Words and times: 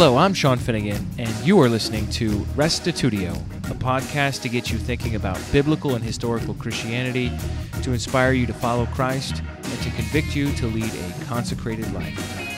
Hello, 0.00 0.16
I'm 0.16 0.32
Sean 0.32 0.56
Finnegan, 0.56 1.06
and 1.18 1.28
you 1.46 1.60
are 1.60 1.68
listening 1.68 2.08
to 2.12 2.30
Restitutio, 2.56 3.36
a 3.70 3.74
podcast 3.74 4.40
to 4.40 4.48
get 4.48 4.70
you 4.70 4.78
thinking 4.78 5.14
about 5.14 5.38
biblical 5.52 5.94
and 5.94 6.02
historical 6.02 6.54
Christianity, 6.54 7.30
to 7.82 7.92
inspire 7.92 8.32
you 8.32 8.46
to 8.46 8.54
follow 8.54 8.86
Christ, 8.86 9.42
and 9.62 9.82
to 9.82 9.90
convict 9.90 10.34
you 10.34 10.50
to 10.54 10.68
lead 10.68 10.90
a 10.90 11.24
consecrated 11.26 11.92
life. 11.92 12.49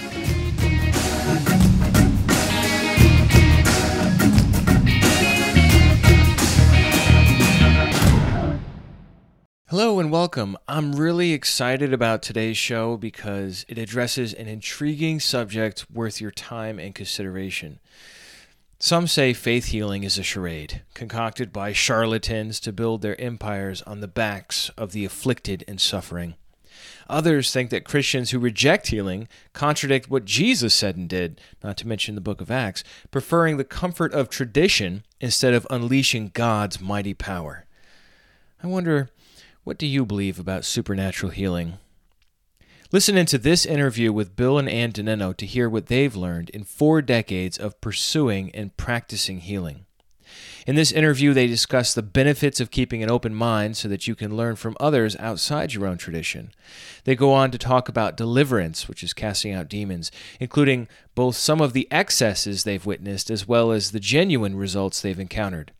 Hello 9.72 9.98
and 9.98 10.12
welcome. 10.12 10.58
I'm 10.68 10.92
really 10.92 11.32
excited 11.32 11.94
about 11.94 12.22
today's 12.22 12.58
show 12.58 12.98
because 12.98 13.64
it 13.68 13.78
addresses 13.78 14.34
an 14.34 14.46
intriguing 14.46 15.18
subject 15.18 15.90
worth 15.90 16.20
your 16.20 16.30
time 16.30 16.78
and 16.78 16.94
consideration. 16.94 17.80
Some 18.78 19.06
say 19.06 19.32
faith 19.32 19.68
healing 19.68 20.04
is 20.04 20.18
a 20.18 20.22
charade, 20.22 20.82
concocted 20.92 21.54
by 21.54 21.72
charlatans 21.72 22.60
to 22.60 22.70
build 22.70 23.00
their 23.00 23.18
empires 23.18 23.80
on 23.86 24.00
the 24.00 24.08
backs 24.08 24.68
of 24.76 24.92
the 24.92 25.06
afflicted 25.06 25.64
and 25.66 25.80
suffering. 25.80 26.34
Others 27.08 27.50
think 27.50 27.70
that 27.70 27.86
Christians 27.86 28.30
who 28.30 28.38
reject 28.38 28.88
healing 28.88 29.26
contradict 29.54 30.10
what 30.10 30.26
Jesus 30.26 30.74
said 30.74 30.98
and 30.98 31.08
did, 31.08 31.40
not 31.64 31.78
to 31.78 31.88
mention 31.88 32.14
the 32.14 32.20
book 32.20 32.42
of 32.42 32.50
Acts, 32.50 32.84
preferring 33.10 33.56
the 33.56 33.64
comfort 33.64 34.12
of 34.12 34.28
tradition 34.28 35.02
instead 35.18 35.54
of 35.54 35.66
unleashing 35.70 36.30
God's 36.34 36.78
mighty 36.78 37.14
power. 37.14 37.64
I 38.62 38.68
wonder 38.68 39.08
what 39.64 39.78
do 39.78 39.86
you 39.86 40.04
believe 40.04 40.38
about 40.40 40.64
supernatural 40.64 41.30
healing? 41.30 41.78
Listen 42.90 43.16
into 43.16 43.38
this 43.38 43.64
interview 43.64 44.12
with 44.12 44.36
Bill 44.36 44.58
and 44.58 44.68
Ann 44.68 44.92
DeNenno 44.92 45.36
to 45.36 45.46
hear 45.46 45.68
what 45.68 45.86
they've 45.86 46.14
learned 46.14 46.50
in 46.50 46.64
four 46.64 47.00
decades 47.00 47.56
of 47.58 47.80
pursuing 47.80 48.50
and 48.54 48.76
practicing 48.76 49.38
healing. 49.38 49.86
In 50.66 50.74
this 50.74 50.92
interview, 50.92 51.32
they 51.32 51.46
discuss 51.46 51.94
the 51.94 52.02
benefits 52.02 52.60
of 52.60 52.70
keeping 52.70 53.02
an 53.02 53.10
open 53.10 53.34
mind 53.34 53.76
so 53.76 53.88
that 53.88 54.06
you 54.06 54.14
can 54.14 54.36
learn 54.36 54.56
from 54.56 54.76
others 54.80 55.16
outside 55.16 55.72
your 55.74 55.86
own 55.86 55.96
tradition. 55.96 56.52
They 57.04 57.14
go 57.14 57.32
on 57.32 57.50
to 57.50 57.58
talk 57.58 57.88
about 57.88 58.16
deliverance, 58.16 58.88
which 58.88 59.02
is 59.02 59.12
casting 59.12 59.52
out 59.52 59.68
demons, 59.68 60.10
including 60.40 60.88
both 61.14 61.36
some 61.36 61.60
of 61.60 61.72
the 61.72 61.88
excesses 61.90 62.64
they've 62.64 62.84
witnessed 62.84 63.30
as 63.30 63.46
well 63.46 63.72
as 63.72 63.90
the 63.90 64.00
genuine 64.00 64.56
results 64.56 65.00
they've 65.00 65.18
encountered. 65.18 65.72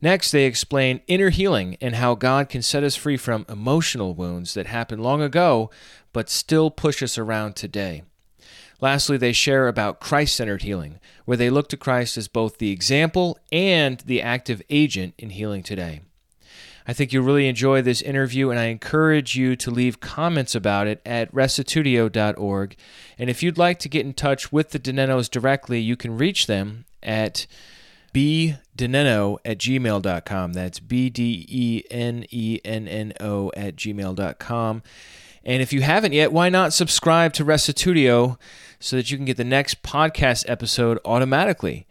Next, 0.00 0.30
they 0.30 0.44
explain 0.44 1.00
inner 1.06 1.30
healing 1.30 1.76
and 1.80 1.94
how 1.96 2.14
God 2.14 2.48
can 2.48 2.62
set 2.62 2.84
us 2.84 2.96
free 2.96 3.16
from 3.16 3.46
emotional 3.48 4.14
wounds 4.14 4.54
that 4.54 4.66
happened 4.66 5.02
long 5.02 5.22
ago 5.22 5.70
but 6.12 6.30
still 6.30 6.70
push 6.70 7.02
us 7.02 7.18
around 7.18 7.56
today. 7.56 8.02
Lastly, 8.80 9.18
they 9.18 9.32
share 9.32 9.68
about 9.68 10.00
Christ 10.00 10.34
centered 10.34 10.62
healing, 10.62 10.98
where 11.24 11.36
they 11.36 11.50
look 11.50 11.68
to 11.68 11.76
Christ 11.76 12.16
as 12.16 12.28
both 12.28 12.56
the 12.56 12.70
example 12.70 13.38
and 13.52 14.00
the 14.00 14.22
active 14.22 14.62
agent 14.70 15.12
in 15.18 15.28
healing 15.28 15.62
today. 15.62 16.00
I 16.88 16.92
think 16.92 17.12
you'll 17.12 17.24
really 17.24 17.48
enjoy 17.48 17.82
this 17.82 18.00
interview, 18.00 18.50
and 18.50 18.58
I 18.58 18.66
encourage 18.66 19.36
you 19.36 19.56
to 19.56 19.70
leave 19.70 20.00
comments 20.00 20.54
about 20.54 20.86
it 20.86 21.02
at 21.04 21.32
restitutio.org. 21.32 22.76
And 23.18 23.28
if 23.28 23.42
you'd 23.42 23.58
like 23.58 23.78
to 23.80 23.88
get 23.88 24.06
in 24.06 24.14
touch 24.14 24.52
with 24.52 24.70
the 24.70 24.78
DeNennos 24.78 25.30
directly, 25.30 25.80
you 25.80 25.96
can 25.96 26.16
reach 26.16 26.46
them 26.46 26.84
at 27.02 27.46
bdenenno 28.12 29.38
at 29.44 29.58
gmail.com. 29.58 30.52
That's 30.52 30.80
B 30.80 31.10
D 31.10 31.46
E 31.48 31.84
N 31.90 32.26
E 32.30 32.60
N 32.64 32.88
N 32.88 33.12
O 33.20 33.50
at 33.56 33.76
gmail.com. 33.76 34.82
And 35.44 35.62
if 35.62 35.72
you 35.72 35.82
haven't 35.82 36.12
yet, 36.12 36.32
why 36.32 36.48
not 36.48 36.72
subscribe 36.72 37.32
to 37.34 37.44
Restitutio 37.44 38.36
so 38.80 38.96
that 38.96 39.10
you 39.10 39.16
can 39.16 39.26
get 39.26 39.36
the 39.36 39.44
next 39.44 39.82
podcast 39.82 40.44
episode 40.48 40.98
automatically? 41.04 41.86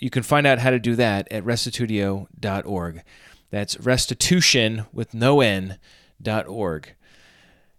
You 0.00 0.10
can 0.10 0.24
find 0.24 0.46
out 0.46 0.58
how 0.58 0.70
to 0.70 0.78
do 0.78 0.96
that 0.96 1.30
at 1.30 1.44
restitutio.org. 1.44 3.02
That's 3.50 3.80
restitution 3.80 4.86
with 4.92 5.14
no 5.14 5.40
N 5.40 5.78
dot 6.20 6.46
org. 6.46 6.94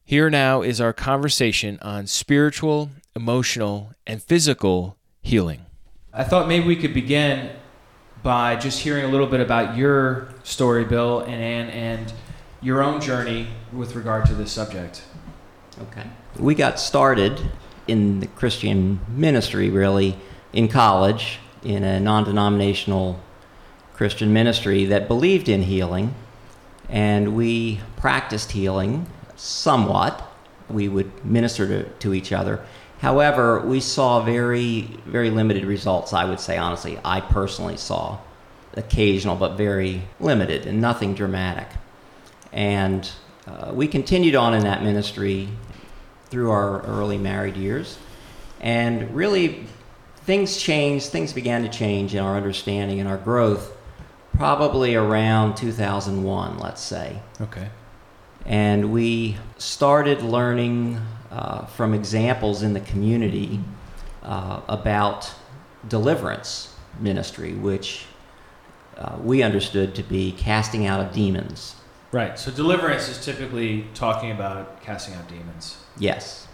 Here 0.04 0.30
now 0.30 0.62
is 0.64 0.82
our 0.82 0.94
conversation 0.94 1.78
on 1.82 2.08
spiritual, 2.08 2.90
emotional, 3.16 3.92
and 4.08 4.24
physical 4.24 4.98
healing. 5.22 5.66
I 6.12 6.24
thought 6.24 6.48
maybe 6.48 6.66
we 6.66 6.76
could 6.76 6.96
begin 6.96 7.52
by 8.24 8.56
just 8.56 8.80
hearing 8.80 9.06
a 9.06 9.08
little 9.08 9.28
bit 9.28 9.40
about 9.40 9.78
your 9.78 10.30
story, 10.44 10.86
Bill 10.86 11.22
and 11.22 11.70
and 11.72 12.14
your 12.62 12.84
own 12.84 13.00
journey 13.00 13.48
with 13.72 13.96
regard 13.96 14.26
to 14.26 14.34
this 14.34 14.52
subject. 14.52 15.04
Okay. 15.82 16.04
We 16.38 16.56
got 16.56 16.80
started 16.80 17.40
in 17.88 18.20
the 18.20 18.28
Christian 18.28 19.00
ministry 19.08 19.70
really 19.70 20.18
in 20.52 20.68
college 20.68 21.40
in 21.64 21.84
a 21.84 22.00
non 22.00 22.24
denominational 22.24 23.20
Christian 23.94 24.32
ministry 24.32 24.86
that 24.86 25.08
believed 25.08 25.50
in 25.50 25.64
healing, 25.64 26.14
and 26.88 27.36
we 27.36 27.82
practiced 27.98 28.52
healing 28.52 29.08
somewhat. 29.36 30.26
We 30.70 30.88
would 30.88 31.26
minister 31.26 31.68
to, 31.68 31.84
to 31.84 32.14
each 32.14 32.32
other 32.32 32.64
However, 33.00 33.62
we 33.62 33.80
saw 33.80 34.22
very, 34.22 34.82
very 35.06 35.30
limited 35.30 35.64
results, 35.66 36.14
I 36.14 36.26
would 36.26 36.40
say, 36.40 36.58
honestly. 36.58 37.00
I 37.04 37.22
personally 37.22 37.78
saw 37.78 38.20
occasional, 38.74 39.36
but 39.36 39.56
very 39.56 40.04
limited 40.20 40.66
and 40.66 40.82
nothing 40.82 41.16
dramatic. 41.16 41.68
And 42.52 43.10
uh, 43.48 43.72
we 43.74 43.88
continued 43.88 44.36
on 44.36 44.54
in 44.54 44.64
that 44.64 44.84
ministry 44.84 45.48
through 46.30 46.52
our 46.52 46.82
early 46.82 47.18
married 47.18 47.56
years. 47.56 47.98
And 48.60 49.16
really, 49.16 49.66
things 50.26 50.58
changed, 50.58 51.08
things 51.08 51.32
began 51.32 51.64
to 51.64 51.70
change 51.70 52.14
in 52.14 52.22
our 52.22 52.36
understanding 52.36 53.00
and 53.00 53.08
our 53.08 53.18
growth 53.18 53.76
probably 54.36 54.96
around 54.96 55.56
2001, 55.56 56.60
let's 56.60 56.82
say. 56.82 57.22
Okay. 57.42 57.70
And 58.46 58.92
we 58.92 59.38
started 59.58 60.22
learning 60.22 61.02
uh, 61.32 61.66
from 61.66 61.94
examples 61.94 62.64
in 62.64 62.74
the 62.74 62.80
community 62.80 63.60
uh, 64.24 64.62
about 64.68 65.32
deliverance 65.88 66.76
ministry, 67.00 67.54
which 67.54 68.06
uh, 68.98 69.18
we 69.22 69.44
understood 69.44 69.96
to 69.96 70.04
be 70.04 70.32
casting 70.32 70.86
out 70.86 71.00
of 71.00 71.14
demons. 71.14 71.76
Right. 72.12 72.38
So 72.38 72.52
deliverance 72.52 73.08
is 73.08 73.24
typically 73.24 73.86
talking 73.94 74.32
about 74.32 74.82
casting 74.82 75.14
out 75.14 75.28
demons. 75.28 75.78
Yes. 75.98 76.48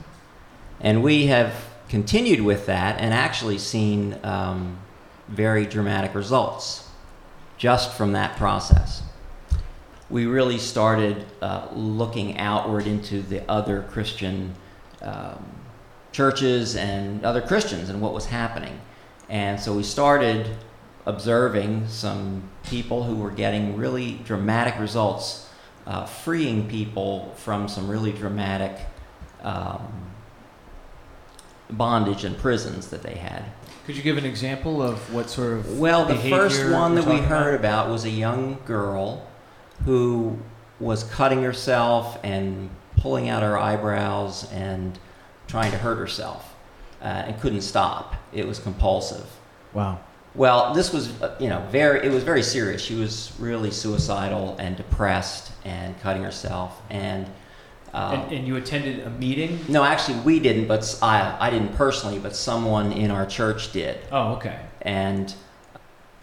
And 0.82 1.02
we 1.02 1.28
have 1.28 1.54
continued 1.88 2.42
with 2.42 2.66
that 2.66 3.00
and 3.00 3.14
actually 3.14 3.58
seen 3.58 4.20
um, 4.24 4.78
very 5.30 5.66
dramatic 5.66 6.14
results 6.14 6.88
just 7.58 7.94
from 7.94 8.12
that 8.12 8.36
process 8.36 9.02
we 10.10 10.26
really 10.26 10.58
started 10.58 11.26
uh, 11.42 11.68
looking 11.74 12.38
outward 12.38 12.86
into 12.86 13.22
the 13.22 13.50
other 13.50 13.82
Christian 13.90 14.56
um, 15.02 15.46
churches 16.12 16.76
and 16.76 17.26
other 17.26 17.42
Christians 17.42 17.90
and 17.90 18.02
what 18.02 18.14
was 18.14 18.26
happening. 18.26 18.80
And 19.30 19.60
so 19.60 19.74
we 19.74 19.84
started 19.84 20.56
observing 21.06 21.88
some 21.88 22.50
people 22.64 23.04
who 23.04 23.16
were 23.16 23.32
getting 23.32 23.76
really 23.76 24.20
dramatic 24.24 24.80
results, 24.80 25.50
uh, 25.86 26.06
freeing 26.06 26.68
people 26.68 27.34
from 27.38 27.68
some 27.68 27.88
really 27.90 28.12
dramatic 28.12 28.78
um, 29.44 30.12
bondage 31.70 32.24
and 32.24 32.38
prisons 32.38 32.88
that 32.88 33.04
they 33.04 33.16
had. 33.16 33.44
Could 33.86 33.96
you 33.96 34.04
give 34.04 34.18
an 34.18 34.26
example 34.26 34.82
of 34.82 35.14
what 35.14 35.30
sort 35.30 35.54
of? 35.54 35.80
Well, 35.80 36.06
the 36.06 36.16
first 36.16 36.72
one 36.72 36.96
that 36.96 37.06
we 37.06 37.18
heard 37.18 37.56
about? 37.56 37.86
about 37.86 37.92
was 37.92 38.04
a 38.06 38.10
young 38.10 38.58
girl 38.66 39.28
who 39.84 40.40
was 40.80 41.04
cutting 41.04 41.44
herself 41.44 42.18
and 42.24 42.70
pulling 42.98 43.30
out 43.30 43.44
her 43.44 43.58
eyebrows 43.58 44.52
and 44.52 44.98
trying 45.48 45.72
to 45.72 45.78
hurt 45.78 45.98
herself 45.98 46.56
uh, 47.02 47.06
and 47.06 47.40
couldn't 47.40 47.62
stop. 47.62 48.16
It 48.34 48.48
was 48.48 48.60
compulsive. 48.60 49.26
Wow. 49.74 50.00
Well, 50.34 50.74
this 50.74 50.92
was, 50.92 51.22
uh, 51.22 51.36
you 51.40 51.48
know, 51.48 51.66
very, 51.70 52.06
it 52.06 52.12
was 52.12 52.24
very 52.24 52.44
serious. 52.44 52.82
She 52.82 52.96
was 52.96 53.32
really 53.40 53.72
suicidal 53.72 54.58
and 54.60 54.76
depressed 54.76 55.52
and 55.64 56.00
cutting 56.02 56.24
herself. 56.24 56.82
And, 56.90 57.26
uh, 57.94 58.22
and, 58.24 58.34
and, 58.34 58.48
you 58.48 58.58
attended 58.58 59.00
a 59.08 59.10
meeting? 59.10 59.60
No, 59.70 59.84
actually, 59.84 60.20
we 60.20 60.40
didn't, 60.40 60.68
but 60.68 61.00
I, 61.02 61.38
I 61.40 61.50
didn't 61.50 61.74
personally, 61.76 62.20
but 62.20 62.36
someone 62.36 62.92
in 62.92 63.12
our 63.12 63.26
church 63.26 63.72
did. 63.72 63.98
Oh, 64.12 64.34
okay. 64.34 64.60
And 64.82 65.34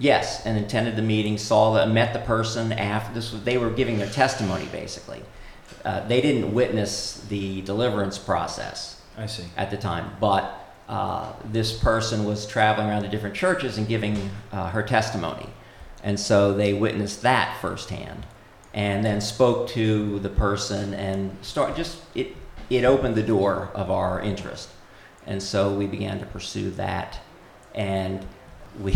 Yes, 0.03 0.45
and 0.45 0.59
attended 0.59 0.97
the 0.97 1.03
meeting, 1.03 1.39
saw 1.39 1.75
the, 1.75 1.87
met 1.87 2.13
the 2.13 2.19
person 2.19 2.73
after 2.73 3.15
this. 3.15 3.33
Was, 3.33 3.45
they 3.45 3.57
were 3.57 3.71
giving 3.71 3.99
their 3.99 4.11
testimony 4.11 4.67
basically. 4.73 5.23
Uh, 5.85 6.07
they 6.07 6.21
didn't 6.21 6.55
witness 6.55 7.25
the 7.29 7.61
deliverance 7.63 8.19
process. 8.19 9.01
I 9.17 9.27
see. 9.27 9.45
At 9.57 9.71
the 9.71 9.77
time, 9.77 10.17
but 10.21 10.59
uh, 10.89 11.33
this 11.45 11.77
person 11.77 12.25
was 12.25 12.47
traveling 12.47 12.89
around 12.89 13.03
to 13.03 13.09
different 13.09 13.35
churches 13.35 13.79
and 13.79 13.87
giving 13.87 14.31
uh, 14.53 14.71
her 14.71 14.83
testimony, 14.83 15.49
and 16.03 16.19
so 16.19 16.55
they 16.55 16.73
witnessed 16.73 17.23
that 17.23 17.61
firsthand, 17.61 18.25
and 18.73 19.05
then 19.05 19.21
spoke 19.21 19.69
to 19.71 20.19
the 20.21 20.31
person 20.31 20.95
and 20.95 21.37
start 21.43 21.77
just 21.77 22.03
it. 22.15 22.37
It 22.71 22.85
opened 22.85 23.17
the 23.17 23.23
door 23.23 23.71
of 23.75 23.91
our 23.91 24.21
interest, 24.23 24.71
and 25.27 25.43
so 25.43 25.75
we 25.75 25.87
began 25.87 26.19
to 26.21 26.27
pursue 26.27 26.71
that 26.73 27.19
and 27.75 28.25
we 28.81 28.95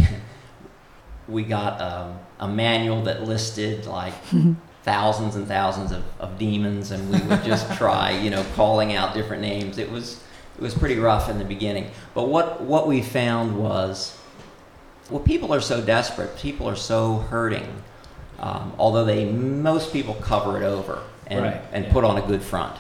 we 1.29 1.43
got 1.43 1.81
um, 1.81 2.19
a 2.39 2.49
manual 2.49 3.03
that 3.03 3.25
listed 3.25 3.87
like 3.87 4.15
thousands 4.87 5.37
and 5.37 5.47
thousands 5.47 5.93
of, 5.93 6.03
of 6.19 6.39
demons, 6.39 6.93
and 6.93 7.11
we 7.11 7.21
would 7.29 7.45
just 7.45 7.71
try, 7.77 8.13
you 8.13 8.31
know, 8.31 8.43
calling 8.55 8.95
out 8.95 9.13
different 9.13 9.43
names. 9.43 9.77
It 9.77 9.91
was 9.91 10.23
it 10.57 10.63
was 10.63 10.73
pretty 10.73 10.97
rough 10.97 11.29
in 11.29 11.39
the 11.39 11.45
beginning, 11.45 11.91
but 12.15 12.29
what 12.29 12.63
what 12.63 12.89
we 12.89 13.03
found 13.03 13.59
was, 13.59 14.17
well, 15.11 15.21
people 15.21 15.53
are 15.53 15.61
so 15.61 15.83
desperate, 15.83 16.35
people 16.39 16.67
are 16.67 16.77
so 16.77 17.17
hurting. 17.17 17.83
Um, 18.39 18.73
although 18.79 19.05
they 19.05 19.25
most 19.25 19.93
people 19.93 20.15
cover 20.15 20.61
it 20.61 20.65
over 20.65 21.03
and, 21.27 21.43
Right, 21.43 21.61
and 21.73 21.85
yeah. 21.85 21.93
put 21.93 22.05
on 22.05 22.19
a 22.19 22.23
good 22.23 22.43
front, 22.43 22.77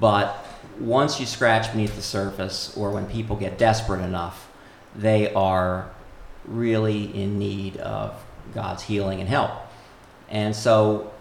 but 0.00 0.44
once 0.80 1.18
you 1.20 1.26
scratch 1.26 1.72
beneath 1.72 1.94
the 1.96 2.02
surface, 2.02 2.76
or 2.76 2.90
when 2.90 3.06
people 3.06 3.36
get 3.36 3.58
desperate 3.58 4.00
enough, 4.00 4.48
they 4.94 5.32
are 5.34 5.90
really 6.44 7.04
in 7.14 7.38
need 7.38 7.76
of 7.78 8.14
God's 8.54 8.82
healing 8.84 9.20
and 9.20 9.28
help. 9.28 9.50
And 10.30 10.54
so, 10.54 11.12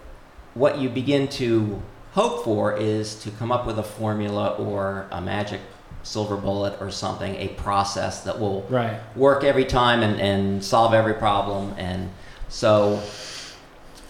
what 0.57 0.80
you 0.80 0.89
begin 0.89 1.27
to 1.27 1.81
hope 2.13 2.44
for 2.44 2.75
is 2.75 3.15
to 3.24 3.31
come 3.31 3.51
up 3.51 3.65
with 3.68 3.77
a 3.77 3.83
formula 3.83 4.56
or 4.57 5.07
a 5.12 5.21
magic 5.21 5.62
silver 6.04 6.38
bullet 6.38 6.81
or 6.81 6.89
something, 6.89 7.36
a 7.36 7.50
process 7.50 8.24
that 8.24 8.39
will 8.39 8.65
Right. 8.69 8.98
work 9.15 9.44
every 9.44 9.65
time 9.65 10.01
and, 10.01 10.19
and 10.19 10.63
solve 10.63 10.94
every 10.94 11.13
problem. 11.13 11.74
And 11.77 12.09
so, 12.50 13.01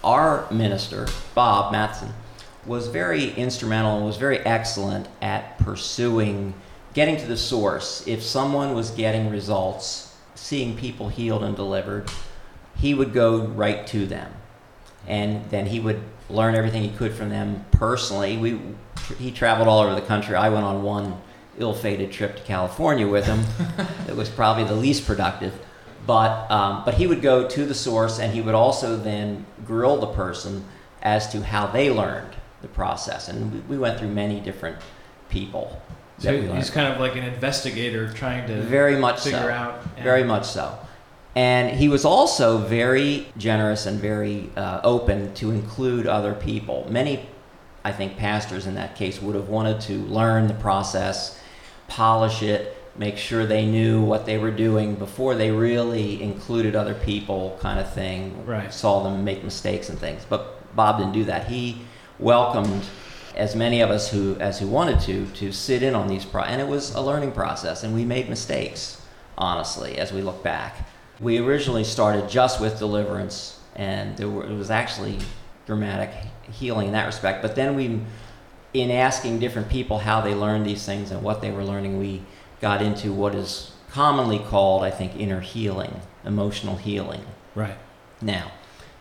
our 0.03 0.45
minister, 0.51 1.07
Bob 1.33 1.71
Matson, 1.71 2.13
was 2.65 2.87
very 2.87 3.31
instrumental 3.33 3.97
and 3.97 4.05
was 4.05 4.17
very 4.17 4.39
excellent 4.39 5.07
at 5.21 5.57
pursuing 5.59 6.53
getting 6.93 7.17
to 7.17 7.25
the 7.25 7.37
source. 7.37 8.03
If 8.07 8.23
someone 8.23 8.73
was 8.73 8.91
getting 8.91 9.29
results, 9.29 10.15
seeing 10.35 10.75
people 10.77 11.09
healed 11.09 11.43
and 11.43 11.55
delivered, 11.55 12.09
he 12.75 12.93
would 12.93 13.13
go 13.13 13.39
right 13.39 13.85
to 13.87 14.05
them. 14.05 14.31
And 15.07 15.49
then 15.49 15.65
he 15.65 15.79
would 15.79 16.01
learn 16.29 16.55
everything 16.55 16.83
he 16.83 16.89
could 16.89 17.13
from 17.13 17.29
them 17.29 17.65
personally. 17.71 18.37
We, 18.37 18.59
he 19.17 19.31
traveled 19.31 19.67
all 19.67 19.79
over 19.79 19.95
the 19.95 20.05
country. 20.05 20.35
I 20.35 20.49
went 20.49 20.65
on 20.65 20.83
one 20.83 21.21
ill 21.57 21.73
fated 21.73 22.11
trip 22.11 22.35
to 22.37 22.43
California 22.43 23.07
with 23.07 23.25
him. 23.25 23.43
it 24.07 24.15
was 24.15 24.29
probably 24.29 24.63
the 24.65 24.75
least 24.75 25.05
productive. 25.05 25.53
But, 26.05 26.49
um, 26.51 26.83
but 26.85 26.93
he 26.93 27.07
would 27.07 27.21
go 27.21 27.47
to 27.47 27.65
the 27.65 27.73
source 27.73 28.19
and 28.19 28.33
he 28.33 28.41
would 28.41 28.55
also 28.55 28.95
then 28.95 29.45
grill 29.65 29.97
the 29.97 30.07
person 30.07 30.63
as 31.01 31.29
to 31.31 31.43
how 31.43 31.67
they 31.67 31.89
learned 31.89 32.33
the 32.61 32.67
process. 32.67 33.27
And 33.27 33.53
we, 33.53 33.59
we 33.59 33.77
went 33.77 33.99
through 33.99 34.09
many 34.09 34.39
different 34.39 34.77
people. 35.29 35.81
So 36.19 36.31
that 36.41 36.55
he's 36.55 36.69
kind 36.69 36.91
of 36.91 36.99
like 36.99 37.15
an 37.15 37.23
investigator 37.23 38.11
trying 38.11 38.47
to 38.47 38.61
very 38.61 38.97
much 38.97 39.23
figure 39.23 39.39
so. 39.39 39.49
out. 39.49 39.81
and- 39.95 40.03
Very 40.03 40.23
much 40.23 40.45
so. 40.45 40.77
And 41.37 41.69
he 41.77 41.87
was 41.87 42.03
also 42.03 42.57
very 42.57 43.27
generous 43.37 43.85
and 43.85 43.99
very 43.99 44.49
uh, 44.55 44.81
open 44.83 45.35
to 45.35 45.51
include 45.51 46.07
other 46.07 46.33
people. 46.33 46.87
Many, 46.89 47.29
I 47.85 47.91
think, 47.91 48.17
pastors 48.17 48.65
in 48.65 48.73
that 48.73 48.95
case 48.95 49.21
would 49.21 49.35
have 49.35 49.47
wanted 49.47 49.79
to 49.81 49.99
learn 50.05 50.47
the 50.47 50.55
process, 50.55 51.39
polish 51.87 52.41
it, 52.41 52.75
make 52.97 53.17
sure 53.17 53.45
they 53.45 53.67
knew 53.67 54.01
what 54.01 54.25
they 54.25 54.39
were 54.39 54.49
doing 54.49 54.95
before 54.95 55.35
they 55.35 55.51
really 55.51 56.23
included 56.23 56.75
other 56.75 56.95
people, 56.95 57.55
kind 57.61 57.79
of 57.79 57.93
thing. 57.93 58.43
Right. 58.43 58.73
Saw 58.73 59.03
them 59.03 59.23
make 59.23 59.43
mistakes 59.43 59.89
and 59.89 59.99
things. 59.99 60.25
But 60.27 60.75
Bob 60.75 60.97
didn't 60.97 61.13
do 61.13 61.25
that. 61.25 61.49
He 61.49 61.83
welcomed 62.17 62.83
as 63.35 63.55
many 63.55 63.81
of 63.81 63.91
us 63.91 64.09
who 64.09 64.35
as 64.39 64.57
who 64.57 64.67
wanted 64.67 64.99
to 65.01 65.27
to 65.35 65.51
sit 65.51 65.83
in 65.83 65.93
on 65.93 66.07
these 66.07 66.25
pro 66.25 66.41
and 66.41 66.59
it 66.59 66.67
was 66.67 66.95
a 66.95 67.01
learning 67.01 67.31
process 67.31 67.83
and 67.83 67.93
we 67.93 68.03
made 68.03 68.27
mistakes 68.27 68.99
honestly 69.37 69.99
as 69.99 70.11
we 70.11 70.23
look 70.23 70.41
back 70.41 70.87
we 71.19 71.37
originally 71.39 71.83
started 71.83 72.29
just 72.29 72.59
with 72.61 72.77
deliverance 72.79 73.59
and 73.75 74.17
there 74.17 74.29
were, 74.29 74.43
it 74.45 74.55
was 74.55 74.69
actually 74.71 75.17
dramatic 75.65 76.09
healing 76.51 76.87
in 76.87 76.93
that 76.93 77.05
respect 77.05 77.41
but 77.41 77.55
then 77.55 77.75
we 77.75 77.99
in 78.73 78.91
asking 78.91 79.39
different 79.39 79.69
people 79.69 79.99
how 79.99 80.21
they 80.21 80.33
learned 80.33 80.65
these 80.65 80.85
things 80.85 81.11
and 81.11 81.21
what 81.21 81.41
they 81.41 81.51
were 81.51 81.63
learning 81.63 81.97
we 81.99 82.21
got 82.61 82.81
into 82.81 83.11
what 83.13 83.33
is 83.35 83.71
commonly 83.89 84.39
called 84.39 84.83
i 84.83 84.89
think 84.91 85.15
inner 85.19 85.39
healing 85.41 85.99
emotional 86.25 86.75
healing 86.75 87.25
Right. 87.55 87.77
now. 88.21 88.51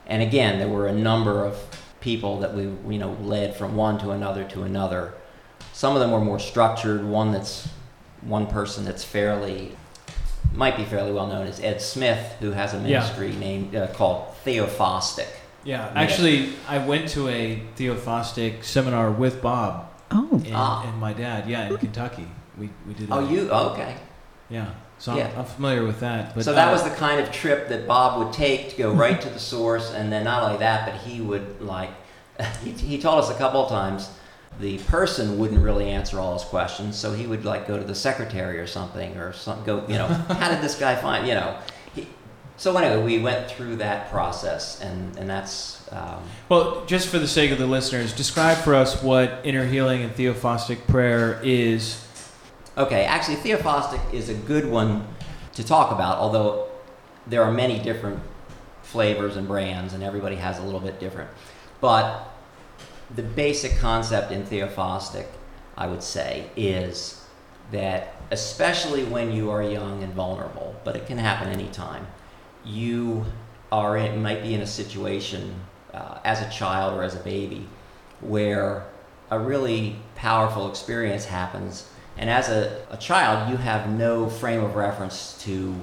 And 0.06 0.22
again, 0.22 0.58
there 0.60 0.68
were 0.68 0.86
a 0.86 0.92
number 0.94 1.44
of 1.44 1.58
people 2.00 2.38
that 2.40 2.54
we 2.54 2.62
you 2.62 2.98
know 2.98 3.18
led 3.20 3.54
from 3.56 3.76
one 3.76 3.98
to 3.98 4.10
another 4.12 4.44
to 4.44 4.62
another. 4.62 5.12
Some 5.72 5.94
of 5.94 6.00
them 6.00 6.12
were 6.12 6.20
more 6.20 6.38
structured. 6.38 7.04
One 7.04 7.32
that's 7.32 7.68
one 8.22 8.46
person 8.46 8.84
that's 8.84 9.04
fairly 9.04 9.76
might 10.56 10.76
be 10.76 10.84
fairly 10.84 11.12
well 11.12 11.26
known 11.26 11.46
is 11.46 11.60
Ed 11.60 11.80
Smith, 11.80 12.36
who 12.40 12.52
has 12.52 12.72
a 12.74 12.78
Yeah. 12.78 12.82
ministry 13.00 13.32
named 13.36 13.74
uh, 13.76 13.86
called 13.88 14.26
Theophostic. 14.44 15.26
Yeah. 15.64 15.90
Yeah. 15.92 16.00
Actually, 16.02 16.50
I 16.68 16.78
went 16.78 17.08
to 17.10 17.28
a 17.28 17.62
Theophostic 17.76 18.64
seminar 18.64 19.10
with 19.10 19.42
Bob 19.42 19.88
Oh, 20.10 20.28
and, 20.32 20.52
Ah. 20.54 20.84
and 20.86 20.98
my 21.00 21.12
dad. 21.12 21.48
Yeah, 21.48 21.68
in 21.68 21.76
Kentucky. 21.76 22.28
We 22.58 22.70
we 22.86 22.94
did. 22.94 23.08
Oh, 23.10 23.20
that. 23.22 23.30
you 23.32 23.50
okay? 23.50 23.96
Yeah. 24.48 24.66
So 24.98 25.12
I'm, 25.12 25.18
Yeah. 25.18 25.30
I'm 25.36 25.44
familiar 25.44 25.84
with 25.84 26.00
that. 26.00 26.34
But 26.34 26.44
so 26.44 26.52
that 26.54 26.68
uh, 26.68 26.72
was 26.72 26.82
the 26.84 26.90
kind 26.90 27.20
of 27.20 27.30
trip 27.32 27.68
that 27.68 27.86
Bob 27.86 28.18
would 28.18 28.32
take 28.32 28.70
to 28.70 28.76
go 28.76 28.92
right 28.92 29.20
to 29.20 29.28
the 29.28 29.38
source, 29.40 29.92
and 29.92 30.10
then 30.12 30.24
not 30.24 30.42
only 30.44 30.58
that, 30.58 30.86
but 30.86 30.94
he 31.02 31.20
would 31.20 31.60
like. 31.60 31.90
He, 32.64 32.70
he 32.70 32.98
told 32.98 33.18
us 33.18 33.30
a 33.30 33.34
couple 33.34 33.62
of 33.64 33.68
times 33.68 34.10
the 34.60 34.78
person 34.78 35.38
wouldn't 35.38 35.60
really 35.60 35.88
answer 35.90 36.18
all 36.18 36.34
his 36.34 36.44
questions, 36.44 36.96
so 36.96 37.12
he 37.12 37.26
would 37.26 37.44
like 37.44 37.66
go 37.66 37.78
to 37.78 37.84
the 37.84 37.94
secretary 37.94 38.58
or 38.58 38.66
something, 38.66 39.16
or 39.16 39.32
some 39.32 39.62
go. 39.64 39.84
You 39.86 39.94
know, 39.94 40.06
how 40.28 40.50
did 40.50 40.62
this 40.62 40.78
guy 40.78 40.96
find? 40.96 41.26
You 41.26 41.34
know. 41.34 41.58
He, 41.94 42.08
so 42.56 42.76
anyway, 42.76 43.02
we 43.02 43.18
went 43.18 43.50
through 43.50 43.76
that 43.76 44.10
process, 44.10 44.80
and 44.80 45.16
and 45.18 45.28
that's. 45.28 45.86
Um, 45.92 46.22
Well, 46.48 46.84
just 46.86 47.08
for 47.08 47.18
the 47.18 47.28
sake 47.28 47.50
of 47.50 47.58
the 47.58 47.66
listeners, 47.66 48.12
describe 48.12 48.56
for 48.58 48.74
us 48.74 49.02
what 49.02 49.40
inner 49.44 49.66
healing 49.66 50.02
and 50.02 50.12
theophostic 50.14 50.86
prayer 50.86 51.40
is. 51.42 52.02
Okay, 52.78 53.04
actually, 53.04 53.36
Theophostic 53.36 54.12
is 54.12 54.28
a 54.28 54.34
good 54.34 54.66
one 54.66 55.06
to 55.54 55.64
talk 55.64 55.92
about, 55.92 56.18
although 56.18 56.68
there 57.26 57.42
are 57.42 57.50
many 57.50 57.78
different 57.78 58.20
flavors 58.82 59.36
and 59.36 59.48
brands, 59.48 59.94
and 59.94 60.02
everybody 60.02 60.36
has 60.36 60.58
a 60.58 60.62
little 60.62 60.80
bit 60.80 61.00
different. 61.00 61.30
But 61.80 62.28
the 63.14 63.22
basic 63.22 63.78
concept 63.78 64.32
in 64.32 64.44
Theophostic, 64.44 65.26
I 65.76 65.86
would 65.86 66.02
say, 66.02 66.50
is 66.56 67.24
that 67.70 68.14
especially 68.30 69.04
when 69.04 69.32
you 69.32 69.50
are 69.50 69.62
young 69.62 70.02
and 70.02 70.12
vulnerable, 70.12 70.74
but 70.84 70.96
it 70.96 71.06
can 71.06 71.18
happen 71.18 71.48
anytime, 71.48 72.06
you 72.64 73.24
are 73.70 73.96
in, 73.96 74.22
might 74.22 74.42
be 74.42 74.54
in 74.54 74.60
a 74.60 74.66
situation 74.66 75.54
uh, 75.92 76.18
as 76.24 76.40
a 76.42 76.50
child 76.50 76.98
or 76.98 77.02
as 77.02 77.14
a 77.14 77.20
baby 77.20 77.68
where 78.20 78.86
a 79.30 79.38
really 79.38 79.96
powerful 80.14 80.68
experience 80.68 81.24
happens. 81.24 81.88
And 82.16 82.30
as 82.30 82.48
a, 82.48 82.84
a 82.90 82.96
child, 82.96 83.50
you 83.50 83.56
have 83.56 83.88
no 83.90 84.28
frame 84.28 84.64
of 84.64 84.74
reference 84.74 85.36
to 85.44 85.74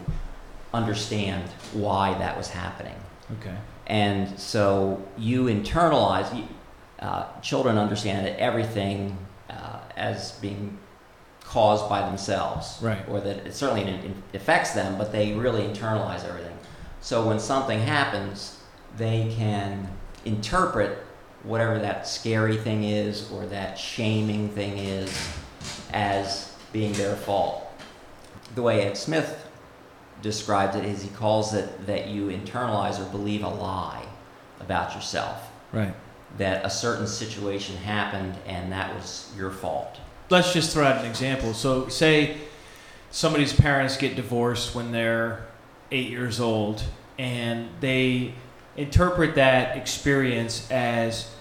understand 0.73 1.49
why 1.73 2.17
that 2.17 2.37
was 2.37 2.49
happening. 2.49 2.95
Okay. 3.39 3.55
And 3.85 4.39
so 4.39 5.05
you 5.17 5.45
internalize, 5.45 6.45
uh, 7.03 7.25
children 7.41 7.77
understand 7.77 8.25
that 8.25 8.39
everything 8.39 9.17
uh, 9.49 9.79
as 9.97 10.31
being 10.39 10.79
caused 11.41 11.89
by 11.89 11.99
themselves. 12.01 12.77
Right. 12.81 13.07
Or 13.09 13.19
that 13.19 13.45
it 13.45 13.53
certainly 13.53 14.13
affects 14.33 14.71
them, 14.71 14.97
but 14.97 15.11
they 15.11 15.33
really 15.33 15.61
internalize 15.63 16.25
everything. 16.25 16.57
So 17.01 17.27
when 17.27 17.39
something 17.39 17.79
happens, 17.79 18.57
they 18.97 19.33
can 19.35 19.89
interpret 20.23 20.97
whatever 21.43 21.77
that 21.77 22.07
scary 22.07 22.55
thing 22.55 22.85
is 22.85 23.29
or 23.31 23.45
that 23.47 23.77
shaming 23.77 24.47
thing 24.49 24.77
is 24.77 25.13
as 25.91 26.55
being 26.71 26.93
their 26.93 27.17
fault. 27.17 27.67
The 28.55 28.61
way 28.61 28.83
Ed 28.83 28.95
Smith 28.95 29.45
describes 30.21 30.77
it 30.77 30.85
is 30.85 31.01
he 31.01 31.09
calls 31.09 31.53
it 31.53 31.85
that 31.85 32.07
you 32.07 32.27
internalize 32.27 33.05
or 33.05 33.11
believe 33.11 33.43
a 33.43 33.49
lie 33.49 34.05
about 34.61 34.95
yourself 34.95 35.49
Right. 35.73 35.95
That 36.37 36.65
a 36.65 36.69
certain 36.69 37.07
situation 37.07 37.75
happened 37.77 38.35
and 38.47 38.71
that 38.71 38.93
was 38.95 39.31
your 39.37 39.51
fault. 39.51 39.99
Let's 40.29 40.53
just 40.53 40.73
throw 40.73 40.85
out 40.85 41.03
an 41.03 41.09
example. 41.09 41.53
So, 41.53 41.87
say 41.89 42.37
somebody's 43.11 43.53
parents 43.53 43.97
get 43.97 44.15
divorced 44.15 44.73
when 44.73 44.91
they're 44.91 45.45
eight 45.91 46.09
years 46.09 46.39
old, 46.39 46.83
and 47.19 47.69
they 47.79 48.33
interpret 48.75 49.35
that 49.35 49.77
experience 49.77 50.69
as 50.71 51.31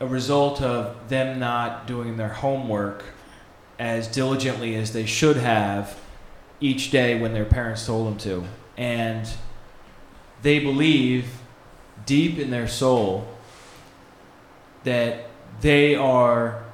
a 0.00 0.06
result 0.06 0.62
of 0.62 1.08
them 1.08 1.40
not 1.40 1.86
doing 1.86 2.16
their 2.16 2.28
homework 2.28 3.04
as 3.78 4.06
diligently 4.06 4.76
as 4.76 4.92
they 4.92 5.06
should 5.06 5.36
have 5.36 5.98
each 6.60 6.90
day 6.90 7.18
when 7.20 7.32
their 7.32 7.44
parents 7.44 7.84
told 7.84 8.06
them 8.06 8.18
to. 8.18 8.44
And 8.76 9.28
they 10.42 10.60
believe 10.60 11.26
deep 12.06 12.38
in 12.38 12.50
their 12.50 12.68
soul 12.68 13.26
that 14.84 15.26
they 15.60 15.94
are 15.94 16.64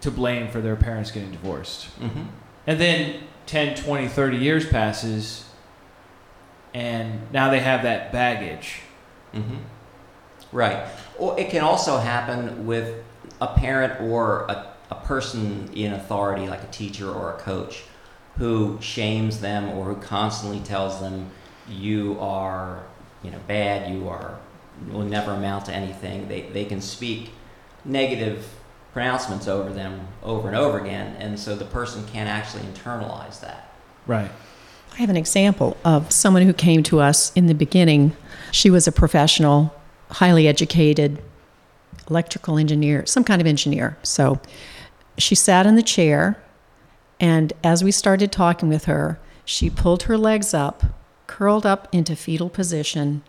to 0.00 0.10
blame 0.10 0.48
for 0.48 0.60
their 0.60 0.76
parents 0.76 1.10
getting 1.10 1.32
divorced. 1.32 1.88
Mm-hmm. 2.00 2.24
And 2.66 2.80
then 2.80 3.22
10, 3.46 3.76
20, 3.76 4.08
30 4.08 4.36
years 4.36 4.66
passes 4.68 5.44
and 6.74 7.32
now 7.32 7.50
they 7.50 7.60
have 7.60 7.82
that 7.82 8.12
baggage. 8.12 8.80
Mm-hmm. 9.34 9.56
Right. 10.52 10.86
Or 11.18 11.38
it 11.38 11.50
can 11.50 11.62
also 11.62 11.98
happen 11.98 12.66
with 12.66 13.02
a 13.40 13.48
parent 13.48 14.00
or 14.00 14.42
a, 14.42 14.74
a 14.90 14.94
person 14.94 15.70
in 15.74 15.92
authority, 15.92 16.46
like 16.46 16.62
a 16.62 16.68
teacher 16.68 17.10
or 17.10 17.34
a 17.34 17.38
coach, 17.38 17.84
who 18.36 18.78
shames 18.80 19.40
them 19.40 19.70
or 19.70 19.86
who 19.86 19.96
constantly 19.96 20.60
tells 20.60 21.00
them, 21.00 21.30
you 21.68 22.16
are 22.20 22.84
you 23.22 23.30
know, 23.30 23.40
bad, 23.46 23.92
you 23.92 24.08
are 24.08 24.38
will 24.90 25.04
never 25.04 25.32
amount 25.32 25.66
to 25.66 25.72
anything. 25.72 26.28
They, 26.28 26.42
they 26.42 26.64
can 26.64 26.80
speak 26.80 27.30
negative 27.84 28.48
pronouncements 28.92 29.46
over 29.46 29.70
them 29.70 30.08
over 30.22 30.48
and 30.48 30.56
over 30.56 30.78
again, 30.78 31.16
and 31.16 31.38
so 31.38 31.54
the 31.54 31.64
person 31.64 32.06
can't 32.06 32.28
actually 32.28 32.62
internalize 32.64 33.40
that. 33.40 33.72
Right. 34.06 34.30
I 34.94 34.96
have 34.96 35.10
an 35.10 35.16
example 35.16 35.76
of 35.84 36.10
someone 36.10 36.42
who 36.42 36.52
came 36.52 36.82
to 36.84 37.00
us 37.00 37.32
in 37.34 37.46
the 37.46 37.54
beginning. 37.54 38.16
She 38.50 38.70
was 38.70 38.88
a 38.88 38.92
professional, 38.92 39.74
highly 40.10 40.48
educated 40.48 41.22
electrical 42.10 42.58
engineer, 42.58 43.04
some 43.06 43.24
kind 43.24 43.40
of 43.40 43.46
engineer. 43.46 43.98
So 44.02 44.40
she 45.18 45.34
sat 45.34 45.66
in 45.66 45.76
the 45.76 45.82
chair, 45.82 46.42
and 47.20 47.52
as 47.62 47.84
we 47.84 47.90
started 47.90 48.32
talking 48.32 48.68
with 48.68 48.86
her, 48.86 49.20
she 49.44 49.70
pulled 49.70 50.04
her 50.04 50.18
legs 50.18 50.54
up, 50.54 50.84
curled 51.26 51.66
up 51.66 51.88
into 51.92 52.16
fetal 52.16 52.48
position, 52.48 53.22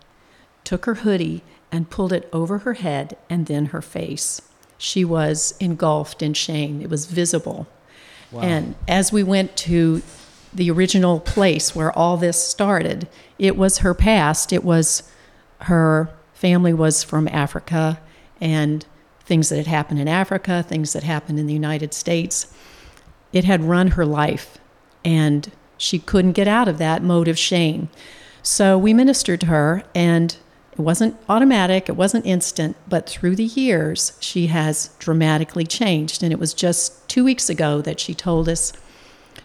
took 0.64 0.84
her 0.84 0.96
hoodie 0.96 1.42
and 1.72 1.90
pulled 1.90 2.12
it 2.12 2.28
over 2.32 2.58
her 2.58 2.74
head 2.74 3.16
and 3.28 3.46
then 3.46 3.66
her 3.66 3.82
face. 3.82 4.42
She 4.78 5.04
was 5.04 5.54
engulfed 5.60 6.22
in 6.22 6.34
shame. 6.34 6.80
It 6.80 6.90
was 6.90 7.06
visible. 7.06 7.66
Wow. 8.32 8.42
And 8.42 8.74
as 8.88 9.12
we 9.12 9.22
went 9.22 9.56
to 9.58 10.02
the 10.52 10.70
original 10.70 11.20
place 11.20 11.74
where 11.74 11.96
all 11.96 12.16
this 12.16 12.42
started, 12.42 13.08
it 13.38 13.56
was 13.56 13.78
her 13.78 13.94
past. 13.94 14.52
It 14.52 14.64
was 14.64 15.02
her 15.62 16.10
family 16.34 16.72
was 16.72 17.02
from 17.04 17.28
Africa 17.28 18.00
and 18.40 18.86
things 19.20 19.48
that 19.50 19.56
had 19.56 19.66
happened 19.66 20.00
in 20.00 20.08
Africa, 20.08 20.64
things 20.66 20.92
that 20.92 21.02
happened 21.02 21.38
in 21.38 21.46
the 21.46 21.52
United 21.52 21.94
States. 21.94 22.52
It 23.32 23.44
had 23.44 23.62
run 23.62 23.88
her 23.88 24.06
life 24.06 24.58
and 25.04 25.52
she 25.76 25.98
couldn't 25.98 26.32
get 26.32 26.48
out 26.48 26.68
of 26.68 26.78
that 26.78 27.02
mode 27.02 27.28
of 27.28 27.38
shame. 27.38 27.88
So 28.42 28.76
we 28.78 28.94
ministered 28.94 29.40
to 29.40 29.46
her 29.46 29.84
and 29.94 30.36
it 30.72 30.78
wasn't 30.78 31.16
automatic, 31.28 31.88
it 31.88 31.96
wasn't 31.96 32.24
instant, 32.26 32.76
but 32.88 33.08
through 33.08 33.36
the 33.36 33.44
years, 33.44 34.16
she 34.20 34.46
has 34.46 34.90
dramatically 34.98 35.64
changed. 35.66 36.22
And 36.22 36.32
it 36.32 36.38
was 36.38 36.54
just 36.54 37.08
two 37.08 37.24
weeks 37.24 37.50
ago 37.50 37.80
that 37.82 37.98
she 38.00 38.14
told 38.14 38.48
us 38.48 38.72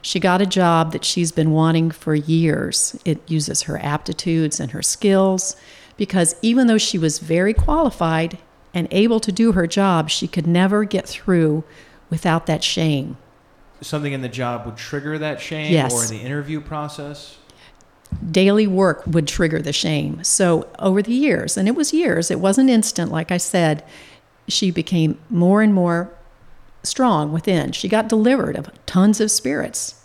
she 0.02 0.20
got 0.20 0.42
a 0.42 0.46
job 0.46 0.92
that 0.92 1.04
she's 1.04 1.32
been 1.32 1.52
wanting 1.52 1.90
for 1.92 2.14
years. 2.14 3.00
It 3.06 3.20
uses 3.30 3.64
her 3.64 3.78
aptitudes 3.80 4.60
and 4.60 4.72
her 4.72 4.84
skills 4.84 5.56
because 5.98 6.36
even 6.42 6.68
though 6.68 6.78
she 6.78 6.98
was 6.98 7.20
very 7.20 7.54
qualified 7.54 8.38
and 8.74 8.88
able 8.92 9.20
to 9.22 9.32
do 9.32 9.54
her 9.54 9.66
job, 9.66 10.10
she 10.10 10.28
could 10.28 10.46
never 10.46 10.84
get 10.84 11.08
through 11.08 11.64
without 12.10 12.46
that 12.46 12.64
shame. 12.64 13.18
Something 13.82 14.14
in 14.14 14.22
the 14.22 14.30
job 14.30 14.66
would 14.66 14.78
trigger 14.78 15.18
that 15.18 15.42
shame 15.42 15.72
Yes. 15.74 15.94
or 15.94 16.04
in 16.04 16.20
the 16.20 16.26
interview 16.26 16.62
process? 16.62 17.38
Daily 18.32 18.68
work 18.68 19.04
would 19.06 19.28
trigger 19.28 19.62
the 19.62 19.74
shame. 19.74 20.24
So 20.24 20.70
over 20.80 21.02
the 21.02 21.14
years, 21.14 21.58
and 21.58 21.68
it 21.68 21.76
was 21.76 21.94
years, 21.94 22.32
it 22.32 22.40
wasn't 22.40 22.70
instant, 22.70 23.12
like 23.12 23.32
I 23.32 23.38
said, 23.38 23.84
she 24.48 24.72
became 24.72 25.20
more 25.30 25.62
and 25.62 25.74
more 25.74 26.12
strong 26.84 27.32
within. 27.32 27.72
She 27.72 27.88
got 27.88 28.10
delivered 28.10 28.56
of 28.56 28.70
tons 28.86 29.20
of 29.20 29.32
spirits. 29.32 30.02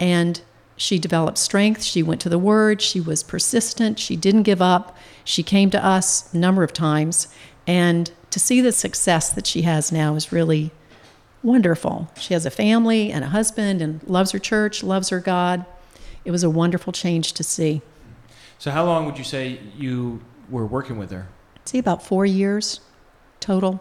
And 0.00 0.40
she 0.76 0.98
developed 0.98 1.38
strength. 1.38 1.82
She 1.82 2.02
went 2.02 2.20
to 2.22 2.28
the 2.28 2.38
Word. 2.38 2.82
She 2.82 3.00
was 3.00 3.22
persistent. 3.22 3.98
She 3.98 4.16
didn't 4.16 4.42
give 4.42 4.60
up. 4.60 4.96
She 5.22 5.42
came 5.42 5.70
to 5.70 5.84
us 5.84 6.32
a 6.34 6.38
number 6.38 6.64
of 6.64 6.72
times. 6.72 7.28
And 7.66 8.10
to 8.30 8.40
see 8.40 8.60
the 8.60 8.72
success 8.72 9.32
that 9.32 9.46
she 9.46 9.62
has 9.62 9.92
now 9.92 10.14
is 10.16 10.32
really 10.32 10.72
wonderful. 11.42 12.10
She 12.18 12.34
has 12.34 12.44
a 12.44 12.50
family 12.50 13.12
and 13.12 13.22
a 13.22 13.28
husband 13.28 13.80
and 13.80 14.02
loves 14.08 14.32
her 14.32 14.38
church, 14.38 14.82
loves 14.82 15.10
her 15.10 15.20
God. 15.20 15.64
It 16.24 16.30
was 16.30 16.42
a 16.42 16.50
wonderful 16.50 16.92
change 16.92 17.32
to 17.34 17.44
see. 17.44 17.82
So 18.58 18.70
how 18.70 18.84
long 18.84 19.04
would 19.06 19.18
you 19.18 19.24
say 19.24 19.58
you 19.76 20.22
were 20.48 20.66
working 20.66 20.98
with 20.98 21.10
her? 21.10 21.28
See, 21.64 21.78
about 21.78 22.02
four 22.02 22.24
years 22.24 22.80
total. 23.40 23.80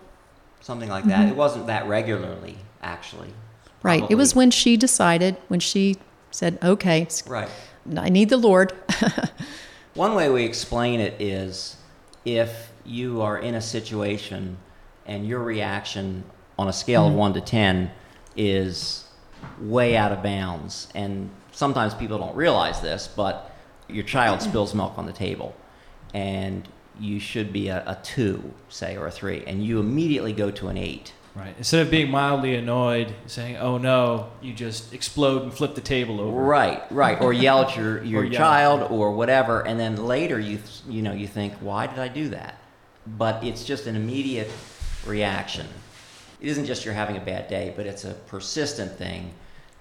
Something 0.62 0.90
like 0.90 1.06
that. 1.06 1.30
It 1.30 1.36
wasn't 1.36 1.68
that 1.68 1.88
regularly, 1.88 2.58
actually. 2.82 3.30
Mm-hmm. 3.30 3.88
Right. 3.88 4.04
It 4.10 4.16
was 4.16 4.36
when 4.36 4.52
she 4.52 4.78
decided, 4.78 5.38
when 5.48 5.60
she 5.60 5.98
said, 6.32 6.58
okay, 6.64 7.08
Right. 7.28 7.50
I 7.98 8.10
need 8.10 8.30
the 8.30 8.38
Lord. 8.38 8.74
One 9.94 10.16
way 10.16 10.30
we 10.30 10.44
explain 10.44 11.00
it 11.00 11.22
is 11.22 11.76
if 12.26 12.72
you 12.86 13.22
are 13.22 13.38
in 13.38 13.56
a 13.56 13.62
situation 13.62 14.58
and 15.06 15.28
your 15.28 15.44
reaction 15.44 16.24
on 16.58 16.68
a 16.68 16.74
scale 16.74 17.08
of 17.08 17.14
1 17.14 17.34
to 17.34 17.42
10 17.42 17.92
is 18.36 19.06
way 19.60 19.96
out 19.98 20.12
of 20.12 20.24
bounds, 20.24 20.88
and 20.96 21.30
sometimes 21.54 21.94
people 21.94 22.18
don't 22.18 22.36
realize 22.36 22.82
this, 22.82 23.08
but 23.08 23.52
your 23.88 24.04
child 24.04 24.40
mm-hmm. 24.40 24.50
spills 24.50 24.76
milk 24.76 24.98
on 24.98 25.06
the 25.06 25.14
table, 25.14 25.56
and 26.14 26.68
you 27.00 27.20
should 27.20 27.54
be 27.54 27.70
a, 27.70 27.84
a 27.88 27.98
2, 28.04 28.54
say, 28.70 28.98
or 28.98 29.08
a 29.08 29.12
3, 29.12 29.46
and 29.48 29.66
you 29.66 29.80
immediately 29.80 30.34
go 30.34 30.52
to 30.52 30.68
an 30.68 30.78
8. 30.78 31.14
Right. 31.36 31.56
Instead 31.58 31.82
of 31.82 31.90
being 31.90 32.12
mildly 32.12 32.54
annoyed, 32.54 33.16
saying, 33.26 33.58
"Oh 33.58 33.80
no," 33.80 34.30
you 34.40 34.54
just 34.54 34.94
explode 34.94 35.42
and 35.42 35.52
flip 35.52 35.74
the 35.74 35.82
table 35.82 36.22
over. 36.22 36.40
Right, 36.40 36.84
right. 36.92 37.20
Or 37.20 37.34
yell 37.34 37.64
at 37.64 37.76
your, 37.76 38.04
your 38.04 38.22
Or 38.22 38.26
yell. 38.26 38.40
child 38.40 38.92
or 38.92 39.12
whatever, 39.14 39.66
and 39.66 39.80
then 39.80 39.96
later 39.96 40.40
you 40.40 40.60
you 40.88 41.02
know 41.02 41.12
you 41.12 41.26
think, 41.26 41.54
why 41.56 41.88
did 41.88 41.98
I 41.98 42.08
do 42.08 42.30
that? 42.30 42.60
But 43.08 43.44
it's 43.44 43.64
just 43.64 43.88
an 43.88 43.96
immediate 43.96 44.52
reaction. 45.08 45.66
It 46.40 46.50
isn't 46.50 46.66
just 46.66 46.86
you're 46.86 46.94
having 46.94 47.18
a 47.18 47.22
bad 47.22 47.48
day, 47.48 47.74
but 47.76 47.88
it's 47.88 48.06
a 48.06 48.14
persistent 48.14 48.92
thing, 48.96 49.34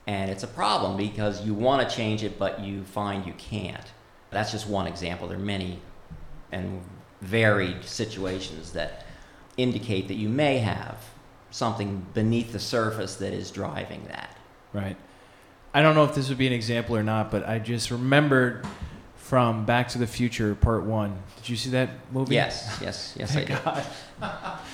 and 0.06 0.30
it's 0.30 0.42
a 0.42 0.49
problem 0.49 0.97
because 0.97 1.44
you 1.44 1.54
want 1.54 1.88
to 1.88 1.94
change 1.94 2.23
it, 2.23 2.38
but 2.38 2.61
you 2.61 2.85
find 2.85 3.26
you 3.26 3.35
can't. 3.35 3.92
That's 4.30 4.50
just 4.50 4.66
one 4.66 4.87
example. 4.87 5.28
There 5.28 5.37
are 5.37 5.40
many 5.40 5.80
and 6.50 6.82
varied 7.21 7.85
situations 7.85 8.73
that 8.73 9.06
indicate 9.56 10.09
that 10.09 10.14
you 10.14 10.28
may 10.28 10.59
have 10.59 10.99
something 11.50 12.04
beneath 12.14 12.52
the 12.52 12.59
surface 12.59 13.16
that 13.16 13.32
is 13.32 13.50
driving 13.50 14.04
that. 14.09 14.37
Right. 14.73 14.97
I 15.75 15.82
don't 15.82 15.94
know 15.94 16.04
if 16.04 16.14
this 16.14 16.28
would 16.28 16.38
be 16.38 16.47
an 16.47 16.52
example 16.52 16.97
or 16.97 17.02
not, 17.02 17.30
but 17.30 17.47
I 17.49 17.59
just 17.59 17.90
remembered 17.90 18.66
from 19.16 19.64
Back 19.64 19.88
to 19.88 19.99
the 19.99 20.06
Future 20.06 20.54
Part 20.54 20.85
One. 20.85 21.23
Did 21.37 21.49
you 21.49 21.56
see 21.56 21.71
that 21.71 21.90
movie? 22.11 22.35
Yes, 22.35 22.78
yes, 22.82 23.14
yes, 23.18 23.30
I 23.30 23.44
Thank 23.44 23.49
did. 23.49 23.64
God. 23.64 24.59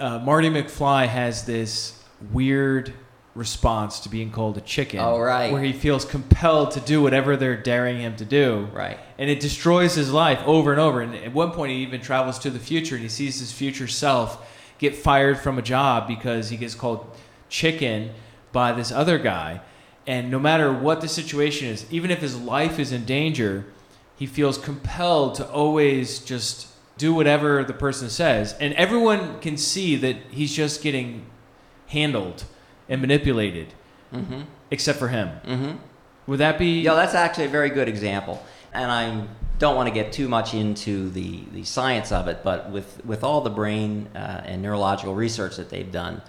Uh, 0.00 0.18
Marty 0.18 0.50
McFly 0.50 1.06
has 1.06 1.44
this 1.44 2.02
weird 2.32 2.92
response 3.36 4.00
to 4.00 4.08
being 4.08 4.30
called 4.30 4.56
a 4.56 4.62
chicken. 4.62 4.98
Oh, 4.98 5.18
right. 5.18 5.52
Where 5.52 5.62
he 5.62 5.72
feels 5.72 6.04
compelled 6.04 6.72
to 6.72 6.80
do 6.80 7.02
whatever 7.02 7.36
they're 7.36 7.56
daring 7.56 8.00
him 8.00 8.16
to 8.16 8.24
do. 8.24 8.68
Right. 8.72 8.98
And 9.18 9.30
it 9.30 9.40
destroys 9.40 9.94
his 9.94 10.10
life 10.10 10.40
over 10.46 10.72
and 10.72 10.80
over. 10.80 11.02
And 11.02 11.14
at 11.14 11.32
one 11.32 11.52
point, 11.52 11.72
he 11.72 11.78
even 11.78 12.00
travels 12.00 12.38
to 12.40 12.50
the 12.50 12.58
future 12.58 12.94
and 12.94 13.02
he 13.02 13.10
sees 13.10 13.38
his 13.38 13.52
future 13.52 13.86
self 13.86 14.52
get 14.78 14.96
fired 14.96 15.38
from 15.38 15.58
a 15.58 15.62
job 15.62 16.08
because 16.08 16.50
he 16.50 16.56
gets 16.56 16.74
called 16.74 17.06
chicken 17.48 18.12
by 18.52 18.72
this 18.72 18.90
other 18.90 19.18
guy. 19.18 19.60
And 20.06 20.30
no 20.30 20.38
matter 20.38 20.72
what 20.72 21.00
the 21.00 21.08
situation 21.08 21.68
is, 21.68 21.86
even 21.90 22.10
if 22.10 22.20
his 22.20 22.38
life 22.38 22.78
is 22.78 22.92
in 22.92 23.04
danger, 23.04 23.66
he 24.16 24.26
feels 24.26 24.56
compelled 24.56 25.34
to 25.36 25.48
always 25.48 26.20
just 26.20 26.68
do 26.96 27.12
whatever 27.12 27.64
the 27.64 27.74
person 27.74 28.08
says. 28.08 28.54
And 28.60 28.72
everyone 28.74 29.40
can 29.40 29.56
see 29.56 29.96
that 29.96 30.16
he's 30.30 30.54
just 30.54 30.82
getting 30.82 31.26
handled 31.88 32.44
and 32.88 33.00
manipulated, 33.00 33.72
Mm-hmm. 34.12 34.42
except 34.70 34.98
for 34.98 35.08
him. 35.08 35.28
Mm-hmm. 35.44 35.76
Would 36.28 36.38
that 36.38 36.58
be? 36.58 36.80
Yeah, 36.82 36.94
that's 36.94 37.14
actually 37.14 37.46
a 37.46 37.48
very 37.48 37.70
good 37.70 37.88
example. 37.88 38.42
And 38.72 38.90
I 38.90 39.26
don't 39.58 39.74
want 39.74 39.88
to 39.88 39.94
get 39.94 40.12
too 40.12 40.28
much 40.28 40.54
into 40.54 41.10
the, 41.10 41.40
the 41.52 41.64
science 41.64 42.12
of 42.12 42.28
it, 42.28 42.42
but 42.44 42.70
with, 42.70 43.04
with 43.04 43.24
all 43.24 43.40
the 43.40 43.50
brain 43.50 44.08
uh, 44.14 44.42
and 44.44 44.62
neurological 44.62 45.14
research 45.14 45.56
that 45.56 45.70
they've 45.70 45.90
done, 45.90 46.22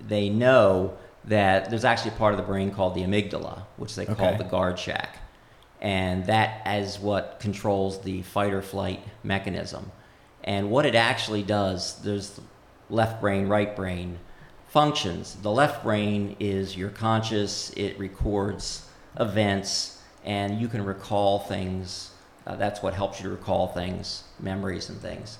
they 0.00 0.28
know 0.28 0.96
that 1.26 1.68
there's 1.70 1.84
actually 1.84 2.12
a 2.12 2.18
part 2.18 2.32
of 2.32 2.38
the 2.38 2.46
brain 2.46 2.70
called 2.72 2.94
the 2.94 3.02
amygdala, 3.02 3.62
which 3.76 3.94
they 3.94 4.06
call 4.06 4.36
the 4.36 4.44
guard 4.44 4.78
shack. 4.78 5.18
And 5.80 6.26
that 6.26 6.66
is 6.66 6.98
what 6.98 7.38
controls 7.40 8.00
the 8.02 8.22
fight 8.22 8.52
or 8.52 8.62
flight 8.62 9.00
mechanism. 9.22 9.92
And 10.42 10.70
what 10.70 10.84
it 10.86 10.94
actually 10.94 11.42
does, 11.42 12.00
there's 12.02 12.40
left 12.88 13.20
brain, 13.20 13.46
right 13.48 13.74
brain 13.76 14.18
functions. 14.70 15.36
The 15.42 15.50
left 15.50 15.82
brain 15.82 16.36
is 16.38 16.76
your 16.76 16.90
conscious, 16.90 17.70
it 17.70 17.98
records 17.98 18.88
events, 19.18 20.00
and 20.24 20.60
you 20.60 20.68
can 20.68 20.84
recall 20.84 21.40
things. 21.40 22.12
Uh, 22.46 22.54
that's 22.56 22.82
what 22.82 22.94
helps 22.94 23.18
you 23.18 23.24
to 23.24 23.30
recall 23.30 23.66
things, 23.68 24.24
memories, 24.38 24.88
and 24.88 25.00
things. 25.00 25.38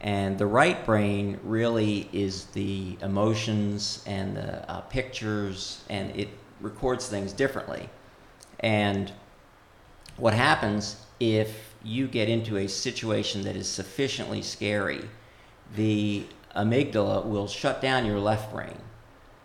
And 0.00 0.36
the 0.36 0.46
right 0.46 0.84
brain 0.84 1.38
really 1.44 2.08
is 2.12 2.46
the 2.46 2.98
emotions 3.00 4.02
and 4.04 4.36
the 4.36 4.68
uh, 4.68 4.80
pictures, 4.80 5.84
and 5.88 6.10
it 6.16 6.28
records 6.60 7.06
things 7.06 7.32
differently. 7.32 7.88
And 8.58 9.12
what 10.16 10.34
happens 10.34 10.96
if 11.20 11.74
you 11.84 12.08
get 12.08 12.28
into 12.28 12.56
a 12.56 12.66
situation 12.66 13.42
that 13.42 13.54
is 13.54 13.68
sufficiently 13.68 14.42
scary, 14.42 15.08
the 15.76 16.24
amygdala 16.56 17.24
will 17.24 17.48
shut 17.48 17.80
down 17.80 18.06
your 18.06 18.18
left 18.18 18.52
brain 18.52 18.78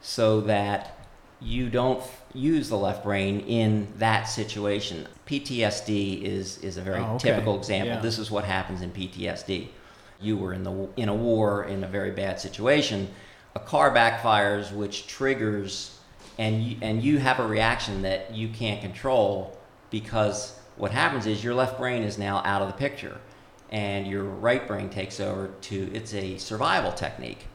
so 0.01 0.41
that 0.41 0.97
you 1.39 1.69
don't 1.69 2.01
use 2.33 2.69
the 2.69 2.77
left 2.77 3.03
brain 3.03 3.41
in 3.41 3.87
that 3.97 4.23
situation. 4.23 5.07
PTSD 5.27 6.23
is, 6.23 6.57
is 6.59 6.77
a 6.77 6.81
very 6.81 6.99
Oh, 6.99 7.15
okay. 7.15 7.29
typical 7.29 7.57
example. 7.57 7.95
Yeah. 7.95 7.99
This 8.01 8.17
is 8.17 8.31
what 8.31 8.43
happens 8.43 8.81
in 8.81 8.91
PTSD. 8.91 9.67
You 10.19 10.37
were 10.37 10.53
in, 10.53 10.63
the, 10.63 10.89
in 10.97 11.09
a 11.09 11.15
war 11.15 11.65
in 11.65 11.83
a 11.83 11.87
very 11.87 12.11
bad 12.11 12.39
situation. 12.39 13.09
A 13.55 13.59
car 13.59 13.93
backfires, 13.93 14.71
which 14.73 15.07
triggers, 15.07 15.99
and 16.39 16.63
you, 16.63 16.77
and 16.81 17.03
you 17.03 17.19
have 17.19 17.39
a 17.39 17.47
reaction 17.47 18.01
that 18.01 18.33
you 18.33 18.49
can't 18.49 18.81
control 18.81 19.57
because 19.89 20.57
what 20.75 20.91
happens 20.91 21.25
is 21.25 21.43
your 21.43 21.53
left 21.53 21.77
brain 21.77 22.03
is 22.03 22.17
now 22.17 22.41
out 22.45 22.61
of 22.61 22.67
the 22.67 22.73
picture 22.73 23.17
and 23.69 24.07
your 24.07 24.23
right 24.23 24.67
brain 24.67 24.89
takes 24.89 25.19
over 25.19 25.51
to 25.61 25.91
it's 25.93 26.13
a 26.13 26.37
survival 26.37 26.91
technique. 26.91 27.47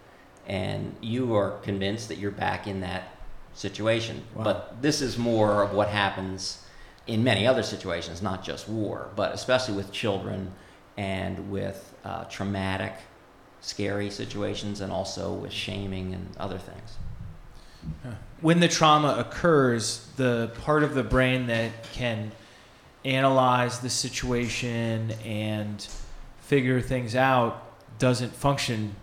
And 0.46 0.96
you 1.00 1.34
are 1.34 1.58
convinced 1.58 2.08
that 2.08 2.18
you're 2.18 2.30
back 2.32 2.66
in 2.66 2.80
that 2.80 3.04
situation. 3.54 4.22
Wow. 4.34 4.44
but 4.44 4.82
this 4.82 5.02
is 5.02 5.18
more 5.18 5.62
of 5.62 5.72
what 5.72 5.88
happens 5.88 6.64
in 7.06 7.22
many 7.22 7.46
other 7.46 7.62
situations 7.62 8.22
not 8.22 8.42
just 8.42 8.66
war 8.66 9.10
but 9.14 9.34
especially 9.34 9.74
with 9.74 9.92
children 9.92 10.52
and 10.96 11.50
with 11.50 11.94
uh, 12.04 12.24
traumatic 12.24 12.94
scary 13.62 14.10
situations 14.10 14.80
and 14.80 14.92
also 14.92 15.32
with 15.32 15.52
shaming 15.52 16.12
and 16.12 16.28
other 16.36 16.58
things. 16.58 16.96
When 18.40 18.60
the 18.60 18.68
trauma 18.68 19.16
occurs, 19.18 20.06
the 20.16 20.50
part 20.62 20.82
of 20.82 20.94
the 20.94 21.02
brain 21.02 21.46
that 21.46 21.70
can 21.92 22.32
analyze 23.04 23.80
the 23.80 23.90
situation 23.90 25.12
and 25.24 25.86
figure 26.42 26.80
things 26.80 27.14
out 27.14 27.62
doesn't 27.98 28.34
function. 28.34 28.96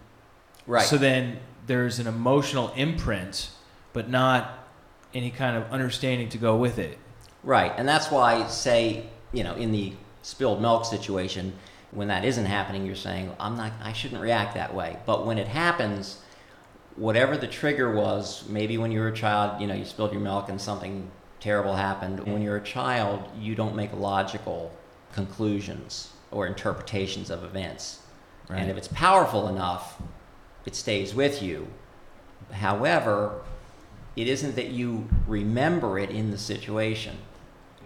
right 0.68 0.86
So 0.86 0.98
then 0.98 1.40
there's 1.66 1.98
an 2.00 2.06
emotional 2.06 2.72
imprint, 2.76 3.50
but 3.94 4.10
not 4.10 4.68
any 5.14 5.32
kind 5.32 5.56
of 5.58 5.72
understanding 5.72 6.30
to 6.30 6.38
go 6.38 6.56
with 6.56 6.78
it. 6.78 6.98
Right, 7.44 7.72
and 7.78 7.88
that's 7.88 8.12
why, 8.12 8.46
say, 8.48 9.06
you 9.32 9.44
know, 9.44 9.56
in 9.56 9.72
the 9.72 9.94
spilled 10.22 10.62
milk 10.62 10.86
situation, 10.86 11.54
when 11.92 12.10
that 12.10 12.26
isn't 12.26 12.46
happening, 12.46 12.86
you're 12.86 12.96
saying, 12.96 13.34
"I'm 13.40 13.56
not, 13.56 13.72
I 13.82 13.94
shouldn't 13.94 14.22
react 14.22 14.54
that 14.56 14.76
way." 14.76 14.98
But 15.06 15.26
when 15.26 15.38
it 15.38 15.48
happens, 15.48 16.22
whatever 16.96 17.38
the 17.38 17.48
trigger 17.48 17.92
was, 17.92 18.48
maybe 18.50 18.78
when 18.78 18.92
you 18.92 19.00
were 19.00 19.08
a 19.08 19.16
child, 19.16 19.62
you 19.62 19.68
know, 19.68 19.74
you 19.74 19.86
spilled 19.86 20.12
your 20.12 20.22
milk 20.22 20.50
and 20.50 20.60
something 20.60 21.10
terrible 21.40 21.76
happened. 21.76 22.20
When 22.28 22.42
you're 22.42 22.58
a 22.58 22.64
child, 22.64 23.24
you 23.40 23.56
don't 23.56 23.76
make 23.76 23.94
logical 23.94 24.72
conclusions 25.14 26.10
or 26.32 26.46
interpretations 26.48 27.30
of 27.30 27.44
events, 27.44 28.00
Right. 28.50 28.60
and 28.60 28.70
if 28.72 28.78
it's 28.78 28.88
powerful 28.90 29.48
enough, 29.48 30.02
it 30.66 30.76
stays 30.76 31.14
with 31.16 31.42
you. 31.42 31.68
However, 32.52 33.42
it 34.16 34.28
isn't 34.28 34.56
that 34.56 34.68
you 34.68 35.08
remember 35.28 35.98
it 36.00 36.10
in 36.10 36.32
the 36.32 36.38
situation. 36.38 37.18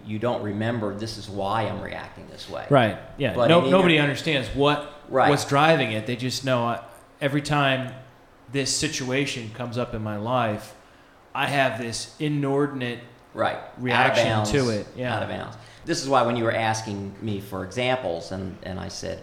You 0.06 0.18
don't 0.18 0.42
remember 0.42 0.94
this 0.94 1.16
is 1.16 1.28
why 1.28 1.62
I'm 1.62 1.80
reacting 1.80 2.26
this 2.30 2.48
way. 2.48 2.66
Right. 2.68 2.98
Yeah. 3.16 3.34
But 3.34 3.48
no, 3.48 3.68
nobody 3.70 3.98
understands 3.98 4.48
what 4.54 4.90
Right. 5.08 5.28
what's 5.30 5.44
driving 5.44 5.92
it. 5.92 6.06
They 6.06 6.16
just 6.16 6.44
know 6.44 6.68
uh, 6.68 6.82
every 7.20 7.42
time 7.42 7.92
this 8.52 8.74
situation 8.74 9.50
comes 9.54 9.78
up 9.78 9.94
in 9.94 10.02
my 10.02 10.16
life, 10.16 10.74
I 11.34 11.46
have 11.46 11.78
this 11.80 12.14
inordinate 12.18 13.00
Right. 13.34 13.58
Reaction 13.78 14.26
out 14.28 14.46
of 14.46 14.52
bounds, 14.52 14.52
to 14.52 14.68
it, 14.70 14.86
yeah. 14.96 15.16
Out 15.16 15.22
of 15.24 15.28
bounds. 15.28 15.56
This 15.84 16.02
is 16.02 16.08
why 16.08 16.22
when 16.22 16.36
you 16.36 16.44
were 16.44 16.54
asking 16.54 17.14
me 17.20 17.40
for 17.40 17.64
examples, 17.64 18.32
and, 18.32 18.56
and 18.62 18.80
I 18.80 18.88
said, 18.88 19.22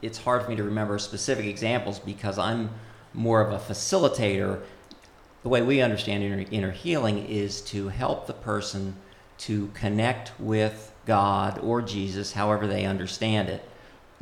it's 0.00 0.18
hard 0.18 0.42
for 0.42 0.50
me 0.50 0.56
to 0.56 0.62
remember 0.62 0.98
specific 0.98 1.46
examples 1.46 1.98
because 1.98 2.38
I'm 2.38 2.70
more 3.12 3.40
of 3.40 3.52
a 3.52 3.58
facilitator. 3.58 4.62
The 5.42 5.48
way 5.48 5.62
we 5.62 5.80
understand 5.80 6.22
inner, 6.22 6.44
inner 6.50 6.70
healing 6.70 7.26
is 7.26 7.60
to 7.62 7.88
help 7.88 8.26
the 8.26 8.32
person 8.32 8.96
to 9.38 9.68
connect 9.74 10.32
with 10.40 10.92
God 11.06 11.58
or 11.58 11.82
Jesus, 11.82 12.32
however 12.32 12.66
they 12.66 12.84
understand 12.84 13.48
it. 13.48 13.62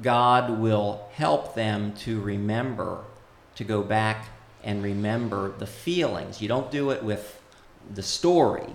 God 0.00 0.58
will 0.58 1.08
help 1.12 1.54
them 1.54 1.92
to 1.98 2.20
remember, 2.20 3.04
to 3.54 3.64
go 3.64 3.82
back 3.82 4.28
and 4.62 4.82
remember 4.82 5.52
the 5.58 5.66
feelings. 5.66 6.42
You 6.42 6.48
don't 6.48 6.70
do 6.70 6.90
it 6.90 7.02
with 7.02 7.40
the 7.92 8.02
story, 8.02 8.66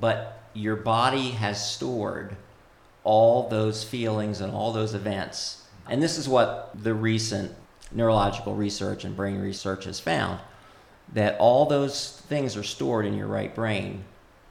but 0.00 0.43
your 0.54 0.76
body 0.76 1.30
has 1.30 1.70
stored 1.72 2.36
all 3.02 3.48
those 3.48 3.84
feelings 3.84 4.40
and 4.40 4.52
all 4.52 4.72
those 4.72 4.94
events. 4.94 5.66
And 5.88 6.02
this 6.02 6.16
is 6.16 6.28
what 6.28 6.70
the 6.74 6.94
recent 6.94 7.52
neurological 7.92 8.54
research 8.54 9.04
and 9.04 9.14
brain 9.14 9.40
research 9.40 9.84
has 9.84 10.00
found 10.00 10.40
that 11.12 11.38
all 11.38 11.66
those 11.66 12.22
things 12.28 12.56
are 12.56 12.62
stored 12.62 13.04
in 13.04 13.14
your 13.14 13.26
right 13.26 13.54
brain 13.54 14.04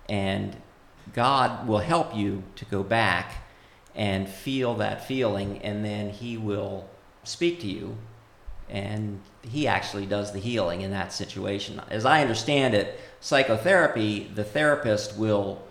and 0.07 0.55
God 1.13 1.67
will 1.67 1.79
help 1.79 2.15
you 2.15 2.43
to 2.55 2.65
go 2.65 2.83
back 2.83 3.43
and 3.95 4.29
feel 4.29 4.75
that 4.75 5.07
feeling 5.07 5.57
and 5.63 5.83
then 5.83 6.09
he 6.09 6.37
will 6.37 6.87
speak 7.23 7.59
to 7.61 7.67
you 7.67 7.97
and 8.69 9.19
he 9.41 9.67
actually 9.67 10.05
does 10.05 10.31
the 10.31 10.39
healing 10.39 10.81
in 10.81 10.91
that 10.91 11.11
situation. 11.11 11.81
As 11.89 12.05
I 12.05 12.21
understand 12.21 12.73
it, 12.73 12.99
psychotherapy, 13.19 14.31
the 14.33 14.43
therapist 14.43 15.17
will 15.17 15.61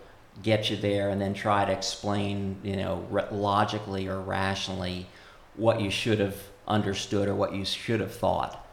get 0.42 0.70
you 0.70 0.76
there 0.76 1.10
and 1.10 1.20
then 1.20 1.34
try 1.34 1.64
to 1.64 1.72
explain, 1.72 2.56
you 2.62 2.76
know, 2.76 3.04
re- 3.10 3.26
logically 3.30 4.08
or 4.08 4.20
rationally 4.20 5.06
what 5.56 5.80
you 5.80 5.90
should 5.90 6.18
have 6.18 6.36
understood 6.66 7.28
or 7.28 7.34
what 7.34 7.54
you 7.54 7.64
should 7.64 8.00
have 8.00 8.14
thought. 8.14 8.66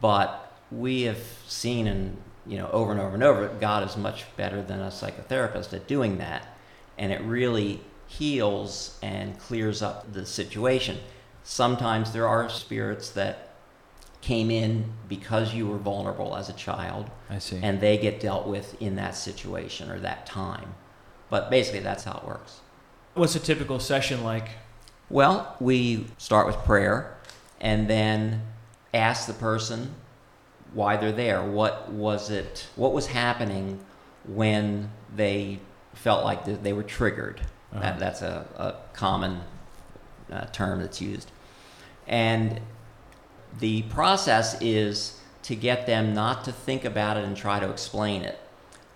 But 0.00 0.52
we 0.70 1.02
have 1.02 1.22
seen 1.46 1.86
and 1.86 2.16
you 2.46 2.58
know 2.58 2.68
over 2.70 2.92
and 2.92 3.00
over 3.00 3.14
and 3.14 3.22
over, 3.22 3.48
God 3.60 3.88
is 3.88 3.96
much 3.96 4.24
better 4.36 4.62
than 4.62 4.80
a 4.80 4.88
psychotherapist 4.88 5.72
at 5.72 5.86
doing 5.86 6.18
that, 6.18 6.46
and 6.98 7.12
it 7.12 7.20
really 7.22 7.80
heals 8.06 8.98
and 9.02 9.38
clears 9.38 9.82
up 9.82 10.12
the 10.12 10.26
situation. 10.26 10.98
Sometimes 11.42 12.12
there 12.12 12.28
are 12.28 12.48
spirits 12.48 13.10
that 13.10 13.54
came 14.20 14.50
in 14.50 14.92
because 15.08 15.54
you 15.54 15.66
were 15.66 15.78
vulnerable 15.78 16.36
as 16.36 16.48
a 16.48 16.52
child 16.52 17.08
I 17.30 17.38
see. 17.38 17.60
and 17.62 17.80
they 17.80 17.96
get 17.96 18.18
dealt 18.18 18.46
with 18.46 18.80
in 18.82 18.96
that 18.96 19.14
situation 19.14 19.90
or 19.90 20.00
that 20.00 20.26
time. 20.26 20.74
But 21.30 21.50
basically, 21.50 21.80
that's 21.80 22.04
how 22.04 22.18
it 22.18 22.26
works. 22.26 22.60
What's 23.14 23.34
a 23.34 23.40
typical 23.40 23.80
session 23.80 24.22
like? 24.22 24.48
Well, 25.08 25.56
we 25.60 26.06
start 26.18 26.46
with 26.46 26.56
prayer 26.58 27.16
and 27.60 27.88
then 27.88 28.42
ask 28.92 29.26
the 29.26 29.32
person 29.32 29.94
why 30.72 30.96
they're 30.96 31.12
there. 31.12 31.42
What 31.42 31.90
was 31.90 32.30
it? 32.30 32.66
What 32.76 32.92
was 32.92 33.06
happening 33.06 33.80
when 34.26 34.90
they 35.14 35.60
felt 35.94 36.24
like 36.24 36.62
they 36.62 36.72
were 36.72 36.82
triggered? 36.82 37.40
Uh-huh. 37.72 37.80
That, 37.80 37.98
that's 37.98 38.22
a, 38.22 38.46
a 38.56 38.74
common 38.94 39.40
uh, 40.30 40.46
term 40.46 40.80
that's 40.80 41.00
used. 41.00 41.30
And 42.06 42.60
the 43.58 43.82
process 43.82 44.60
is 44.60 45.20
to 45.42 45.54
get 45.54 45.86
them 45.86 46.12
not 46.12 46.44
to 46.44 46.52
think 46.52 46.84
about 46.84 47.16
it 47.16 47.24
and 47.24 47.36
try 47.36 47.60
to 47.60 47.70
explain 47.70 48.22
it, 48.22 48.38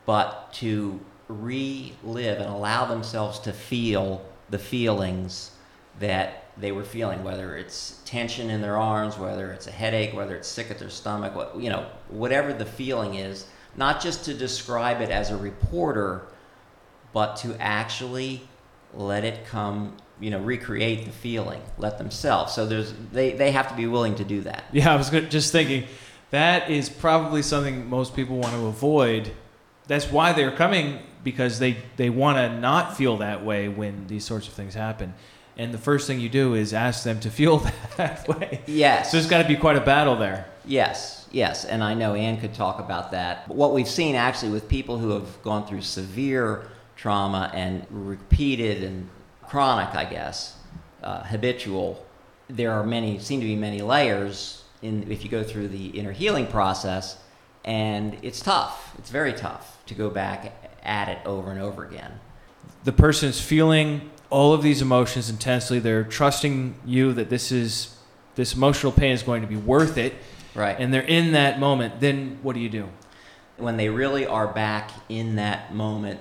but 0.05 0.53
to 0.55 1.01
relive 1.31 2.39
and 2.39 2.51
allow 2.51 2.87
themselves 2.87 3.39
to 3.41 3.53
feel 3.53 4.25
the 4.51 4.59
feelings 4.59 5.53
that 5.99 6.45
they 6.57 6.73
were 6.73 6.85
feeling, 6.85 7.23
whether 7.25 7.57
it's 7.57 8.01
tension 8.05 8.51
in 8.51 8.61
their 8.61 8.77
arms, 8.77 9.19
whether 9.19 9.53
it's 9.53 9.67
a 9.67 9.71
headache, 9.71 10.15
whether 10.15 10.37
it's 10.37 10.49
sick 10.49 10.71
at 10.71 10.79
their 10.79 10.91
stomach, 10.91 11.35
what, 11.35 11.59
you 11.59 11.71
know, 11.71 11.87
whatever 12.09 12.53
the 12.53 12.65
feeling 12.65 13.15
is, 13.15 13.47
not 13.77 14.01
just 14.01 14.25
to 14.25 14.35
describe 14.35 15.01
it 15.01 15.11
as 15.11 15.31
a 15.31 15.37
reporter, 15.37 16.23
but 17.13 17.37
to 17.37 17.57
actually 17.61 18.43
let 18.95 19.25
it 19.25 19.47
come, 19.47 19.97
you 20.21 20.31
know, 20.31 20.41
recreate 20.41 21.05
the 21.05 21.13
feeling, 21.13 21.63
let 21.79 21.99
themselves. 21.99 22.53
So 22.53 22.67
there's 22.67 22.93
they, 23.13 23.33
they 23.33 23.53
have 23.53 23.69
to 23.69 23.75
be 23.75 23.87
willing 23.87 24.17
to 24.17 24.25
do 24.25 24.43
that. 24.43 24.65
Yeah, 24.73 24.93
I 24.93 24.97
was 24.97 25.11
just 25.11 25.53
thinking 25.53 25.85
that 26.31 26.71
is 26.71 26.89
probably 26.89 27.43
something 27.43 27.89
most 27.89 28.15
people 28.15 28.37
want 28.39 28.55
to 28.55 28.67
avoid. 28.67 29.33
That's 29.87 30.11
why 30.11 30.33
they're 30.33 30.53
coming 30.53 31.01
because 31.23 31.59
they 31.59 31.77
they 31.97 32.11
want 32.11 32.39
to 32.39 32.59
not 32.59 32.97
feel 32.97 33.19
that 33.19 33.45
way 33.45 33.69
when 33.69 34.07
these 34.07 34.25
sorts 34.25 34.49
of 34.49 34.55
things 34.55 34.75
happen. 34.75 35.15
And 35.57 35.75
the 35.75 35.79
first 35.79 36.07
thing 36.07 36.21
you 36.21 36.29
do 36.29 36.55
is 36.55 36.73
ask 36.73 37.05
them 37.05 37.21
to 37.21 37.31
feel 37.39 37.59
that 37.97 38.27
way. 38.29 38.63
Yes. 38.67 39.11
So 39.11 39.17
there's 39.17 39.29
got 39.29 39.43
to 39.43 39.49
be 39.49 39.57
quite 39.57 39.77
a 39.77 39.81
battle 39.81 40.17
there. 40.17 40.47
Yes, 40.65 41.27
yes, 41.33 41.65
and 41.65 41.83
I 41.83 41.95
know 41.95 42.15
Anne 42.15 42.39
could 42.39 42.55
talk 42.55 42.79
about 42.79 43.11
that. 43.13 43.49
But 43.49 43.57
what 43.57 43.73
we've 43.73 43.89
seen 43.89 44.15
actually 44.15 44.53
with 44.53 44.69
people 44.69 44.99
who 44.99 45.11
have 45.11 45.43
gone 45.43 45.67
through 45.67 45.83
severe 45.83 46.69
trauma 46.97 47.51
and 47.55 47.87
repeated 47.91 48.85
and 48.85 49.09
chronic, 49.43 49.95
I 49.95 50.05
guess, 50.05 50.57
uh, 51.03 51.25
habitual, 51.25 52.07
there 52.49 52.73
are 52.73 52.85
many, 52.85 53.19
seem 53.19 53.41
to 53.41 53.47
be 53.47 53.57
many 53.57 53.81
layers 53.81 54.63
in 54.83 55.11
if 55.11 55.25
you 55.25 55.31
go 55.31 55.43
through 55.43 55.69
the 55.69 55.87
inner 55.89 56.13
healing 56.13 56.47
process, 56.47 57.19
and 57.65 58.17
it's 58.23 58.41
tough. 58.41 58.95
It's 58.99 59.11
very 59.11 59.33
tough 59.33 59.79
to 59.87 59.95
go 59.95 60.11
back 60.11 60.53
at 60.83 61.09
it 61.09 61.19
over 61.27 61.51
and 61.51 61.61
over 61.61 61.85
again. 61.85 62.13
The 62.85 62.93
person's 62.93 63.41
feeling 63.41 64.11
all 64.31 64.53
of 64.55 64.63
these 64.63 64.81
emotions 64.81 65.29
intensely. 65.29 65.79
They're 65.79 66.05
trusting 66.05 66.77
you 66.87 67.13
that 67.15 67.29
this 67.31 67.53
is 67.53 67.97
this 68.37 68.55
emotional 68.55 68.93
pain 68.93 69.13
is 69.13 69.23
going 69.23 69.43
to 69.43 69.49
be 69.49 69.57
worth 69.57 69.99
it, 69.99 70.15
Right. 70.55 70.77
and 70.79 70.95
they're 70.95 71.03
in 71.03 71.33
that 71.33 71.59
moment. 71.61 72.01
Then 72.01 72.39
what 72.43 72.55
do 72.55 72.61
you 72.61 72.69
do? 72.69 72.89
when 73.59 73.77
they 73.77 73.91
really 73.91 74.25
are 74.27 74.49
back 74.49 74.91
in 75.11 75.37
that 75.37 75.75
moment 75.75 76.19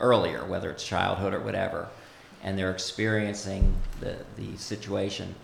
earlier, 0.00 0.42
whether 0.46 0.70
it's 0.70 0.82
childhood 0.82 1.34
or 1.34 1.40
whatever, 1.40 1.86
and 2.42 2.58
they're 2.58 2.70
experiencing 2.70 3.74
the, 4.00 4.16
the 4.36 4.56
situation, 4.56 5.34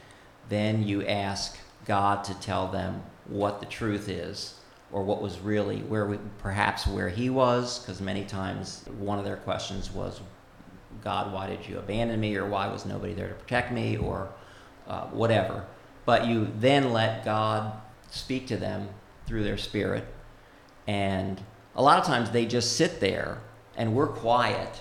then 0.49 0.83
you 0.83 1.05
ask 1.07 1.59
God 1.85 2.25
to 2.25 2.35
tell 2.41 2.69
them 2.69 3.03
what 3.27 3.61
the 3.61 3.67
truth 3.67 4.09
is 4.09 4.55
or 4.93 5.03
what 5.03 5.21
was 5.21 5.39
really 5.41 5.81
where 5.81 6.07
we, 6.07 6.19
perhaps 6.39 6.87
where 6.87 7.09
he 7.09 7.31
was 7.31 7.81
because 7.81 8.01
many 8.01 8.25
times 8.25 8.85
one 8.99 9.19
of 9.19 9.25
their 9.25 9.37
questions 9.37 9.91
was 9.91 10.21
god 11.03 11.33
why 11.33 11.47
did 11.47 11.67
you 11.67 11.79
abandon 11.79 12.19
me? 12.21 12.37
or 12.37 12.47
why 12.47 12.67
was 12.69 12.87
nobody 12.87 13.15
there 13.15 13.29
to 13.29 13.35
protect 13.35 13.73
me? 13.73 13.97
or 13.97 14.29
uh, 14.87 15.07
whatever. 15.07 15.65
But 16.05 16.27
you 16.27 16.53
then 16.59 16.93
let 16.93 17.25
god 17.25 17.73
speak 18.11 18.47
to 18.49 18.57
them 18.57 18.89
through 19.27 19.43
their 19.43 19.59
spirit 19.59 20.07
and 20.87 21.41
a 21.75 21.83
lot 21.83 21.99
of 21.99 22.05
times 22.05 22.31
they 22.31 22.47
just 22.47 22.77
sit 22.77 23.01
there 23.01 23.39
and 23.77 23.95
we're 23.95 24.07
quiet 24.07 24.81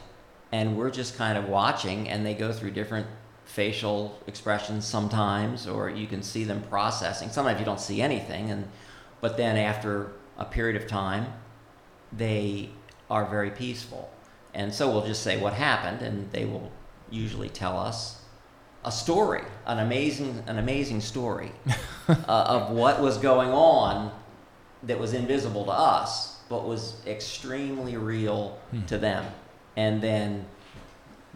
and 0.51 0.77
we're 0.77 0.91
just 0.91 1.17
kind 1.17 1.37
of 1.37 1.49
watching 1.49 2.07
and 2.09 2.25
they 2.25 2.33
go 2.33 2.53
through 2.53 2.71
different 2.71 3.07
facial 3.43 4.19
expressions 4.27 4.85
sometimes 4.85 5.67
or 5.67 5.89
you 5.89 6.07
can 6.07 6.23
see 6.23 6.43
them 6.43 6.61
processing. 6.63 7.29
Sometimes 7.29 7.59
you 7.59 7.65
don't 7.65 7.79
see 7.79 8.01
anything 8.01 8.51
and 8.51 8.67
but 9.25 9.37
then 9.37 9.57
after 9.57 10.11
a 10.37 10.45
period 10.45 10.75
of 10.79 10.87
time 10.87 11.25
they 12.11 12.69
are 13.09 13.25
very 13.25 13.49
peaceful 13.49 14.11
and 14.53 14.73
so 14.73 14.89
we'll 14.91 15.05
just 15.05 15.23
say 15.23 15.35
what 15.37 15.53
happened 15.53 16.01
and 16.01 16.31
they 16.31 16.45
will 16.45 16.71
usually 17.09 17.49
tell 17.49 17.77
us 17.77 18.21
a 18.83 18.91
story 18.91 19.43
an 19.65 19.79
amazing 19.79 20.43
an 20.47 20.59
amazing 20.59 21.01
story 21.01 21.51
uh, 22.07 22.13
of 22.27 22.69
what 22.69 23.01
was 23.01 23.17
going 23.17 23.49
on 23.49 24.11
that 24.85 24.99
was 24.99 25.13
invisible 25.13 25.65
to 25.65 25.71
us, 25.71 26.39
but 26.49 26.67
was 26.67 26.95
extremely 27.07 27.97
real 27.97 28.57
to 28.87 28.97
them. 28.97 29.25
And 29.75 30.01
then 30.01 30.45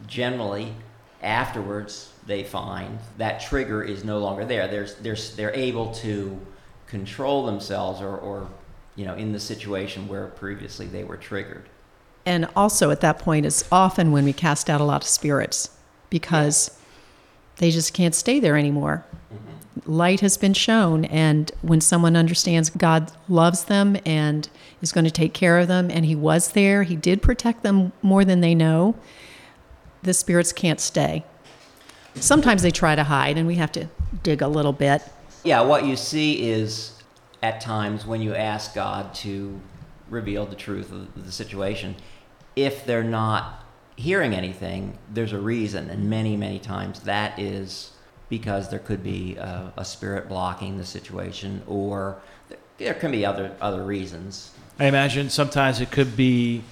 generally 0.08 0.74
afterwards 1.22 2.14
they 2.26 2.44
find 2.44 3.00
that 3.18 3.42
trigger 3.42 3.84
is 3.84 4.04
no 4.04 4.20
longer 4.20 4.46
there. 4.46 4.68
There's, 4.68 4.96
there's, 4.96 5.36
they're 5.36 5.54
able 5.54 5.94
to 5.96 6.40
control 6.90 7.46
themselves 7.46 8.02
or, 8.02 8.18
or, 8.18 8.50
you 8.96 9.06
know, 9.06 9.14
in 9.14 9.32
the 9.32 9.40
situation 9.40 10.08
where 10.08 10.28
previously 10.28 10.88
they 10.88 11.04
were 11.04 11.18
triggered. 11.18 11.70
And 12.26 12.48
also 12.56 12.92
at 12.92 13.02
that 13.02 13.20
point 13.20 13.46
is 13.46 13.66
often 13.72 14.12
when 14.12 14.26
we 14.26 14.34
cast 14.34 14.70
out 14.70 14.82
a 14.82 14.84
lot 14.84 15.02
of 15.02 15.08
spirits 15.08 15.70
because 16.10 16.78
they 17.58 17.72
just 17.72 17.94
can't 17.94 18.16
stay 18.16 18.40
there 18.40 18.58
anymore. 18.58 19.06
Mm-hmm. 19.34 19.92
Light 19.92 20.20
has 20.20 20.38
been 20.38 20.54
shown, 20.54 21.06
and 21.06 21.52
when 21.62 21.80
someone 21.80 22.16
understands 22.16 22.70
God 22.70 23.12
loves 23.30 23.66
them 23.66 23.98
and 24.06 24.50
is 24.82 24.92
going 24.92 25.06
to 25.06 25.12
take 25.12 25.34
care 25.34 25.58
of 25.60 25.68
them, 25.68 25.90
and 25.90 26.06
He 26.06 26.16
was 26.16 26.52
there, 26.52 26.84
He 26.84 26.96
did 26.96 27.22
protect 27.22 27.64
them 27.64 27.92
more 28.02 28.26
than 28.26 28.42
they 28.42 28.56
know, 28.56 28.96
the 30.04 30.14
spirits 30.14 30.52
can't 30.52 30.80
stay. 30.80 31.24
Sometimes 32.16 32.62
they 32.62 32.72
try 32.72 32.96
to 32.96 33.04
hide, 33.04 33.38
and 33.38 33.48
we 33.48 33.56
have 33.56 33.72
to 33.74 33.88
dig 34.24 34.42
a 34.42 34.48
little 34.48 34.74
bit. 34.74 35.02
Yeah, 35.44 35.62
what 35.62 35.86
you 35.86 35.96
see 35.96 36.50
is 36.50 37.02
at 37.42 37.62
times 37.62 38.06
when 38.06 38.22
you 38.22 38.36
ask 38.36 38.74
God 38.74 39.14
to 39.16 39.60
reveal 40.10 40.46
the 40.46 40.56
truth 40.56 40.92
of 40.92 41.26
the 41.26 41.32
situation, 41.32 41.96
if 42.56 42.86
they're 42.86 43.04
not 43.04 43.64
hearing 43.96 44.34
anything, 44.34 44.98
there's 45.12 45.34
a 45.34 45.40
reason, 45.40 45.90
and 45.90 46.10
many, 46.10 46.36
many 46.36 46.60
times 46.60 47.02
that 47.02 47.38
is 47.40 47.92
because 48.30 48.70
there 48.70 48.80
could 48.80 49.04
be 49.04 49.36
a, 49.38 49.74
a 49.78 49.86
spirit 49.86 50.30
blocking 50.30 50.78
the 50.78 50.86
situation, 50.86 51.62
or 51.68 52.18
there 52.78 52.94
can 52.94 53.12
be 53.12 53.26
other 53.26 53.56
other 53.62 53.84
reasons. 53.84 54.52
I 54.78 54.86
imagine 54.86 55.30
sometimes 55.30 55.82
it 55.82 55.92
could 55.92 56.16
be 56.16 56.64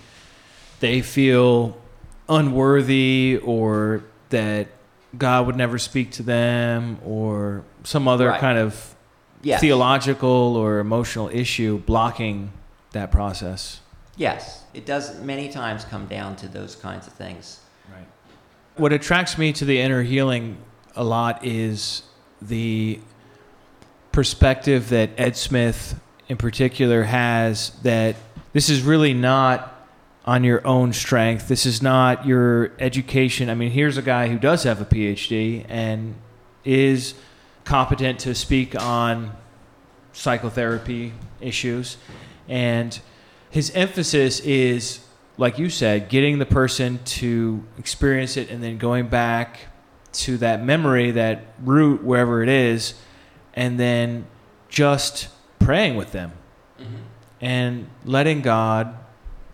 they 0.79 1.01
feel 1.01 1.77
unworthy 2.29 3.39
or 3.43 4.03
that 4.29 4.67
God 5.17 5.45
would 5.47 5.55
never 5.55 5.77
speak 5.77 6.11
to 6.11 6.23
them 6.23 6.99
or 7.05 7.63
some 7.83 8.07
other 8.07 8.27
Right. 8.29 8.39
kind 8.39 8.57
of 8.57 8.95
Yes. 9.41 9.61
theological 9.61 10.55
or 10.55 10.79
emotional 10.79 11.29
issue 11.31 11.79
blocking 11.85 12.51
that 12.91 13.11
process. 13.11 13.79
Yes, 14.15 14.63
it 14.73 14.85
does 14.85 15.19
many 15.21 15.47
times 15.49 15.85
come 15.85 16.07
down 16.07 16.35
to 16.37 16.47
those 16.47 16.75
kinds 16.75 17.05
of 17.07 17.13
things. 17.13 17.59
Right. 17.93 18.07
What 18.75 18.93
attracts 18.93 19.37
me 19.37 19.53
to 19.53 19.65
the 19.65 19.79
inner 19.79 20.01
healing 20.03 20.57
a 20.95 21.03
lot 21.03 21.45
is 21.45 22.01
the 22.41 22.99
perspective 24.11 24.89
that 24.89 25.11
Ed 25.17 25.37
Smith 25.37 25.99
in 26.27 26.37
particular 26.37 27.03
has 27.03 27.71
that 27.83 28.15
this 28.53 28.69
is 28.69 28.81
really 28.81 29.13
not 29.13 29.73
on 30.27 30.43
your 30.43 30.65
own 30.67 30.91
strength. 30.91 31.47
This 31.47 31.65
is 31.65 31.81
not 31.81 32.27
your 32.27 32.73
education. 32.79 33.49
I 33.49 33.55
mean, 33.55 33.71
here's 33.71 33.97
a 33.97 34.01
guy 34.01 34.27
who 34.27 34.37
does 34.37 34.63
have 34.63 34.81
a 34.81 34.85
PhD 34.85 35.65
and 35.69 36.15
is 36.65 37.13
competent 37.63 38.19
to 38.19 38.35
speak 38.35 38.75
on 38.75 39.31
psychotherapy 40.11 41.13
issues. 41.39 41.95
And 42.49 42.99
his 43.49 43.71
emphasis 43.71 44.41
is, 44.41 44.99
like 45.37 45.57
you 45.57 45.69
said, 45.69 46.09
getting 46.09 46.39
the 46.39 46.45
person 46.45 46.99
to 47.05 47.63
experience 47.77 48.35
it 48.35 48.49
and 48.49 48.61
then 48.61 48.77
going 48.77 49.07
back 49.07 49.59
to 50.11 50.37
that 50.39 50.61
memory, 50.61 51.11
that 51.11 51.45
root, 51.63 52.03
wherever 52.03 52.43
it 52.43 52.49
is, 52.49 52.95
and 53.53 53.79
then 53.79 54.27
just 54.67 55.29
praying 55.59 55.95
with 55.95 56.11
them 56.11 56.33
mm-hmm. 56.77 56.95
and 57.39 57.87
letting 58.03 58.41
God 58.41 58.93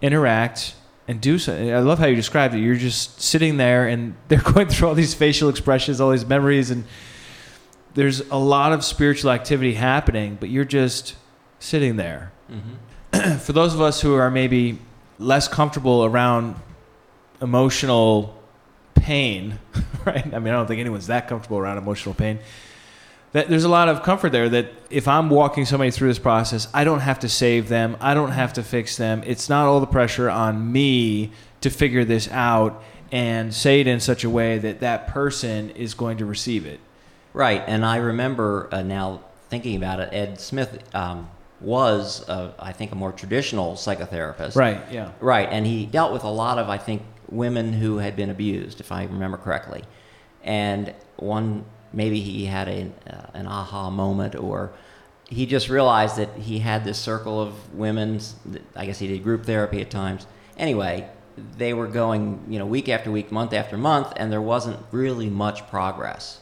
interact 0.03 0.75
and 1.07 1.19
do 1.19 1.39
something. 1.39 1.73
I 1.73 1.79
love 1.79 1.97
how 1.97 2.05
you 2.05 2.15
described 2.15 2.53
it. 2.53 2.59
You're 2.59 2.75
just 2.75 3.19
sitting 3.21 3.57
there 3.57 3.87
and 3.87 4.15
they're 4.27 4.41
going 4.41 4.67
through 4.67 4.89
all 4.89 4.93
these 4.93 5.15
facial 5.15 5.49
expressions, 5.49 5.99
all 5.99 6.11
these 6.11 6.25
memories, 6.25 6.69
and 6.69 6.83
there's 7.95 8.19
a 8.29 8.37
lot 8.37 8.73
of 8.73 8.83
spiritual 8.83 9.31
activity 9.31 9.73
happening, 9.73 10.37
but 10.39 10.49
you're 10.49 10.65
just 10.65 11.15
sitting 11.59 11.95
there. 11.95 12.31
Mm-hmm. 12.51 13.37
For 13.45 13.53
those 13.53 13.73
of 13.73 13.81
us 13.81 14.01
who 14.01 14.15
are 14.15 14.29
maybe 14.29 14.79
less 15.19 15.47
comfortable 15.47 16.03
around 16.03 16.55
emotional 17.41 18.35
pain, 18.95 19.59
right? 20.05 20.25
I 20.25 20.39
mean, 20.39 20.53
I 20.53 20.57
don't 20.57 20.67
think 20.67 20.79
anyone's 20.79 21.07
that 21.07 21.27
comfortable 21.27 21.57
around 21.57 21.77
emotional 21.77 22.15
pain. 22.15 22.39
That 23.33 23.49
there's 23.49 23.63
a 23.63 23.69
lot 23.69 23.89
of 23.89 24.03
comfort 24.03 24.31
there 24.31 24.47
that 24.49 24.71
if 24.89 25.07
I'm 25.07 25.29
walking 25.29 25.65
somebody 25.65 25.91
through 25.91 26.07
this 26.07 26.19
process, 26.19 26.67
I 26.73 26.83
don't 26.83 26.99
have 26.99 27.19
to 27.19 27.29
save 27.29 27.67
them. 27.67 27.97
I 27.99 28.13
don't 28.13 28.31
have 28.31 28.53
to 28.53 28.63
fix 28.63 28.95
them. 28.95 29.23
It's 29.25 29.49
not 29.49 29.65
all 29.65 29.79
the 29.79 29.87
pressure 29.87 30.29
on 30.29 30.71
me 30.71 31.31
to 31.61 31.69
figure 31.69 32.05
this 32.05 32.29
out 32.29 32.83
and 33.11 33.53
say 33.53 33.79
it 33.79 33.87
in 33.87 33.99
such 33.99 34.23
a 34.23 34.29
way 34.29 34.57
that 34.59 34.79
that 34.79 35.07
person 35.07 35.71
is 35.71 35.93
going 35.93 36.17
to 36.17 36.25
receive 36.25 36.65
it. 36.65 36.79
Right, 37.33 37.63
and 37.65 37.85
I 37.85 37.97
remember 37.97 38.69
uh, 38.71 38.83
now 38.83 39.23
thinking 39.49 39.75
about 39.75 39.99
it. 39.99 40.09
Ed 40.11 40.39
Smith 40.39 40.83
um, 40.95 41.29
was, 41.61 42.27
uh, 42.29 42.53
I 42.59 42.71
think, 42.71 42.91
a 42.91 42.95
more 42.95 43.11
traditional 43.11 43.73
psychotherapist. 43.73 44.55
Right, 44.55 44.81
yeah. 44.91 45.11
Right, 45.19 45.47
and 45.49 45.65
he 45.65 45.85
dealt 45.85 46.13
with 46.13 46.23
a 46.23 46.29
lot 46.29 46.59
of, 46.59 46.69
I 46.69 46.77
think, 46.77 47.01
women 47.29 47.73
who 47.73 47.97
had 47.97 48.15
been 48.15 48.29
abused, 48.29 48.79
if 48.79 48.91
I 48.91 49.03
remember 49.03 49.37
correctly. 49.37 49.83
And 50.43 50.93
one, 51.17 51.65
maybe 51.93 52.19
he 52.19 52.45
had 52.45 52.67
a, 52.67 52.91
uh, 53.09 53.27
an 53.33 53.47
aha 53.47 53.89
moment, 53.89 54.35
or 54.35 54.73
he 55.29 55.45
just 55.45 55.69
realized 55.69 56.17
that 56.17 56.35
he 56.37 56.59
had 56.59 56.83
this 56.83 56.97
circle 56.97 57.41
of 57.41 57.73
women. 57.73 58.19
I 58.75 58.85
guess 58.85 58.99
he 58.99 59.07
did 59.07 59.23
group 59.23 59.45
therapy 59.45 59.81
at 59.81 59.89
times. 59.89 60.27
Anyway, 60.57 61.07
they 61.57 61.73
were 61.73 61.87
going, 61.87 62.43
you 62.49 62.59
know, 62.59 62.65
week 62.65 62.89
after 62.89 63.11
week, 63.11 63.31
month 63.31 63.53
after 63.53 63.77
month, 63.77 64.13
and 64.15 64.31
there 64.31 64.41
wasn't 64.41 64.79
really 64.91 65.29
much 65.29 65.67
progress. 65.69 66.41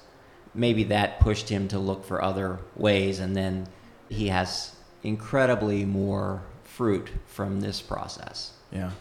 Maybe 0.54 0.84
that 0.86 1.20
pushed 1.20 1.50
him 1.50 1.68
to 1.70 1.80
look 1.80 2.04
for 2.06 2.22
other 2.22 2.60
ways, 2.76 3.20
and 3.20 3.36
then 3.36 3.68
he 4.10 4.28
has 4.28 4.76
incredibly 5.04 5.86
more 5.86 6.42
fruit 6.64 7.10
from 7.28 7.62
this 7.62 7.82
process. 7.82 8.52
Yeah. 8.72 8.92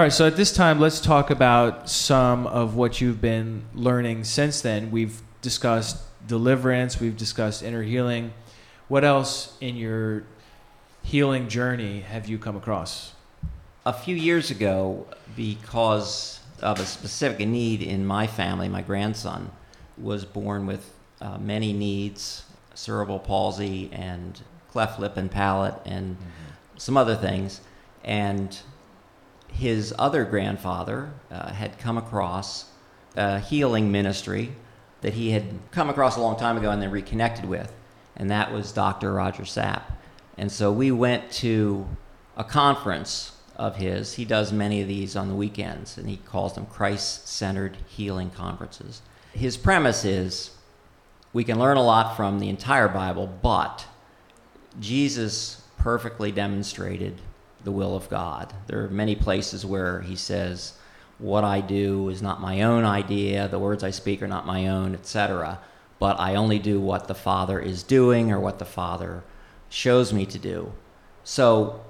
All 0.00 0.04
right, 0.04 0.10
so 0.10 0.26
at 0.26 0.34
this 0.34 0.50
time, 0.50 0.80
let's 0.80 0.98
talk 0.98 1.28
about 1.28 1.90
some 1.90 2.46
of 2.46 2.74
what 2.74 3.02
you've 3.02 3.20
been 3.20 3.64
learning 3.74 4.24
since 4.24 4.62
then. 4.62 4.90
We've 4.90 5.20
discussed 5.42 5.98
deliverance, 6.26 6.98
we've 6.98 7.18
discussed 7.18 7.62
inner 7.62 7.82
healing. 7.82 8.32
What 8.88 9.04
else 9.04 9.58
in 9.60 9.76
your 9.76 10.22
healing 11.02 11.50
journey 11.50 12.00
have 12.00 12.30
you 12.30 12.38
come 12.38 12.56
across? 12.56 13.12
A 13.84 13.92
few 13.92 14.16
years 14.16 14.50
ago, 14.50 15.06
because 15.36 16.40
of 16.62 16.80
a 16.80 16.86
specific 16.86 17.46
need 17.46 17.82
in 17.82 18.06
my 18.06 18.26
family, 18.26 18.70
my 18.70 18.80
grandson 18.80 19.50
was 19.98 20.24
born 20.24 20.66
with 20.66 20.94
uh, 21.20 21.36
many 21.36 21.74
needs 21.74 22.44
cerebral 22.72 23.18
palsy 23.18 23.90
and 23.92 24.40
cleft 24.70 24.98
lip 24.98 25.18
and 25.18 25.30
palate 25.30 25.74
and 25.84 26.16
some 26.78 26.96
other 26.96 27.16
things. 27.16 27.60
And 28.02 28.58
his 29.52 29.94
other 29.98 30.24
grandfather 30.24 31.12
uh, 31.30 31.52
had 31.52 31.78
come 31.78 31.98
across 31.98 32.66
a 33.16 33.38
healing 33.40 33.90
ministry 33.90 34.52
that 35.00 35.14
he 35.14 35.30
had 35.30 35.44
come 35.70 35.90
across 35.90 36.16
a 36.16 36.20
long 36.20 36.36
time 36.36 36.56
ago 36.56 36.70
and 36.70 36.80
then 36.80 36.90
reconnected 36.90 37.44
with, 37.44 37.72
and 38.16 38.30
that 38.30 38.52
was 38.52 38.72
Dr. 38.72 39.12
Roger 39.12 39.44
Sapp. 39.44 39.82
And 40.36 40.50
so 40.50 40.70
we 40.72 40.90
went 40.90 41.30
to 41.32 41.86
a 42.36 42.44
conference 42.44 43.32
of 43.56 43.76
his. 43.76 44.14
He 44.14 44.24
does 44.24 44.52
many 44.52 44.80
of 44.80 44.88
these 44.88 45.16
on 45.16 45.28
the 45.28 45.34
weekends, 45.34 45.98
and 45.98 46.08
he 46.08 46.16
calls 46.16 46.54
them 46.54 46.66
Christ 46.66 47.28
centered 47.28 47.76
healing 47.86 48.30
conferences. 48.30 49.02
His 49.32 49.56
premise 49.56 50.04
is 50.04 50.50
we 51.32 51.44
can 51.44 51.58
learn 51.58 51.76
a 51.76 51.82
lot 51.82 52.16
from 52.16 52.40
the 52.40 52.48
entire 52.48 52.88
Bible, 52.88 53.26
but 53.26 53.86
Jesus 54.78 55.62
perfectly 55.76 56.32
demonstrated 56.32 57.20
the 57.64 57.72
will 57.72 57.96
of 57.96 58.08
God. 58.08 58.52
There 58.66 58.84
are 58.84 58.88
many 58.88 59.14
places 59.14 59.64
where 59.66 60.00
he 60.00 60.16
says, 60.16 60.74
What 61.18 61.44
I 61.44 61.60
do 61.60 62.08
is 62.08 62.22
not 62.22 62.40
my 62.40 62.62
own 62.62 62.84
idea, 62.84 63.48
the 63.48 63.58
words 63.58 63.84
I 63.84 63.90
speak 63.90 64.22
are 64.22 64.28
not 64.28 64.46
my 64.46 64.68
own, 64.68 64.94
etc. 64.94 65.60
But 65.98 66.18
I 66.18 66.34
only 66.34 66.58
do 66.58 66.80
what 66.80 67.08
the 67.08 67.14
Father 67.14 67.60
is 67.60 67.82
doing 67.82 68.32
or 68.32 68.40
what 68.40 68.58
the 68.58 68.64
Father 68.64 69.22
shows 69.68 70.12
me 70.12 70.26
to 70.26 70.38
do. 70.38 70.72
So, 71.24 71.80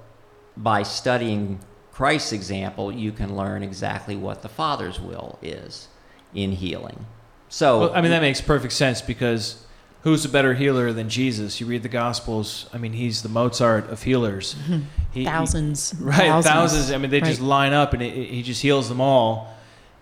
by 0.57 0.83
studying 0.83 1.59
Christ's 1.91 2.33
example, 2.33 2.91
you 2.91 3.11
can 3.11 3.35
learn 3.35 3.63
exactly 3.63 4.15
what 4.15 4.41
the 4.41 4.49
Father's 4.49 4.99
will 4.99 5.39
is 5.41 5.87
in 6.33 6.51
healing. 6.51 7.05
So, 7.49 7.79
Well, 7.79 7.93
I 7.93 8.01
mean, 8.01 8.11
that 8.11 8.21
makes 8.21 8.41
perfect 8.41 8.73
sense 8.73 9.01
because 9.01 9.65
who's 10.03 10.25
a 10.25 10.29
better 10.29 10.53
healer 10.53 10.91
than 10.93 11.09
Jesus? 11.09 11.59
You 11.59 11.67
read 11.67 11.83
the 11.83 11.89
Gospels. 11.89 12.67
I 12.73 12.77
mean, 12.77 12.93
he's 12.93 13.21
the 13.21 13.29
Mozart 13.29 13.89
of 13.89 14.03
healers. 14.03 14.55
He- 15.13 15.19
he- 15.21 15.25
thousands, 15.25 15.93
right? 15.99 16.41
Thousands. 16.41 16.89
I 16.91 16.97
mean, 16.97 17.11
they 17.11 17.19
just 17.19 17.41
line 17.41 17.73
up, 17.73 17.91
and 17.93 18.01
it, 18.01 18.15
it- 18.17 18.29
he 18.29 18.43
just 18.43 18.61
heals 18.61 18.87
them 18.87 19.01
all. 19.01 19.53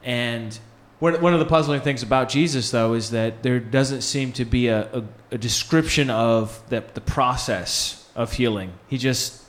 And 0.03 0.57
one, 0.99 1.19
one 1.19 1.33
of 1.33 1.39
the 1.39 1.47
puzzling 1.47 1.81
things 1.81 2.03
about 2.03 2.29
Jesus, 2.29 2.69
though, 2.69 2.93
is 2.93 3.09
that 3.09 3.41
there 3.41 3.59
doesn't 3.59 4.01
seem 4.01 4.31
to 4.33 4.45
be 4.45 4.67
a, 4.67 4.87
a, 4.93 5.03
a 5.31 5.37
description 5.39 6.11
of 6.11 6.61
the, 6.69 6.83
the 6.93 7.01
process 7.01 8.07
of 8.15 8.33
healing. 8.33 8.73
He 8.87 8.99
just 8.99 9.43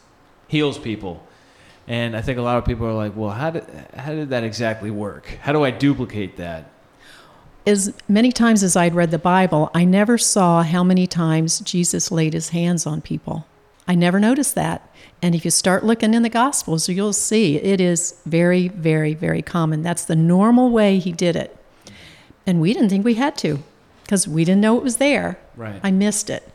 heals 0.48 0.78
people. 0.78 1.26
And 1.86 2.16
I 2.16 2.22
think 2.22 2.38
a 2.38 2.42
lot 2.42 2.56
of 2.56 2.64
people 2.64 2.86
are 2.86 2.94
like, 2.94 3.14
well, 3.14 3.30
how 3.30 3.50
did, 3.50 3.64
how 3.94 4.12
did 4.12 4.30
that 4.30 4.44
exactly 4.44 4.90
work? 4.90 5.26
How 5.42 5.52
do 5.52 5.62
I 5.62 5.70
duplicate 5.72 6.38
that? 6.38 6.69
As 7.70 7.94
many 8.08 8.32
times 8.32 8.64
as 8.64 8.74
I'd 8.74 8.96
read 8.96 9.12
the 9.12 9.18
Bible, 9.18 9.70
I 9.72 9.84
never 9.84 10.18
saw 10.18 10.64
how 10.64 10.82
many 10.82 11.06
times 11.06 11.60
Jesus 11.60 12.10
laid 12.10 12.32
his 12.32 12.48
hands 12.48 12.84
on 12.84 13.00
people. 13.00 13.46
I 13.86 13.94
never 13.94 14.18
noticed 14.18 14.56
that. 14.56 14.92
And 15.22 15.36
if 15.36 15.44
you 15.44 15.52
start 15.52 15.84
looking 15.84 16.12
in 16.12 16.24
the 16.24 16.28
Gospels, 16.28 16.88
you'll 16.88 17.12
see 17.12 17.58
it 17.58 17.80
is 17.80 18.20
very, 18.26 18.66
very, 18.66 19.14
very 19.14 19.40
common. 19.40 19.82
That's 19.82 20.04
the 20.04 20.16
normal 20.16 20.70
way 20.70 20.98
he 20.98 21.12
did 21.12 21.36
it. 21.36 21.56
And 22.44 22.60
we 22.60 22.72
didn't 22.72 22.88
think 22.88 23.04
we 23.04 23.14
had 23.14 23.38
to 23.38 23.62
because 24.02 24.26
we 24.26 24.44
didn't 24.44 24.62
know 24.62 24.76
it 24.76 24.82
was 24.82 24.96
there. 24.96 25.38
Right. 25.54 25.78
I 25.80 25.92
missed 25.92 26.28
it. 26.28 26.50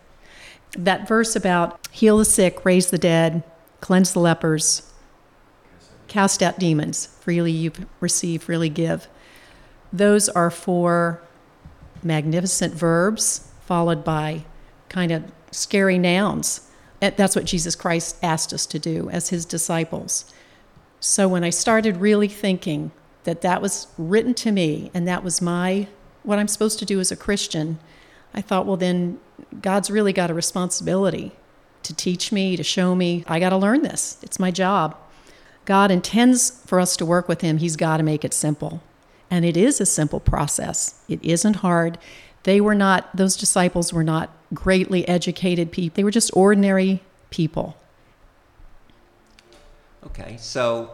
That 0.78 1.08
verse 1.08 1.34
about 1.34 1.88
heal 1.92 2.18
the 2.18 2.26
sick, 2.26 2.66
raise 2.66 2.90
the 2.90 2.98
dead, 2.98 3.42
cleanse 3.80 4.12
the 4.12 4.20
lepers, 4.20 4.92
cast 6.10 6.44
out 6.44 6.60
demons, 6.60 7.06
freely 7.06 7.54
you 7.54 7.72
receive, 8.02 8.44
freely 8.44 8.68
give. 8.68 9.08
Those 9.92 10.30
are 10.30 10.52
four 10.52 11.22
magnificent 12.04 12.74
verbs 12.74 13.50
followed 13.62 14.04
by 14.04 14.46
kind 14.90 15.12
of 15.12 15.24
scary 15.52 15.98
nouns. 15.98 16.70
That's 17.00 17.36
what 17.36 17.46
Jesus 17.46 17.76
Christ 17.76 18.18
asked 18.24 18.54
us 18.54 18.66
to 18.68 18.80
do 18.80 19.10
as 19.10 19.30
his 19.30 19.46
disciples. 19.46 20.32
So 21.00 21.28
when 21.28 21.44
I 21.44 21.50
started 21.50 21.98
really 21.98 22.28
thinking 22.28 22.92
that 23.26 23.42
that 23.42 23.62
was 23.62 23.88
written 23.98 24.34
to 24.36 24.52
me 24.52 24.92
and 24.94 25.08
that 25.08 25.24
was 25.24 25.42
my 25.42 25.88
what 26.24 26.40
I'm 26.40 26.48
supposed 26.48 26.80
to 26.80 26.86
do 26.86 27.00
as 27.00 27.12
a 27.12 27.16
Christian, 27.16 27.80
I 28.34 28.42
thought, 28.42 28.66
well 28.66 28.78
then 28.78 29.20
God's 29.62 29.92
really 29.92 30.14
got 30.14 30.32
a 30.32 30.34
responsibility 30.34 31.32
to 31.84 31.94
teach 31.94 32.32
me, 32.32 32.58
to 32.58 32.64
show 32.64 32.96
me. 32.96 33.24
I 33.28 33.40
got 33.40 33.50
to 33.50 33.58
learn 33.58 33.84
this. 33.84 34.18
It's 34.24 34.40
my 34.40 34.50
job. 34.50 34.98
God 35.66 35.92
intends 35.92 36.50
for 36.66 36.80
us 36.80 36.98
to 36.98 37.06
work 37.06 37.28
with 37.28 37.42
him. 37.42 37.58
He's 37.58 37.76
got 37.76 37.98
to 37.98 38.04
make 38.04 38.26
it 38.26 38.34
simple. 38.34 38.82
And 39.30 39.44
it 39.44 39.58
is 39.58 39.82
a 39.82 39.86
simple 39.86 40.20
process. 40.20 41.02
It 41.08 41.24
isn't 41.24 41.58
hard. 41.58 41.98
They 42.44 42.62
were 42.62 42.76
not 42.76 43.16
those 43.16 43.36
disciples 43.36 43.92
were 43.92 44.04
not 44.04 44.30
greatly 44.54 45.08
educated 45.08 45.72
people. 45.72 45.96
They 45.96 46.04
were 46.04 46.12
just 46.12 46.32
ordinary 46.36 47.02
people. 47.32 47.76
Okay, 50.06 50.38
so 50.40 50.92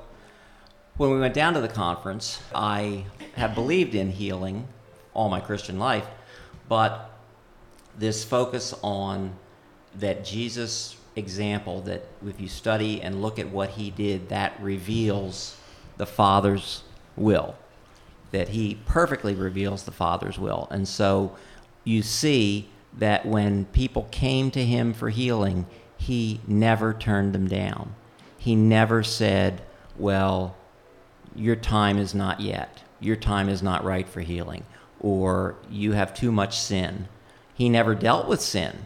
when 0.97 1.11
we 1.11 1.19
went 1.19 1.33
down 1.33 1.53
to 1.55 1.61
the 1.61 1.67
conference, 1.67 2.41
I 2.55 3.05
have 3.35 3.53
believed 3.53 3.95
in 3.95 4.11
healing 4.11 4.67
all 5.13 5.29
my 5.29 5.41
Christian 5.41 5.77
life, 5.77 6.05
but 6.69 7.11
this 7.97 8.23
focus 8.23 8.73
on 8.81 9.33
that 9.95 10.23
Jesus 10.23 10.95
example 11.15 11.81
that 11.81 12.05
if 12.25 12.39
you 12.39 12.47
study 12.47 13.01
and 13.01 13.21
look 13.21 13.39
at 13.39 13.49
what 13.49 13.71
he 13.71 13.91
did, 13.91 14.29
that 14.29 14.53
reveals 14.61 15.57
the 15.97 16.05
Father's 16.05 16.83
will. 17.15 17.55
That 18.31 18.49
he 18.49 18.75
perfectly 18.85 19.35
reveals 19.35 19.83
the 19.83 19.91
Father's 19.91 20.39
will. 20.39 20.67
And 20.71 20.87
so 20.87 21.35
you 21.83 22.01
see 22.01 22.69
that 22.97 23.25
when 23.25 23.65
people 23.65 24.07
came 24.11 24.51
to 24.51 24.63
him 24.63 24.93
for 24.93 25.09
healing, 25.09 25.65
he 25.97 26.41
never 26.47 26.93
turned 26.93 27.33
them 27.33 27.47
down. 27.47 27.95
He 28.37 28.55
never 28.55 29.03
said, 29.03 29.61
Well, 29.97 30.55
your 31.35 31.55
time 31.55 31.97
is 31.97 32.15
not 32.15 32.39
yet. 32.39 32.83
Your 32.99 33.15
time 33.15 33.49
is 33.49 33.61
not 33.61 33.83
right 33.83 34.07
for 34.07 34.21
healing. 34.21 34.65
Or 34.99 35.55
you 35.69 35.93
have 35.93 36.13
too 36.13 36.31
much 36.31 36.59
sin. 36.59 37.07
He 37.53 37.69
never 37.69 37.95
dealt 37.95 38.27
with 38.27 38.41
sin 38.41 38.85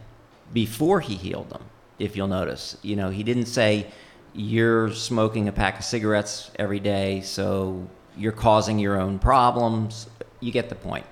before 0.52 1.00
he 1.00 1.14
healed 1.14 1.50
them, 1.50 1.64
if 1.98 2.16
you'll 2.16 2.28
notice. 2.28 2.76
You 2.82 2.96
know, 2.96 3.10
he 3.10 3.22
didn't 3.22 3.46
say, 3.46 3.86
You're 4.32 4.92
smoking 4.92 5.48
a 5.48 5.52
pack 5.52 5.78
of 5.78 5.84
cigarettes 5.84 6.50
every 6.58 6.80
day, 6.80 7.22
so 7.22 7.88
you're 8.16 8.32
causing 8.32 8.78
your 8.78 9.00
own 9.00 9.18
problems. 9.18 10.08
You 10.40 10.52
get 10.52 10.68
the 10.68 10.74
point. 10.74 11.06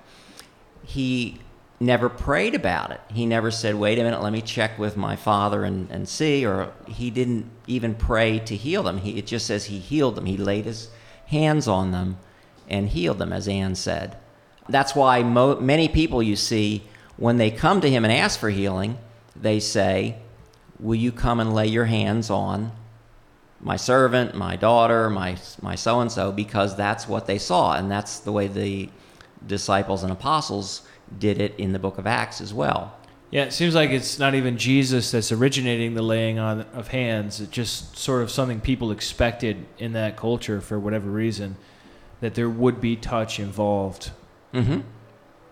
He 0.83 1.39
never 1.79 2.09
prayed 2.09 2.55
about 2.55 2.91
it. 2.91 3.01
He 3.13 3.25
never 3.25 3.51
said, 3.51 3.75
Wait 3.75 3.99
a 3.99 4.03
minute, 4.03 4.21
let 4.21 4.33
me 4.33 4.41
check 4.41 4.77
with 4.79 4.95
my 4.97 5.15
father 5.15 5.63
and, 5.63 5.89
and 5.91 6.07
see, 6.07 6.45
or 6.45 6.71
he 6.87 7.09
didn't 7.09 7.49
even 7.67 7.95
pray 7.95 8.39
to 8.39 8.55
heal 8.55 8.83
them. 8.83 8.99
He, 8.99 9.17
it 9.17 9.27
just 9.27 9.45
says 9.45 9.65
he 9.65 9.79
healed 9.79 10.15
them. 10.15 10.25
He 10.25 10.37
laid 10.37 10.65
his 10.65 10.89
hands 11.27 11.67
on 11.67 11.91
them 11.91 12.17
and 12.67 12.89
healed 12.89 13.19
them, 13.19 13.33
as 13.33 13.47
Anne 13.47 13.75
said. 13.75 14.17
That's 14.67 14.95
why 14.95 15.21
mo- 15.23 15.59
many 15.59 15.87
people 15.87 16.23
you 16.23 16.35
see, 16.35 16.83
when 17.17 17.37
they 17.37 17.51
come 17.51 17.81
to 17.81 17.89
him 17.89 18.03
and 18.03 18.13
ask 18.13 18.39
for 18.39 18.49
healing, 18.49 18.97
they 19.35 19.59
say, 19.59 20.17
Will 20.79 20.95
you 20.95 21.11
come 21.11 21.39
and 21.39 21.53
lay 21.53 21.67
your 21.67 21.85
hands 21.85 22.29
on 22.29 22.71
my 23.61 23.75
servant, 23.75 24.35
my 24.35 24.55
daughter, 24.55 25.09
my, 25.09 25.37
my 25.61 25.75
so 25.75 25.99
and 26.01 26.11
so? 26.11 26.31
Because 26.31 26.75
that's 26.75 27.07
what 27.07 27.25
they 27.25 27.37
saw, 27.37 27.75
and 27.75 27.89
that's 27.89 28.19
the 28.19 28.31
way 28.31 28.47
the 28.47 28.89
disciples 29.47 30.03
and 30.03 30.11
apostles 30.11 30.81
did 31.19 31.39
it 31.39 31.55
in 31.57 31.71
the 31.71 31.79
book 31.79 31.97
of 31.97 32.07
Acts 32.07 32.41
as 32.41 32.53
well. 32.53 32.97
Yeah, 33.31 33.43
it 33.43 33.53
seems 33.53 33.75
like 33.75 33.89
it's 33.89 34.19
not 34.19 34.35
even 34.35 34.57
Jesus 34.57 35.11
that's 35.11 35.31
originating 35.31 35.93
the 35.93 36.01
laying 36.01 36.39
on 36.39 36.61
of 36.73 36.89
hands. 36.89 37.41
It's 37.41 37.51
just 37.51 37.97
sort 37.97 38.21
of 38.21 38.31
something 38.31 38.61
people 38.61 38.91
expected 38.91 39.65
in 39.77 39.93
that 39.93 40.15
culture 40.15 40.61
for 40.61 40.79
whatever 40.79 41.09
reason, 41.09 41.57
that 42.21 42.35
there 42.35 42.49
would 42.49 42.79
be 42.79 42.95
touch 42.95 43.39
involved. 43.39 44.11
Mm-hmm. 44.53 44.81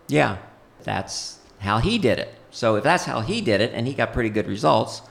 Yeah, 0.08 0.38
that's 0.84 1.40
how 1.60 1.80
he 1.80 1.98
did 1.98 2.20
it. 2.20 2.34
So 2.52 2.76
if 2.76 2.84
that's 2.84 3.06
how 3.06 3.22
he 3.22 3.42
did 3.42 3.60
it 3.60 3.74
and 3.74 3.88
he 3.88 3.94
got 3.94 4.14
pretty 4.14 4.30
good 4.30 4.48
results, 4.48 5.02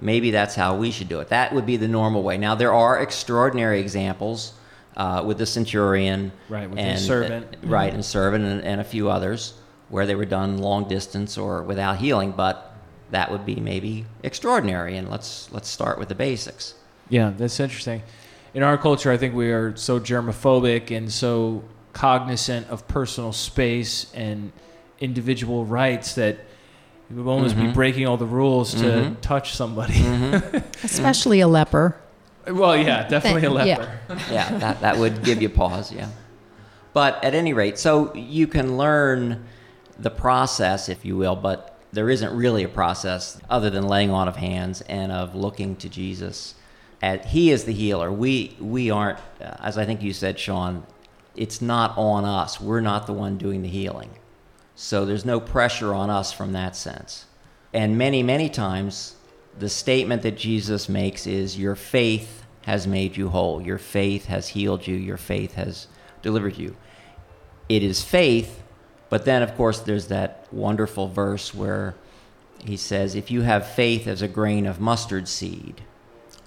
maybe 0.00 0.30
that's 0.30 0.54
how 0.54 0.76
we 0.76 0.90
should 0.90 1.08
do 1.08 1.20
it. 1.20 1.28
That 1.28 1.52
would 1.54 1.66
be 1.66 1.76
the 1.76 1.88
normal 1.88 2.22
way. 2.22 2.38
Now 2.38 2.54
there 2.54 2.72
are 2.72 2.98
extraordinary 3.00 3.80
examples 3.80 4.52
uh, 4.96 5.22
with 5.24 5.38
the 5.38 5.46
centurion, 5.46 6.32
Right, 6.48 6.68
with 6.68 6.78
the 6.78 6.84
and 6.84 6.98
servant. 7.00 7.56
uh, 7.62 7.68
right, 7.68 7.92
and 7.92 8.04
servant, 8.04 8.44
and, 8.44 8.64
and 8.64 8.80
a 8.80 8.84
few 8.84 9.10
others 9.10 9.54
where 9.88 10.06
they 10.06 10.14
were 10.14 10.24
done 10.24 10.58
long 10.58 10.88
distance 10.88 11.36
or 11.38 11.62
without 11.62 11.98
healing. 11.98 12.32
But 12.32 12.74
that 13.10 13.30
would 13.30 13.44
be 13.44 13.56
maybe 13.56 14.06
extraordinary. 14.22 14.96
And 14.96 15.10
let's 15.10 15.50
let's 15.52 15.68
start 15.68 15.98
with 15.98 16.08
the 16.08 16.14
basics. 16.14 16.74
Yeah, 17.08 17.32
that's 17.36 17.58
interesting. 17.60 18.02
In 18.54 18.62
our 18.62 18.76
culture, 18.78 19.10
I 19.12 19.16
think 19.16 19.34
we 19.34 19.52
are 19.52 19.76
so 19.76 20.00
germophobic 20.00 20.96
and 20.96 21.12
so 21.12 21.62
cognizant 21.92 22.68
of 22.68 22.86
personal 22.88 23.32
space 23.32 24.12
and 24.14 24.52
individual 25.00 25.64
rights 25.64 26.14
that 26.14 26.38
it 27.10 27.14
would 27.16 27.28
almost 27.30 27.56
be 27.56 27.62
Mhm. 27.62 27.74
breaking 27.74 28.06
all 28.06 28.16
the 28.16 28.26
rules 28.26 28.72
to 28.74 28.84
Mhm. 28.84 29.20
touch 29.20 29.54
somebody. 29.54 30.04
Especially 30.84 31.40
a 31.40 31.48
leper. 31.48 31.96
well, 32.46 32.76
yeah, 32.76 33.06
definitely 33.08 33.44
a 33.46 33.50
Thank- 33.52 33.66
yeah. 33.68 33.76
leper. 33.78 34.22
yeah, 34.32 34.58
that, 34.58 34.80
that 34.80 34.96
would 34.98 35.22
give 35.24 35.42
you 35.42 35.48
pause, 35.48 35.92
yeah. 35.92 36.06
But 36.92 37.22
at 37.24 37.34
any 37.34 37.52
rate, 37.52 37.78
so 37.78 38.12
you 38.14 38.46
can 38.46 38.76
learn 38.76 39.44
the 39.98 40.10
process, 40.10 40.88
if 40.88 41.04
you 41.04 41.16
will, 41.16 41.36
but 41.36 41.76
there 41.92 42.08
isn't 42.10 42.32
really 42.34 42.62
a 42.64 42.68
process 42.68 43.38
other 43.50 43.68
than 43.70 43.86
laying 43.86 44.10
on 44.10 44.26
of 44.28 44.36
hands 44.36 44.80
and 44.88 45.12
of 45.12 45.34
looking 45.34 45.76
to 45.76 45.88
Jesus 45.88 46.54
at, 47.02 47.26
he 47.26 47.50
is 47.50 47.64
the 47.64 47.72
healer. 47.72 48.10
We 48.12 48.56
we 48.60 48.90
aren't, 48.90 49.18
uh, 49.40 49.54
as 49.60 49.76
I 49.78 49.84
think 49.84 50.02
you 50.02 50.12
said, 50.12 50.38
Sean. 50.38 50.84
It's 51.36 51.62
not 51.62 51.94
on 51.96 52.24
us. 52.24 52.60
We're 52.60 52.80
not 52.80 53.06
the 53.06 53.12
one 53.12 53.38
doing 53.38 53.62
the 53.62 53.68
healing. 53.68 54.10
So 54.82 55.04
there's 55.04 55.26
no 55.26 55.40
pressure 55.40 55.92
on 55.92 56.08
us 56.08 56.32
from 56.32 56.52
that 56.52 56.74
sense. 56.74 57.26
And 57.74 57.98
many 57.98 58.22
many 58.22 58.48
times, 58.48 59.14
the 59.56 59.68
statement 59.68 60.22
that 60.22 60.38
Jesus 60.38 60.88
makes 60.88 61.26
is, 61.26 61.58
"Your 61.58 61.74
faith 61.74 62.44
has 62.62 62.86
made 62.86 63.14
you 63.14 63.28
whole. 63.28 63.60
Your 63.60 63.76
faith 63.76 64.24
has 64.24 64.48
healed 64.48 64.86
you. 64.86 64.96
Your 64.96 65.18
faith 65.18 65.52
has 65.52 65.86
delivered 66.22 66.56
you." 66.56 66.76
It 67.68 67.82
is 67.82 68.00
faith, 68.02 68.62
but 69.10 69.26
then 69.26 69.42
of 69.42 69.54
course 69.54 69.80
there's 69.80 70.06
that 70.06 70.46
wonderful 70.50 71.08
verse 71.08 71.54
where 71.54 71.94
he 72.64 72.78
says, 72.78 73.14
"If 73.14 73.30
you 73.30 73.42
have 73.42 73.66
faith 73.66 74.06
as 74.06 74.22
a 74.22 74.28
grain 74.28 74.66
of 74.66 74.80
mustard 74.80 75.28
seed." 75.28 75.82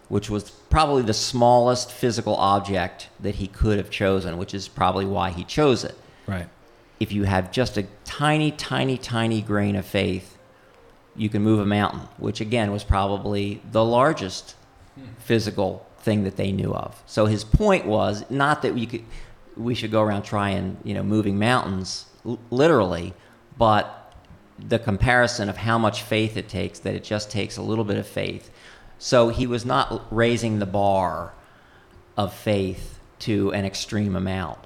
which 0.09 0.29
was 0.29 0.51
probably 0.69 1.01
the 1.01 1.13
smallest 1.13 1.91
physical 1.91 2.35
object 2.35 3.09
that 3.19 3.35
he 3.35 3.47
could 3.47 3.77
have 3.77 3.89
chosen, 3.89 4.37
which 4.37 4.53
is 4.53 4.67
probably 4.67 5.05
why 5.05 5.29
he 5.31 5.43
chose 5.43 5.83
it. 5.83 5.95
Right. 6.27 6.47
If 7.03 7.11
you 7.11 7.25
have 7.25 7.51
just 7.51 7.75
a 7.77 7.83
tiny, 8.05 8.49
tiny, 8.51 8.97
tiny 8.97 9.41
grain 9.41 9.75
of 9.75 9.85
faith, 9.85 10.37
you 11.17 11.27
can 11.27 11.41
move 11.41 11.59
a 11.59 11.65
mountain, 11.65 12.07
which 12.17 12.39
again 12.39 12.71
was 12.71 12.85
probably 12.85 13.61
the 13.69 13.83
largest 13.83 14.55
physical 15.19 15.85
thing 15.99 16.23
that 16.23 16.37
they 16.37 16.53
knew 16.53 16.73
of. 16.73 17.03
So 17.05 17.25
his 17.25 17.43
point 17.43 17.85
was 17.85 18.23
not 18.29 18.61
that 18.61 18.73
we 18.73 18.85
could 18.85 19.03
we 19.57 19.75
should 19.75 19.91
go 19.91 20.01
around 20.01 20.23
trying, 20.23 20.77
you 20.85 20.93
know, 20.93 21.03
moving 21.03 21.37
mountains 21.37 22.05
l- 22.25 22.39
literally, 22.49 23.13
but 23.57 24.13
the 24.57 24.79
comparison 24.79 25.49
of 25.49 25.57
how 25.57 25.77
much 25.77 26.03
faith 26.03 26.37
it 26.37 26.47
takes 26.47 26.79
that 26.79 26.95
it 26.95 27.03
just 27.03 27.29
takes 27.29 27.57
a 27.57 27.61
little 27.61 27.83
bit 27.83 27.97
of 27.97 28.07
faith 28.07 28.49
so 28.97 29.29
he 29.29 29.45
was 29.45 29.65
not 29.65 30.05
raising 30.09 30.59
the 30.59 30.65
bar 30.65 31.33
of 32.15 32.33
faith 32.33 32.99
to 33.19 33.51
an 33.51 33.65
extreme 33.65 34.15
amount 34.15 34.59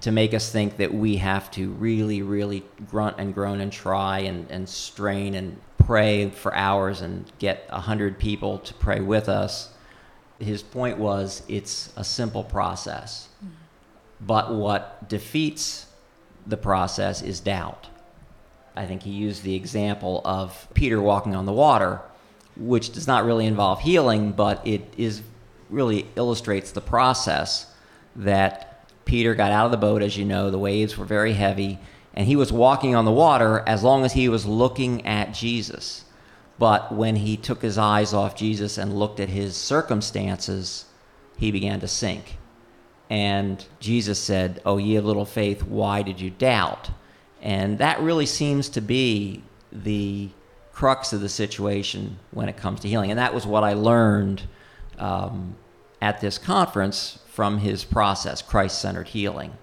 to 0.00 0.12
make 0.12 0.34
us 0.34 0.50
think 0.50 0.76
that 0.76 0.92
we 0.92 1.16
have 1.16 1.50
to 1.52 1.70
really, 1.72 2.22
really 2.22 2.64
grunt 2.88 3.16
and 3.18 3.34
groan 3.34 3.60
and 3.60 3.72
try 3.72 4.20
and, 4.20 4.50
and 4.50 4.68
strain 4.68 5.34
and 5.34 5.58
pray 5.78 6.30
for 6.30 6.54
hours 6.54 7.00
and 7.00 7.30
get 7.38 7.66
a 7.70 7.80
hundred 7.80 8.18
people 8.18 8.58
to 8.58 8.74
pray 8.74 9.00
with 9.00 9.28
us. 9.28 9.70
His 10.38 10.62
point 10.62 10.98
was 10.98 11.42
it's 11.48 11.92
a 11.96 12.04
simple 12.04 12.44
process. 12.44 13.28
Mm-hmm. 13.38 13.54
But 14.20 14.54
what 14.54 15.08
defeats 15.08 15.86
the 16.46 16.56
process 16.56 17.22
is 17.22 17.40
doubt. 17.40 17.88
I 18.76 18.86
think 18.86 19.02
he 19.02 19.10
used 19.10 19.42
the 19.42 19.54
example 19.54 20.20
of 20.24 20.68
Peter 20.74 21.00
walking 21.00 21.34
on 21.34 21.46
the 21.46 21.52
water 21.52 22.00
which 22.56 22.92
does 22.92 23.06
not 23.06 23.24
really 23.24 23.46
involve 23.46 23.80
healing, 23.80 24.32
but 24.32 24.64
it 24.66 24.82
is 24.96 25.22
really 25.70 26.06
illustrates 26.16 26.70
the 26.72 26.80
process 26.80 27.66
that 28.16 28.73
Peter 29.04 29.34
got 29.34 29.52
out 29.52 29.66
of 29.66 29.70
the 29.70 29.76
boat. 29.76 30.02
As 30.02 30.16
you 30.16 30.24
know, 30.24 30.50
the 30.50 30.58
waves 30.58 30.96
were 30.96 31.04
very 31.04 31.34
heavy, 31.34 31.78
and 32.14 32.26
he 32.26 32.36
was 32.36 32.52
walking 32.52 32.94
on 32.94 33.04
the 33.04 33.12
water 33.12 33.62
as 33.66 33.82
long 33.82 34.04
as 34.04 34.12
he 34.12 34.28
was 34.28 34.46
looking 34.46 35.06
at 35.06 35.34
Jesus. 35.34 36.04
But 36.58 36.92
when 36.92 37.16
he 37.16 37.36
took 37.36 37.62
his 37.62 37.78
eyes 37.78 38.14
off 38.14 38.36
Jesus 38.36 38.78
and 38.78 38.98
looked 38.98 39.20
at 39.20 39.28
his 39.28 39.56
circumstances, 39.56 40.86
he 41.36 41.50
began 41.50 41.80
to 41.80 41.88
sink. 41.88 42.38
And 43.10 43.64
Jesus 43.80 44.18
said, 44.18 44.62
Oh, 44.64 44.78
ye 44.78 44.96
of 44.96 45.04
little 45.04 45.26
faith, 45.26 45.62
why 45.64 46.02
did 46.02 46.20
you 46.20 46.30
doubt? 46.30 46.90
And 47.42 47.78
that 47.78 48.00
really 48.00 48.26
seems 48.26 48.68
to 48.70 48.80
be 48.80 49.42
the 49.70 50.30
crux 50.72 51.12
of 51.12 51.20
the 51.20 51.28
situation 51.28 52.18
when 52.30 52.48
it 52.48 52.56
comes 52.56 52.80
to 52.80 52.88
healing. 52.88 53.10
And 53.10 53.18
that 53.18 53.34
was 53.34 53.46
what 53.46 53.64
I 53.64 53.74
learned 53.74 54.42
um, 54.98 55.56
at 56.04 56.20
this 56.20 56.36
conference 56.36 57.18
from 57.24 57.56
his 57.56 57.82
process, 57.82 58.42
Christ 58.42 58.78
centered 58.78 59.08
healing. 59.08 59.54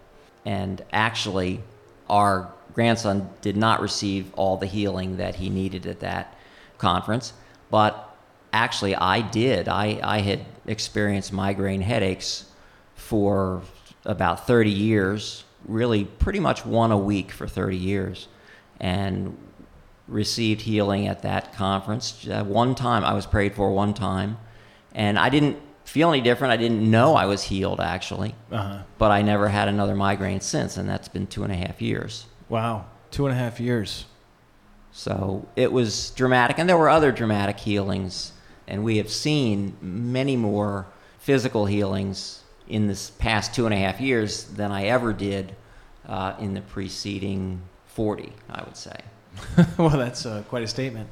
And 0.44 0.84
actually, 0.92 1.62
our 2.10 2.52
grandson 2.74 3.30
did 3.42 3.56
not 3.56 3.80
receive 3.80 4.34
all 4.34 4.58
the 4.58 4.66
healing 4.66 5.18
that 5.18 5.36
he 5.36 5.52
needed 5.52 5.86
at 5.86 6.00
that 6.00 6.36
conference, 6.80 7.34
but 7.70 8.18
actually, 8.52 8.96
I 8.96 9.22
did. 9.22 9.68
I, 9.68 10.00
I 10.02 10.22
had 10.22 10.44
experienced 10.66 11.32
migraine 11.32 11.82
headaches 11.82 12.46
for 12.96 13.62
about 14.04 14.48
30 14.48 14.72
years, 14.72 15.44
really, 15.68 16.06
pretty 16.06 16.40
much 16.40 16.66
one 16.66 16.92
a 16.92 16.98
week 16.98 17.32
for 17.32 17.48
30 17.48 17.78
years. 17.78 18.28
And 18.80 19.38
received 20.08 20.62
healing 20.62 21.08
at 21.08 21.22
that 21.22 21.54
conference. 21.54 22.26
One 22.26 22.74
time, 22.74 23.04
I 23.06 23.14
was 23.14 23.28
prayed 23.28 23.54
for 23.54 23.72
one 23.72 23.94
time, 23.94 24.40
and 24.96 25.20
I 25.20 25.30
didn't 25.30 25.58
feel 25.92 26.10
any 26.10 26.22
different. 26.22 26.54
I 26.54 26.58
didn't 26.58 26.90
know 26.90 27.16
I 27.16 27.26
was 27.26 27.44
healed 27.44 27.82
actually, 27.82 28.34
uh-huh. 28.50 28.84
but 28.98 29.12
I 29.12 29.22
never 29.22 29.50
had 29.50 29.68
another 29.68 29.94
migraine 29.94 30.40
since, 30.40 30.78
and 30.78 30.88
that's 30.88 31.10
been 31.10 31.28
two 31.28 31.44
and 31.44 31.52
a 31.52 31.56
half 31.56 31.82
years. 31.82 32.28
Wow, 32.48 32.86
two 33.12 33.28
and 33.28 33.36
a 33.36 33.38
half 33.38 33.60
years. 33.60 34.06
So 34.94 35.48
it 35.58 35.72
was 35.74 36.12
dramatic, 36.12 36.60
and 36.60 36.70
there 36.70 36.78
were 36.78 36.90
other 36.90 37.12
dramatic 37.12 37.60
healings, 37.60 38.32
and 38.68 38.86
we 38.86 38.98
have 38.98 39.10
seen 39.10 39.76
many 39.82 40.38
more 40.38 40.88
physical 41.20 41.66
healings 41.66 42.42
in 42.70 42.88
this 42.88 43.10
past 43.10 43.54
two 43.54 43.66
and 43.66 43.74
a 43.74 43.78
half 43.78 44.00
years 44.00 44.46
than 44.46 44.72
I 44.72 44.86
ever 44.86 45.12
did 45.12 45.56
uh, 46.08 46.36
in 46.40 46.54
the 46.54 46.62
preceding 46.62 47.62
40, 47.88 48.32
I 48.50 48.64
would 48.64 48.78
say. 48.78 48.96
well, 49.78 49.90
that's 49.90 50.26
uh, 50.26 50.44
quite 50.48 50.64
a 50.64 50.68
statement. 50.68 51.10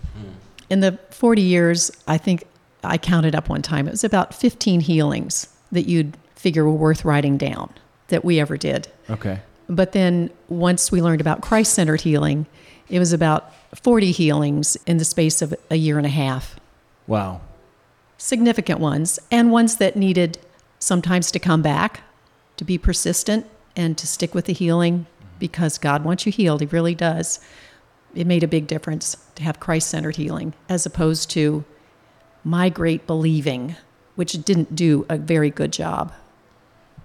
In 0.69 0.79
the 0.79 0.97
40 1.11 1.41
years, 1.41 1.91
I 2.07 2.17
think 2.17 2.45
I 2.83 2.97
counted 2.97 3.35
up 3.35 3.49
one 3.49 3.61
time, 3.61 3.87
it 3.87 3.91
was 3.91 4.03
about 4.03 4.33
15 4.33 4.81
healings 4.81 5.47
that 5.71 5.87
you'd 5.87 6.17
figure 6.35 6.63
were 6.63 6.71
worth 6.71 7.03
writing 7.03 7.37
down 7.37 7.73
that 8.07 8.23
we 8.23 8.39
ever 8.39 8.57
did. 8.57 8.87
Okay. 9.09 9.41
But 9.67 9.91
then 9.91 10.31
once 10.47 10.91
we 10.91 11.01
learned 11.01 11.21
about 11.21 11.41
Christ 11.41 11.73
centered 11.73 12.01
healing, 12.01 12.47
it 12.89 12.99
was 12.99 13.13
about 13.13 13.53
40 13.75 14.11
healings 14.11 14.77
in 14.87 14.97
the 14.97 15.05
space 15.05 15.41
of 15.41 15.53
a 15.69 15.75
year 15.75 15.97
and 15.97 16.07
a 16.07 16.09
half. 16.09 16.59
Wow. 17.05 17.41
Significant 18.17 18.79
ones, 18.79 19.19
and 19.29 19.51
ones 19.51 19.77
that 19.77 19.95
needed 19.95 20.39
sometimes 20.79 21.31
to 21.31 21.39
come 21.39 21.61
back, 21.61 22.01
to 22.57 22.63
be 22.63 22.77
persistent, 22.77 23.45
and 23.75 23.97
to 23.97 24.07
stick 24.07 24.33
with 24.33 24.45
the 24.45 24.53
healing 24.53 25.05
because 25.37 25.77
God 25.77 26.03
wants 26.03 26.25
you 26.25 26.31
healed. 26.31 26.61
He 26.61 26.67
really 26.67 26.95
does 26.95 27.39
it 28.15 28.27
made 28.27 28.43
a 28.43 28.47
big 28.47 28.67
difference 28.67 29.17
to 29.35 29.43
have 29.43 29.59
Christ 29.59 29.89
centered 29.89 30.15
healing 30.15 30.53
as 30.67 30.85
opposed 30.85 31.29
to 31.31 31.63
my 32.49 32.69
great 32.69 33.05
believing, 33.07 33.75
which 34.15 34.33
didn't 34.43 34.75
do 34.75 35.05
a 35.09 35.17
very 35.17 35.49
good 35.49 35.71
job. 35.71 36.13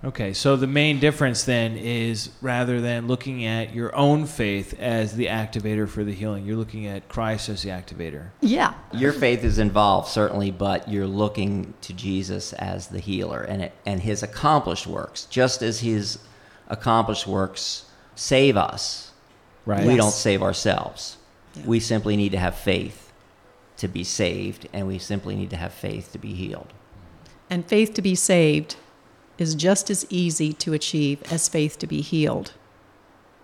Okay, 0.02 0.34
so 0.34 0.54
the 0.56 0.66
main 0.66 1.00
difference 1.00 1.44
then 1.44 1.76
is 1.78 2.30
rather 2.42 2.80
than 2.80 3.06
looking 3.06 3.46
at 3.46 3.74
your 3.74 3.94
own 3.96 4.26
faith 4.26 4.78
as 4.78 5.16
the 5.16 5.26
activator 5.26 5.88
for 5.88 6.04
the 6.04 6.12
healing, 6.12 6.44
you're 6.44 6.56
looking 6.56 6.86
at 6.86 7.08
Christ 7.08 7.48
as 7.48 7.62
the 7.62 7.70
activator. 7.70 8.26
Yeah. 8.42 8.74
Your 8.92 9.12
faith 9.12 9.42
is 9.44 9.58
involved 9.58 10.08
certainly, 10.08 10.50
but 10.50 10.88
you're 10.90 11.06
looking 11.06 11.72
to 11.82 11.94
Jesus 11.94 12.52
as 12.54 12.88
the 12.88 12.98
healer 12.98 13.40
and 13.42 13.62
it, 13.62 13.72
and 13.86 14.00
his 14.00 14.22
accomplished 14.22 14.86
works, 14.86 15.24
just 15.26 15.62
as 15.62 15.80
his 15.80 16.18
accomplished 16.68 17.26
works 17.26 17.86
save 18.14 18.56
us 18.58 19.10
Right. 19.66 19.84
We 19.84 19.94
Yes. 19.94 20.02
don't 20.02 20.12
save 20.12 20.42
ourselves. 20.42 21.16
Yeah. 21.54 21.62
We 21.66 21.80
simply 21.80 22.16
need 22.16 22.32
to 22.32 22.38
have 22.38 22.54
faith 22.54 23.03
to 23.76 23.88
be 23.88 24.04
saved, 24.04 24.68
and 24.72 24.86
we 24.86 24.98
simply 24.98 25.36
need 25.36 25.50
to 25.50 25.56
have 25.56 25.72
faith 25.72 26.12
to 26.12 26.18
be 26.18 26.34
healed. 26.34 26.72
And 27.50 27.66
faith 27.66 27.94
to 27.94 28.02
be 28.02 28.14
saved 28.14 28.76
is 29.38 29.54
just 29.54 29.90
as 29.90 30.06
easy 30.10 30.52
to 30.52 30.72
achieve 30.72 31.22
as 31.30 31.48
faith 31.48 31.78
to 31.78 31.86
be 31.86 32.00
healed 32.00 32.52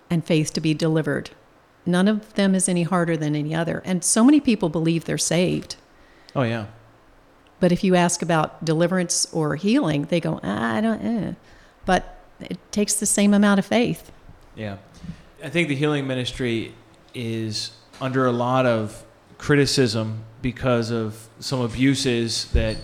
and 0.09 0.25
faith 0.25 0.53
to 0.53 0.61
be 0.61 0.73
delivered. 0.73 1.31
None 1.85 2.07
of 2.07 2.33
them 2.33 2.53
is 2.55 2.69
any 2.69 2.83
harder 2.83 3.17
than 3.17 3.35
any 3.35 3.55
other. 3.55 3.81
And 3.85 4.03
so 4.03 4.23
many 4.23 4.39
people 4.39 4.69
believe 4.69 5.05
they're 5.05 5.17
saved. 5.17 5.75
Oh, 6.35 6.43
yeah. 6.43 6.67
But 7.59 7.71
if 7.71 7.83
you 7.83 7.95
ask 7.95 8.21
about 8.21 8.63
deliverance 8.63 9.27
or 9.33 9.55
healing, 9.55 10.05
they 10.05 10.19
go, 10.19 10.39
ah, 10.43 10.75
I 10.75 10.81
don't, 10.81 11.01
eh. 11.01 11.33
But 11.85 12.19
it 12.39 12.57
takes 12.71 12.95
the 12.95 13.05
same 13.05 13.33
amount 13.33 13.59
of 13.59 13.65
faith. 13.65 14.11
Yeah. 14.55 14.77
I 15.43 15.49
think 15.49 15.69
the 15.69 15.75
healing 15.75 16.07
ministry 16.07 16.73
is 17.13 17.71
under 17.99 18.25
a 18.25 18.31
lot 18.31 18.65
of 18.65 19.03
criticism 19.45 20.23
because 20.43 20.91
of 20.91 21.27
some 21.39 21.61
abuses 21.61 22.45
that 22.51 22.77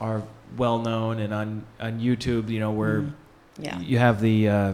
are 0.00 0.22
well 0.56 0.78
known 0.78 1.20
and 1.20 1.32
on, 1.34 1.64
on 1.78 2.00
YouTube, 2.00 2.48
you 2.48 2.58
know, 2.58 2.70
where 2.72 3.02
Mm. 3.02 3.12
Yeah. 3.58 3.78
you 3.80 3.98
have 3.98 4.20
the 4.20 4.48
uh, 4.48 4.72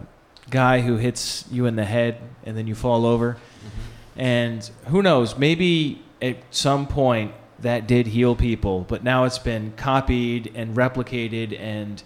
guy 0.49 0.81
who 0.81 0.97
hits 0.97 1.45
you 1.51 1.67
in 1.67 1.77
the 1.77 1.85
head 1.85 2.17
and 2.47 2.57
then 2.57 2.67
you 2.67 2.75
fall 2.75 3.05
over. 3.05 3.37
And 4.17 4.69
who 4.87 5.03
knows, 5.03 5.37
maybe 5.37 6.01
at 6.23 6.37
some 6.51 6.87
point 6.87 7.33
that 7.59 7.87
did 7.87 8.07
heal 8.07 8.35
people, 8.35 8.87
but 8.89 9.05
now 9.05 9.25
it's 9.25 9.39
been 9.39 9.73
copied 9.77 10.53
and 10.55 10.75
replicated, 10.75 11.59
and 11.61 12.03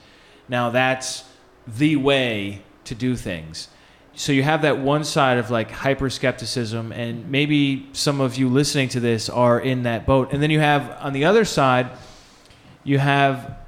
now 0.48 0.70
that's 0.70 1.24
the 1.66 1.94
way 1.96 2.62
to 2.86 2.94
do 2.96 3.14
things. 3.14 3.68
So 4.16 4.32
you 4.32 4.44
have 4.44 4.62
that 4.62 4.78
one 4.78 5.02
side 5.02 5.38
of 5.38 5.50
like 5.50 5.70
hyper 5.70 6.08
skepticism, 6.08 6.92
and 6.92 7.28
maybe 7.30 7.88
some 7.92 8.20
of 8.20 8.36
you 8.36 8.48
listening 8.48 8.88
to 8.90 9.00
this 9.00 9.28
are 9.28 9.58
in 9.58 9.82
that 9.82 10.06
boat. 10.06 10.32
And 10.32 10.42
then 10.42 10.50
you 10.50 10.60
have 10.60 10.96
on 11.00 11.12
the 11.12 11.24
other 11.24 11.44
side, 11.44 11.90
you 12.84 12.98
have 12.98 13.58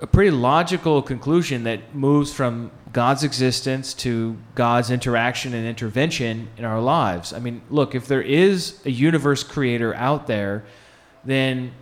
a 0.00 0.06
pretty 0.06 0.30
logical 0.30 1.02
conclusion 1.02 1.64
that 1.64 1.94
moves 1.94 2.32
from 2.32 2.70
God's 2.92 3.22
existence 3.22 3.94
to 3.94 4.36
God's 4.54 4.90
interaction 4.90 5.54
and 5.54 5.66
intervention 5.66 6.48
in 6.56 6.64
our 6.64 6.80
lives. 6.80 7.32
I 7.32 7.38
mean, 7.38 7.62
look, 7.70 7.94
if 7.94 8.06
there 8.06 8.22
is 8.22 8.80
a 8.84 8.90
universe 8.90 9.42
creator 9.44 9.94
out 9.94 10.26
there, 10.26 10.64
then 11.24 11.72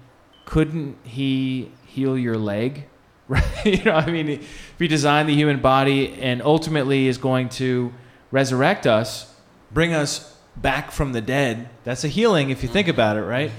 couldn't 0.44 0.98
he 1.04 1.70
heal 1.86 2.18
your 2.18 2.36
leg? 2.36 2.86
Right? 3.30 3.44
you 3.64 3.84
know, 3.84 3.94
I 3.94 4.10
mean, 4.10 4.28
if 4.28 4.74
he 4.78 4.88
designed 4.88 5.28
the 5.28 5.34
human 5.34 5.60
body 5.60 6.14
and 6.20 6.42
ultimately 6.42 7.06
is 7.06 7.16
going 7.16 7.48
to 7.50 7.92
resurrect 8.32 8.88
us, 8.88 9.32
bring 9.70 9.94
us 9.94 10.36
back 10.56 10.90
from 10.90 11.12
the 11.12 11.20
dead, 11.20 11.68
that's 11.84 12.02
a 12.02 12.08
healing 12.08 12.50
if 12.50 12.64
you 12.64 12.68
think 12.68 12.88
mm-hmm. 12.88 12.96
about 12.96 13.16
it, 13.16 13.22
right? 13.22 13.52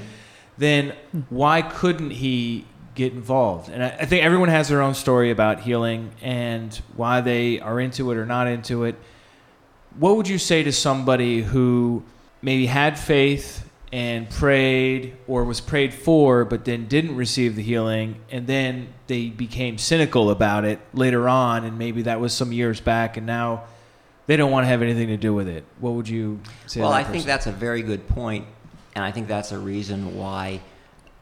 Then 0.58 0.94
why 1.30 1.62
couldn't 1.62 2.12
he 2.12 2.66
get 2.96 3.14
involved. 3.14 3.70
And 3.70 3.84
I, 3.84 3.88
I, 3.88 4.06
think 4.06 4.24
everyone 4.24 4.50
has 4.50 4.68
their 4.68 4.82
own 4.82 4.94
story 4.94 5.32
about 5.32 5.62
healing 5.62 6.12
and 6.22 6.74
why 6.96 7.22
they 7.22 7.60
are 7.60 7.80
into 7.80 8.12
it 8.12 8.18
or 8.18 8.26
not 8.26 8.48
into 8.48 8.84
it. 8.84 8.96
What 9.98 10.18
would 10.18 10.28
you 10.28 10.38
say 10.38 10.64
to 10.64 10.72
somebody 10.72 11.42
who 11.42 12.04
maybe 12.42 12.66
had 12.66 13.00
faith 13.00 13.71
and 13.92 14.30
prayed 14.30 15.18
or 15.28 15.44
was 15.44 15.60
prayed 15.60 15.94
for 15.94 16.46
but 16.46 16.64
then 16.66 16.88
didn't 16.88 17.16
receive 17.16 17.56
the 17.56 17.64
healing 17.64 18.16
and 18.32 18.48
then 18.48 18.88
they 19.08 19.28
became 19.28 19.78
cynical 19.78 20.30
about 20.30 20.64
it 20.64 20.80
later 20.94 21.28
on 21.28 21.66
and 21.66 21.78
maybe 21.78 22.04
that 22.04 22.20
was 22.20 22.34
some 22.34 22.52
years 22.52 22.80
back 22.80 23.18
and 23.18 23.26
now 23.26 23.64
they 24.32 24.38
don't 24.38 24.52
want 24.52 24.64
to 24.64 24.68
have 24.70 24.82
anything 24.82 25.08
to 25.08 25.18
do 25.18 25.34
with 25.34 25.50
it. 25.50 25.66
What 25.80 25.94
would 25.94 26.08
you 26.08 26.40
say? 26.66 26.80
Well, 26.80 26.94
I 26.94 27.02
person? 27.02 27.14
think 27.14 27.26
that's 27.26 27.48
a 27.48 27.52
very 27.52 27.82
good 27.82 28.08
point, 28.08 28.46
and 28.96 29.04
I 29.04 29.12
think 29.12 29.28
that's 29.28 29.52
a 29.52 29.60
reason 29.60 30.18
why 30.18 30.62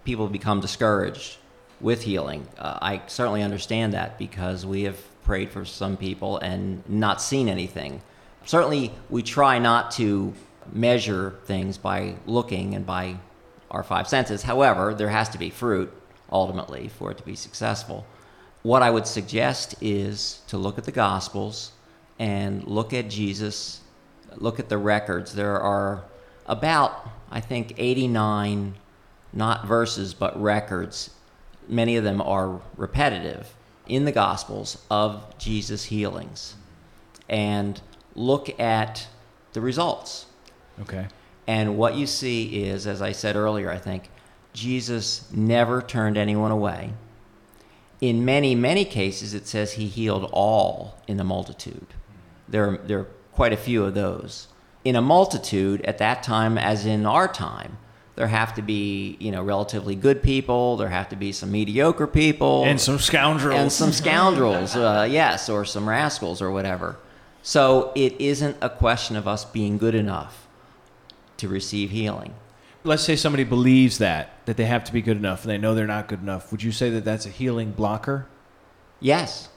people 0.04 0.28
become 0.28 0.60
discouraged 0.60 1.38
with 1.82 2.04
healing. 2.04 2.48
Uh, 2.58 2.78
I 2.82 3.02
certainly 3.08 3.42
understand 3.42 3.94
that 3.94 4.20
because 4.20 4.64
we 4.66 4.84
have 4.84 5.00
prayed 5.24 5.50
for 5.50 5.66
some 5.66 5.98
people 5.98 6.38
and 6.38 6.88
not 6.90 7.20
seen 7.22 7.48
anything. 7.48 8.02
Certainly, 8.46 8.94
we 9.10 9.24
try 9.24 9.60
not 9.60 9.90
to 9.92 10.34
measure 10.74 11.36
things 11.46 11.78
by 11.78 12.16
looking 12.26 12.76
and 12.76 12.86
by 12.86 13.18
our 13.72 13.84
five 13.84 14.08
senses. 14.08 14.44
However, 14.44 14.94
there 14.94 15.10
has 15.10 15.30
to 15.30 15.38
be 15.38 15.50
fruit 15.50 15.92
ultimately 16.32 16.88
for 16.88 17.12
it 17.12 17.18
to 17.18 17.24
be 17.24 17.36
successful. 17.36 18.06
What 18.62 18.82
I 18.82 18.90
would 18.90 19.08
suggest 19.08 19.76
is 19.82 20.42
to 20.48 20.58
look 20.58 20.78
at 20.78 20.84
the 20.84 20.92
Gospels 20.92 21.72
and 22.18 22.66
look 22.66 22.94
at 22.94 23.10
Jesus, 23.10 23.82
look 24.36 24.60
at 24.60 24.70
the 24.70 24.78
records. 24.78 25.34
There 25.34 25.60
are 25.60 26.04
about, 26.46 27.10
I 27.32 27.40
think, 27.40 27.74
89 27.78 28.76
not 29.32 29.66
verses 29.66 30.16
but 30.16 30.40
records 30.42 31.12
many 31.70 31.96
of 31.96 32.04
them 32.04 32.20
are 32.22 32.60
repetitive 32.76 33.54
in 33.88 34.06
the 34.06 34.12
Gospels 34.12 34.84
of 34.90 35.38
Jesus' 35.38 35.86
healings 35.86 36.56
and 37.30 37.80
look 38.16 38.60
at 38.60 39.08
the 39.54 39.62
results. 39.62 40.26
Okay. 40.82 41.08
And 41.48 41.78
what 41.78 41.96
you 41.96 42.06
see 42.06 42.64
is, 42.64 42.86
as 42.86 43.02
I 43.02 43.12
said 43.12 43.36
earlier, 43.36 43.72
I 43.72 43.78
think, 43.78 44.10
Jesus 44.54 45.30
never 45.32 45.82
turned 45.82 46.18
anyone 46.18 46.52
away. 46.52 46.94
In 48.02 48.24
many, 48.24 48.56
many 48.56 48.86
cases, 48.86 49.34
it 49.34 49.48
says 49.48 49.74
he 49.74 49.88
healed 49.88 50.30
all 50.32 51.02
in 51.08 51.18
the 51.18 51.24
multitude. 51.24 51.88
There, 52.48 52.78
there 52.86 53.00
are 53.00 53.08
quite 53.34 53.54
a 53.54 53.58
few 53.58 53.84
of 53.84 53.94
those. 53.94 54.48
In 54.86 54.96
a 54.96 55.02
multitude, 55.02 55.82
at 55.82 55.98
that 55.98 56.24
time, 56.24 56.58
as 56.58 56.86
in 56.86 57.06
our 57.06 57.28
time, 57.28 57.78
there 58.20 58.28
have 58.28 58.54
to 58.56 58.62
be 58.62 59.16
you 59.22 59.32
know 59.32 59.42
relatively 59.42 59.96
good 59.96 60.22
people 60.22 60.76
there 60.76 60.90
have 60.90 61.08
to 61.08 61.16
be 61.16 61.32
some 61.32 61.50
mediocre 61.54 62.06
people 62.06 62.66
and 62.66 62.80
some 62.80 63.00
scoundrels 63.00 63.58
and 63.58 63.72
some 63.72 63.94
scoundrels 63.94 64.76
uh, 64.76 65.08
yes 65.10 65.48
or 65.48 65.64
some 65.64 65.88
rascals 65.88 66.42
or 66.42 66.52
whatever 66.52 66.98
so 67.44 67.94
it 67.96 68.20
isn't 68.20 68.58
a 68.60 68.70
question 68.70 69.16
of 69.16 69.26
us 69.26 69.46
being 69.46 69.78
good 69.78 69.96
enough 69.96 70.49
to 71.40 71.48
receive 71.48 71.90
healing. 71.90 72.34
Let's 72.84 73.04
say 73.04 73.16
somebody 73.16 73.44
believes 73.44 73.98
that 73.98 74.46
that 74.46 74.56
they 74.58 74.66
have 74.66 74.84
to 74.86 74.94
be 74.94 75.02
good 75.02 75.18
enough 75.18 75.44
and 75.44 75.52
they 75.52 75.58
know 75.58 75.76
they're 75.76 75.88
not 75.88 76.08
good 76.08 76.22
enough. 76.22 76.52
Would 76.52 76.64
you 76.64 76.72
say 76.72 76.90
that 76.92 77.04
that's 77.04 77.26
a 77.26 77.30
healing 77.30 77.72
blocker? 77.72 78.28
Yes. 79.00 79.50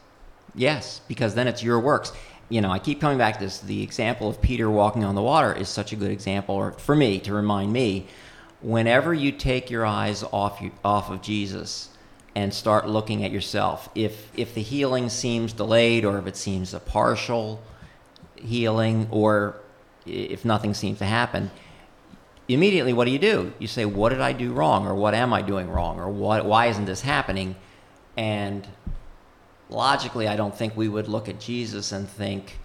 Yes 0.55 1.01
because 1.07 1.35
then 1.35 1.47
it's 1.47 1.63
your 1.63 1.79
works. 1.79 2.13
You 2.49 2.61
know, 2.61 2.71
I 2.71 2.79
keep 2.79 3.01
coming 3.01 3.19
back 3.19 3.39
to 3.39 3.45
this. 3.45 3.61
The 3.61 3.83
example 3.83 4.29
of 4.29 4.43
Peter 4.43 4.69
walking 4.69 5.05
on 5.05 5.15
the 5.15 5.23
water 5.23 5.55
is 5.55 5.69
such 5.69 5.93
a 5.93 5.97
good 5.97 6.11
example, 6.11 6.55
or 6.55 6.73
for 6.73 6.95
me 6.95 7.19
to 7.21 7.33
remind 7.33 7.73
me 7.73 8.07
whenever 8.61 9.15
you 9.15 9.33
take 9.33 9.71
your 9.71 9.87
eyes 9.87 10.23
off 10.23 10.61
you, 10.61 10.71
off 10.85 11.11
of 11.11 11.23
Jesus 11.23 11.89
and 12.35 12.53
start 12.53 12.89
looking 12.89 13.25
at 13.25 13.31
yourself, 13.31 13.89
if 13.95 14.31
if 14.37 14.55
the 14.55 14.63
healing 14.63 15.09
seems 15.09 15.53
delayed 15.53 16.05
or 16.05 16.19
if 16.19 16.27
it 16.27 16.37
seems 16.37 16.75
a 16.75 16.81
partial 16.81 17.63
healing 18.37 19.09
or 19.11 19.57
if 20.07 20.45
nothing 20.45 20.75
seems 20.75 20.99
to 20.99 21.05
happen, 21.05 21.51
immediately 22.55 22.93
what 22.93 23.05
do 23.05 23.11
you 23.11 23.19
do? 23.19 23.53
You 23.59 23.69
say, 23.69 23.85
"What 23.85 24.11
did 24.11 24.21
I 24.21 24.33
do 24.33 24.53
wrong?" 24.53 24.87
or 24.87 24.95
"What 24.95 25.15
am 25.15 25.33
I 25.33 25.43
doing 25.43 25.71
wrong?" 25.71 25.99
or 25.99 26.09
"What 26.09 26.45
why 26.45 26.67
isn't 26.67 26.85
this 26.85 27.03
happening?" 27.03 27.57
And 28.17 28.67
logically, 29.71 30.29
I 30.29 30.37
don't 30.37 30.57
think 30.57 30.77
we 30.77 30.89
would 30.89 31.09
look 31.09 31.29
at 31.29 31.41
Jesus 31.41 31.93
and 31.93 32.09
think 32.09 32.59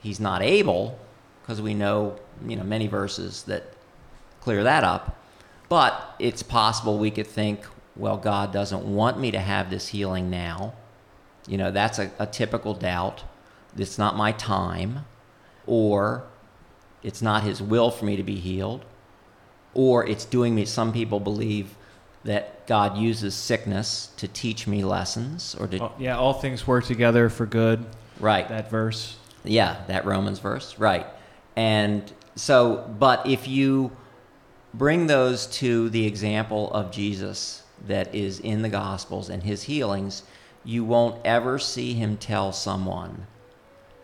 he's 0.00 0.20
not 0.20 0.42
able 0.42 0.98
because 1.42 1.60
we 1.60 1.74
know, 1.74 2.16
you 2.46 2.56
know, 2.56 2.64
many 2.64 2.86
verses 2.86 3.42
that 3.44 3.64
clear 4.40 4.62
that 4.64 4.84
up. 4.84 5.16
But 5.68 6.14
it's 6.18 6.42
possible 6.42 6.98
we 6.98 7.10
could 7.10 7.26
think, 7.26 7.66
well, 7.96 8.16
God 8.16 8.52
doesn't 8.52 8.84
want 8.84 9.18
me 9.18 9.30
to 9.32 9.40
have 9.40 9.70
this 9.70 9.88
healing 9.88 10.30
now. 10.30 10.74
You 11.48 11.58
know, 11.58 11.70
that's 11.70 11.98
a, 11.98 12.10
a 12.18 12.26
typical 12.26 12.74
doubt. 12.74 13.24
It's 13.76 13.98
not 13.98 14.16
my 14.16 14.32
time. 14.32 15.06
Or 15.66 16.24
it's 17.02 17.22
not 17.22 17.42
His 17.42 17.60
will 17.60 17.90
for 17.90 18.04
me 18.04 18.16
to 18.16 18.22
be 18.22 18.36
healed. 18.36 18.84
Or 19.76 20.06
it's 20.06 20.24
doing 20.24 20.54
me, 20.54 20.64
some 20.64 20.90
people 20.90 21.20
believe 21.20 21.76
that 22.24 22.66
God 22.66 22.96
uses 22.96 23.34
sickness 23.34 24.08
to 24.16 24.26
teach 24.26 24.66
me 24.66 24.82
lessons 24.82 25.54
or 25.60 25.66
to. 25.68 25.82
Oh, 25.84 25.92
yeah, 25.98 26.16
all 26.16 26.32
things 26.32 26.66
work 26.66 26.86
together 26.86 27.28
for 27.28 27.44
good. 27.44 27.84
Right. 28.18 28.48
That 28.48 28.70
verse. 28.70 29.16
Yeah, 29.44 29.76
that 29.86 30.06
Romans 30.06 30.38
verse. 30.38 30.78
Right. 30.78 31.06
And 31.56 32.10
so, 32.34 32.90
but 32.98 33.26
if 33.26 33.46
you 33.46 33.94
bring 34.72 35.06
those 35.06 35.46
to 35.46 35.90
the 35.90 36.06
example 36.06 36.72
of 36.72 36.90
Jesus 36.90 37.62
that 37.86 38.14
is 38.14 38.40
in 38.40 38.62
the 38.62 38.70
Gospels 38.70 39.28
and 39.28 39.42
his 39.42 39.64
healings, 39.64 40.22
you 40.64 40.84
won't 40.84 41.20
ever 41.24 41.58
see 41.58 41.92
him 41.92 42.16
tell 42.16 42.50
someone 42.50 43.26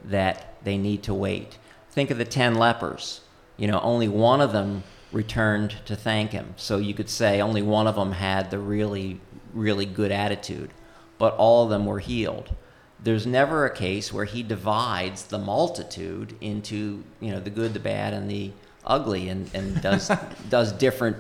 that 0.05 0.55
they 0.65 0.77
need 0.77 1.03
to 1.05 1.15
wait. 1.15 1.57
Think 1.91 2.11
of 2.11 2.19
the 2.19 2.27
10 2.27 2.57
lepers. 2.57 3.23
You 3.57 3.69
know, 3.69 3.81
only 3.81 4.09
one 4.09 4.43
of 4.43 4.53
them 4.53 4.83
returned 5.13 5.77
to 5.87 5.95
thank 5.95 6.33
him. 6.33 6.55
So 6.57 6.79
you 6.79 6.95
could 6.95 7.11
say 7.11 7.41
only 7.41 7.63
one 7.63 7.87
of 7.87 7.97
them 7.97 8.13
had 8.13 8.51
the 8.51 8.59
really, 8.59 9.21
really 9.53 9.87
good 9.87 10.11
attitude, 10.11 10.71
but 11.19 11.37
all 11.37 11.65
of 11.65 11.71
them 11.71 11.87
were 11.87 12.01
healed. 12.01 12.55
There's 13.03 13.27
never 13.27 13.65
a 13.65 13.75
case 13.75 14.13
where 14.13 14.25
he 14.25 14.43
divides 14.43 15.25
the 15.25 15.39
multitude 15.39 16.37
into, 16.41 17.03
you 17.21 17.33
know, 17.33 17.41
the 17.41 17.51
good, 17.51 17.75
the 17.75 17.81
bad, 17.81 18.15
and 18.15 18.31
the 18.31 18.53
ugly 18.85 19.29
and, 19.29 19.51
and 19.55 19.81
does 19.81 20.11
does 20.49 20.73
different 20.73 21.17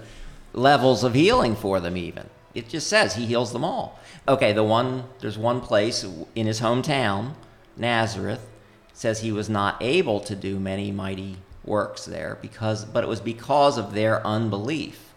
levels 0.52 1.04
of 1.04 1.14
healing 1.14 1.56
for 1.56 1.80
them 1.80 1.96
even 1.96 2.28
it 2.54 2.68
just 2.68 2.86
says 2.86 3.14
he 3.14 3.26
heals 3.26 3.52
them 3.52 3.64
all 3.64 3.98
okay 4.26 4.52
the 4.52 4.64
one 4.64 5.04
there's 5.20 5.38
one 5.38 5.60
place 5.60 6.04
in 6.34 6.46
his 6.46 6.60
hometown 6.60 7.32
nazareth 7.76 8.46
says 8.92 9.20
he 9.20 9.32
was 9.32 9.48
not 9.48 9.76
able 9.80 10.20
to 10.20 10.36
do 10.36 10.58
many 10.58 10.90
mighty 10.90 11.36
works 11.64 12.04
there 12.04 12.38
because 12.42 12.84
but 12.84 13.04
it 13.04 13.06
was 13.08 13.20
because 13.20 13.78
of 13.78 13.94
their 13.94 14.26
unbelief. 14.26 15.12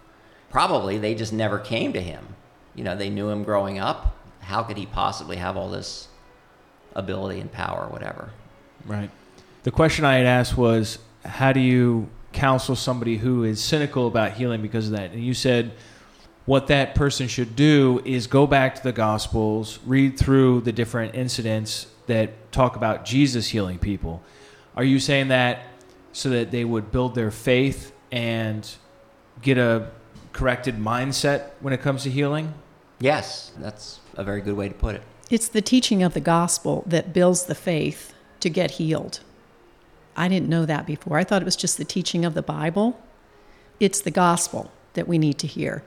Probably 0.50 0.98
they 0.98 1.16
just 1.16 1.34
never 1.34 1.60
came 1.60 1.94
to 1.94 2.02
him. 2.02 2.36
You 2.76 2.84
know 2.84 2.96
they 2.96 3.10
knew 3.10 3.30
him 3.30 3.44
growing 3.44 3.80
up. 3.80 4.16
How 4.42 4.64
could 4.64 4.78
he 4.78 4.86
possibly 4.86 5.38
have 5.38 5.58
all 5.58 5.70
this 5.70 6.08
ability 6.94 7.40
and 7.40 7.52
power 7.52 7.86
or 7.86 7.90
whatever? 7.90 8.30
Right. 8.86 9.10
The 9.64 9.72
question 9.72 10.06
i 10.06 10.16
had 10.18 10.28
asked 10.28 10.56
was 10.56 11.00
how 11.24 11.52
do 11.52 11.60
you 11.60 12.08
counsel 12.36 12.76
somebody 12.76 13.18
who 13.18 13.44
is 13.44 13.64
cynical 13.64 14.06
about 14.06 14.34
healing 14.34 14.62
because 14.62 14.88
of 14.88 14.92
that. 14.92 15.12
And 15.12 15.24
you 15.24 15.34
said 15.34 15.72
what 16.46 16.68
that 16.68 16.94
person 16.94 17.28
should 17.28 17.56
do 17.56 18.02
is 18.06 18.28
go 18.28 18.46
back 18.46 18.76
to 18.76 18.84
the 18.84 18.92
Gospels, 18.92 19.80
read 19.86 20.20
through 20.20 20.62
the 20.62 20.72
different 20.72 21.16
incidents 21.16 21.88
that 22.06 22.52
talk 22.52 22.76
about 22.76 23.04
Jesus 23.04 23.48
healing 23.48 23.80
people. 23.80 24.22
Are 24.76 24.84
you 24.84 25.00
saying 25.00 25.30
that 25.30 25.64
so 26.16 26.30
that 26.30 26.50
they 26.50 26.64
would 26.64 26.94
build 26.94 27.14
their 27.14 27.30
faith 27.30 27.92
and 28.10 28.66
get 29.42 29.58
a 29.58 29.92
corrected 30.32 30.78
mindset 30.78 31.50
when 31.60 31.74
it 31.74 31.82
comes 31.82 32.04
to 32.04 32.10
healing? 32.10 32.54
Yes, 33.02 33.52
that's 33.60 34.00
a 34.16 34.24
very 34.24 34.40
good 34.40 34.56
way 34.56 34.70
to 34.70 34.74
put 34.74 34.96
it. 34.96 35.04
It's 35.30 35.50
the 35.50 35.62
teaching 35.62 36.04
of 36.04 36.14
the 36.14 36.22
gospel 36.22 36.86
that 36.88 37.12
builds 37.12 37.44
the 37.44 37.54
faith 37.54 38.14
to 38.40 38.50
get 38.50 38.72
healed. 38.72 39.20
I 40.16 40.30
didn't 40.30 40.48
know 40.48 40.66
that 40.66 40.88
before. 40.88 41.18
I 41.18 41.26
thought 41.26 41.42
it 41.42 41.46
was 41.46 41.58
just 41.58 41.78
the 41.78 41.84
teaching 41.84 42.24
of 42.24 42.34
the 42.34 42.42
Bible. 42.42 42.98
It's 43.82 44.00
the 44.00 44.10
gospel 44.10 44.72
that 44.94 45.10
we 45.10 45.18
need 45.18 45.38
to 45.40 45.48
hear. 45.48 45.84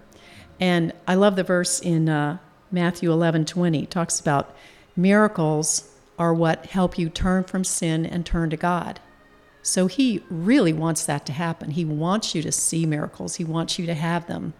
And 0.60 0.92
I 1.06 1.14
love 1.14 1.36
the 1.36 1.42
verse 1.42 1.80
in 1.80 2.10
uh, 2.10 2.36
Matthew 2.70 3.10
11:20 3.10 3.88
talks 3.88 4.20
about 4.20 4.54
miracles 4.94 5.90
are 6.18 6.34
what 6.34 6.66
help 6.66 6.98
you 6.98 7.08
turn 7.08 7.44
from 7.44 7.64
sin 7.64 8.04
and 8.04 8.26
turn 8.26 8.50
to 8.50 8.58
God. 8.58 9.00
So 9.62 9.86
he 9.86 10.22
really 10.30 10.72
wants 10.72 11.04
that 11.06 11.26
to 11.26 11.32
happen. 11.32 11.72
He 11.72 11.84
wants 11.84 12.34
you 12.34 12.42
to 12.42 12.52
see 12.52 12.86
miracles. 12.86 13.36
He 13.36 13.44
wants 13.44 13.78
you 13.78 13.86
to 13.86 13.94
have 13.94 14.26
them 14.26 14.54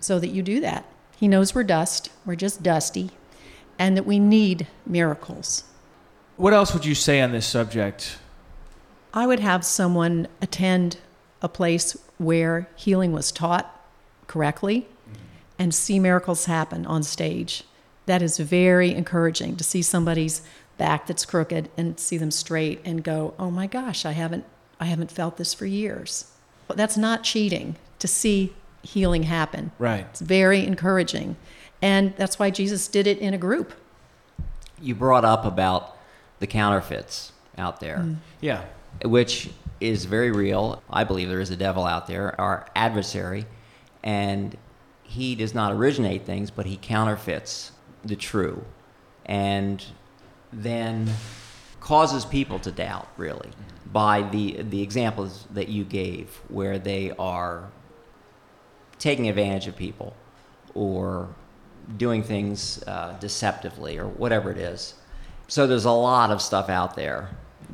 so 0.00 0.18
that 0.18 0.28
you 0.28 0.42
do 0.42 0.60
that. 0.60 0.84
He 1.16 1.28
knows 1.28 1.54
we're 1.54 1.64
dust, 1.64 2.10
we're 2.26 2.36
just 2.36 2.62
dusty, 2.62 3.10
and 3.78 3.96
that 3.96 4.06
we 4.06 4.18
need 4.18 4.66
miracles. 4.86 5.64
What 6.36 6.52
else 6.52 6.74
would 6.74 6.84
you 6.84 6.94
say 6.94 7.20
on 7.20 7.32
this 7.32 7.46
subject? 7.46 8.18
I 9.14 9.26
would 9.26 9.40
have 9.40 9.64
someone 9.64 10.26
attend 10.40 10.96
a 11.40 11.48
place 11.48 11.96
where 12.18 12.68
healing 12.76 13.12
was 13.12 13.30
taught 13.30 13.80
correctly 14.26 14.88
and 15.58 15.74
see 15.74 15.98
miracles 15.98 16.46
happen 16.46 16.86
on 16.86 17.02
stage. 17.02 17.64
That 18.06 18.22
is 18.22 18.38
very 18.38 18.94
encouraging 18.94 19.56
to 19.56 19.64
see 19.64 19.82
somebody's 19.82 20.42
back 20.82 21.06
that's 21.06 21.24
crooked 21.24 21.70
and 21.76 22.00
see 22.00 22.18
them 22.18 22.32
straight 22.32 22.80
and 22.84 23.04
go, 23.04 23.34
"Oh 23.38 23.52
my 23.52 23.68
gosh, 23.68 24.04
I 24.04 24.10
haven't 24.12 24.44
I 24.80 24.86
haven't 24.86 25.12
felt 25.12 25.36
this 25.36 25.54
for 25.54 25.64
years." 25.64 26.32
But 26.66 26.76
that's 26.76 26.96
not 26.96 27.22
cheating 27.22 27.76
to 28.00 28.08
see 28.08 28.52
healing 28.82 29.22
happen. 29.22 29.70
Right. 29.78 30.06
It's 30.10 30.20
very 30.20 30.66
encouraging. 30.66 31.36
And 31.80 32.14
that's 32.16 32.36
why 32.36 32.50
Jesus 32.50 32.88
did 32.88 33.06
it 33.06 33.18
in 33.18 33.32
a 33.32 33.38
group. 33.38 33.74
You 34.80 34.96
brought 34.96 35.24
up 35.24 35.44
about 35.44 35.96
the 36.40 36.48
counterfeits 36.48 37.30
out 37.56 37.78
there, 37.78 37.98
mm. 37.98 38.16
Yeah. 38.40 38.64
which 39.04 39.50
is 39.80 40.04
very 40.06 40.32
real. 40.32 40.82
I 40.90 41.04
believe 41.04 41.28
there 41.28 41.40
is 41.40 41.50
a 41.50 41.56
devil 41.56 41.84
out 41.84 42.08
there, 42.08 42.40
our 42.40 42.66
adversary, 42.74 43.46
and 44.02 44.56
he 45.04 45.36
does 45.36 45.54
not 45.54 45.72
originate 45.72 46.24
things, 46.24 46.50
but 46.50 46.66
he 46.66 46.76
counterfeits 46.76 47.70
the 48.04 48.16
true. 48.16 48.64
And 49.24 49.84
then 50.52 51.10
causes 51.80 52.24
people 52.24 52.58
to 52.60 52.70
doubt 52.70 53.08
really 53.16 53.50
by 53.92 54.22
the 54.22 54.62
the 54.62 54.80
examples 54.80 55.46
that 55.50 55.68
you 55.68 55.84
gave 55.84 56.40
where 56.48 56.78
they 56.78 57.10
are 57.18 57.70
taking 58.98 59.28
advantage 59.28 59.66
of 59.66 59.76
people 59.76 60.14
or 60.74 61.28
doing 61.96 62.22
things 62.22 62.82
uh, 62.86 63.16
deceptively 63.18 63.98
or 63.98 64.06
whatever 64.06 64.50
it 64.50 64.58
is. 64.58 64.94
So 65.48 65.66
there's 65.66 65.84
a 65.84 65.90
lot 65.90 66.30
of 66.30 66.40
stuff 66.40 66.68
out 66.68 66.94
there 66.94 67.30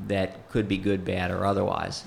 that 0.06 0.48
could 0.48 0.66
be 0.66 0.78
good 0.78 1.04
bad 1.04 1.30
or 1.30 1.44
otherwise. 1.44 2.04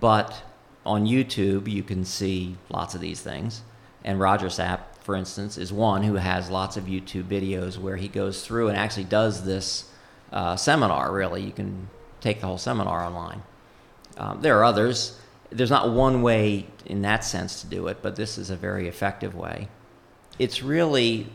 But 0.00 0.42
on 0.84 1.06
youtube 1.06 1.66
you 1.66 1.82
can 1.82 2.04
see 2.04 2.56
lots 2.68 2.94
of 2.94 3.00
these 3.00 3.20
things. 3.20 3.62
And 4.04 4.20
roger 4.20 4.48
sapp 4.48 4.80
for 5.00 5.14
instance 5.14 5.56
is 5.56 5.72
one 5.72 6.02
who 6.02 6.14
has 6.14 6.50
lots 6.50 6.76
of 6.76 6.84
youtube 6.84 7.24
videos 7.24 7.78
where 7.78 7.96
he 7.96 8.08
goes 8.08 8.44
through 8.44 8.68
and 8.68 8.76
actually 8.76 9.04
does 9.04 9.44
this 9.44 9.90
uh, 10.34 10.56
seminar, 10.56 11.12
really. 11.12 11.42
You 11.42 11.52
can 11.52 11.88
take 12.20 12.40
the 12.40 12.46
whole 12.46 12.58
seminar 12.58 13.04
online. 13.04 13.42
Um, 14.18 14.42
there 14.42 14.58
are 14.58 14.64
others. 14.64 15.18
There's 15.50 15.70
not 15.70 15.90
one 15.90 16.22
way 16.22 16.66
in 16.84 17.02
that 17.02 17.24
sense 17.24 17.60
to 17.62 17.66
do 17.68 17.86
it, 17.86 17.98
but 18.02 18.16
this 18.16 18.36
is 18.36 18.50
a 18.50 18.56
very 18.56 18.88
effective 18.88 19.34
way. 19.34 19.68
It's 20.38 20.62
really 20.62 21.28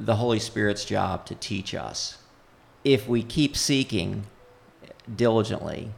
the 0.00 0.16
Holy 0.16 0.38
Spirit's 0.38 0.84
job 0.84 1.26
to 1.26 1.34
teach 1.34 1.74
us. 1.74 2.18
If 2.84 3.06
we 3.06 3.22
keep 3.22 3.56
seeking 3.56 4.24
diligently, 5.14 5.90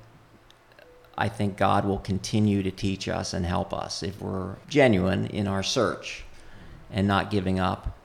I 1.16 1.28
think 1.28 1.56
God 1.56 1.84
will 1.84 1.98
continue 1.98 2.62
to 2.62 2.70
teach 2.70 3.08
us 3.08 3.32
and 3.32 3.46
help 3.46 3.72
us 3.72 4.02
if 4.02 4.20
we're 4.20 4.56
genuine 4.68 5.26
in 5.26 5.46
our 5.46 5.62
search 5.62 6.24
and 6.90 7.06
not 7.06 7.30
giving 7.30 7.60
up. 7.60 7.96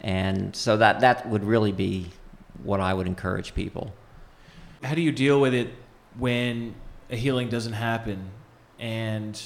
And 0.00 0.56
so 0.56 0.78
that, 0.78 1.00
that 1.00 1.28
would 1.28 1.44
really 1.44 1.72
be 1.72 2.10
what 2.62 2.80
I 2.80 2.94
would 2.94 3.06
encourage 3.06 3.54
people. 3.54 3.92
How 4.82 4.94
do 4.94 5.00
you 5.00 5.12
deal 5.12 5.40
with 5.40 5.54
it 5.54 5.68
when 6.18 6.74
a 7.10 7.16
healing 7.16 7.48
doesn't 7.48 7.74
happen 7.74 8.30
and 8.78 9.40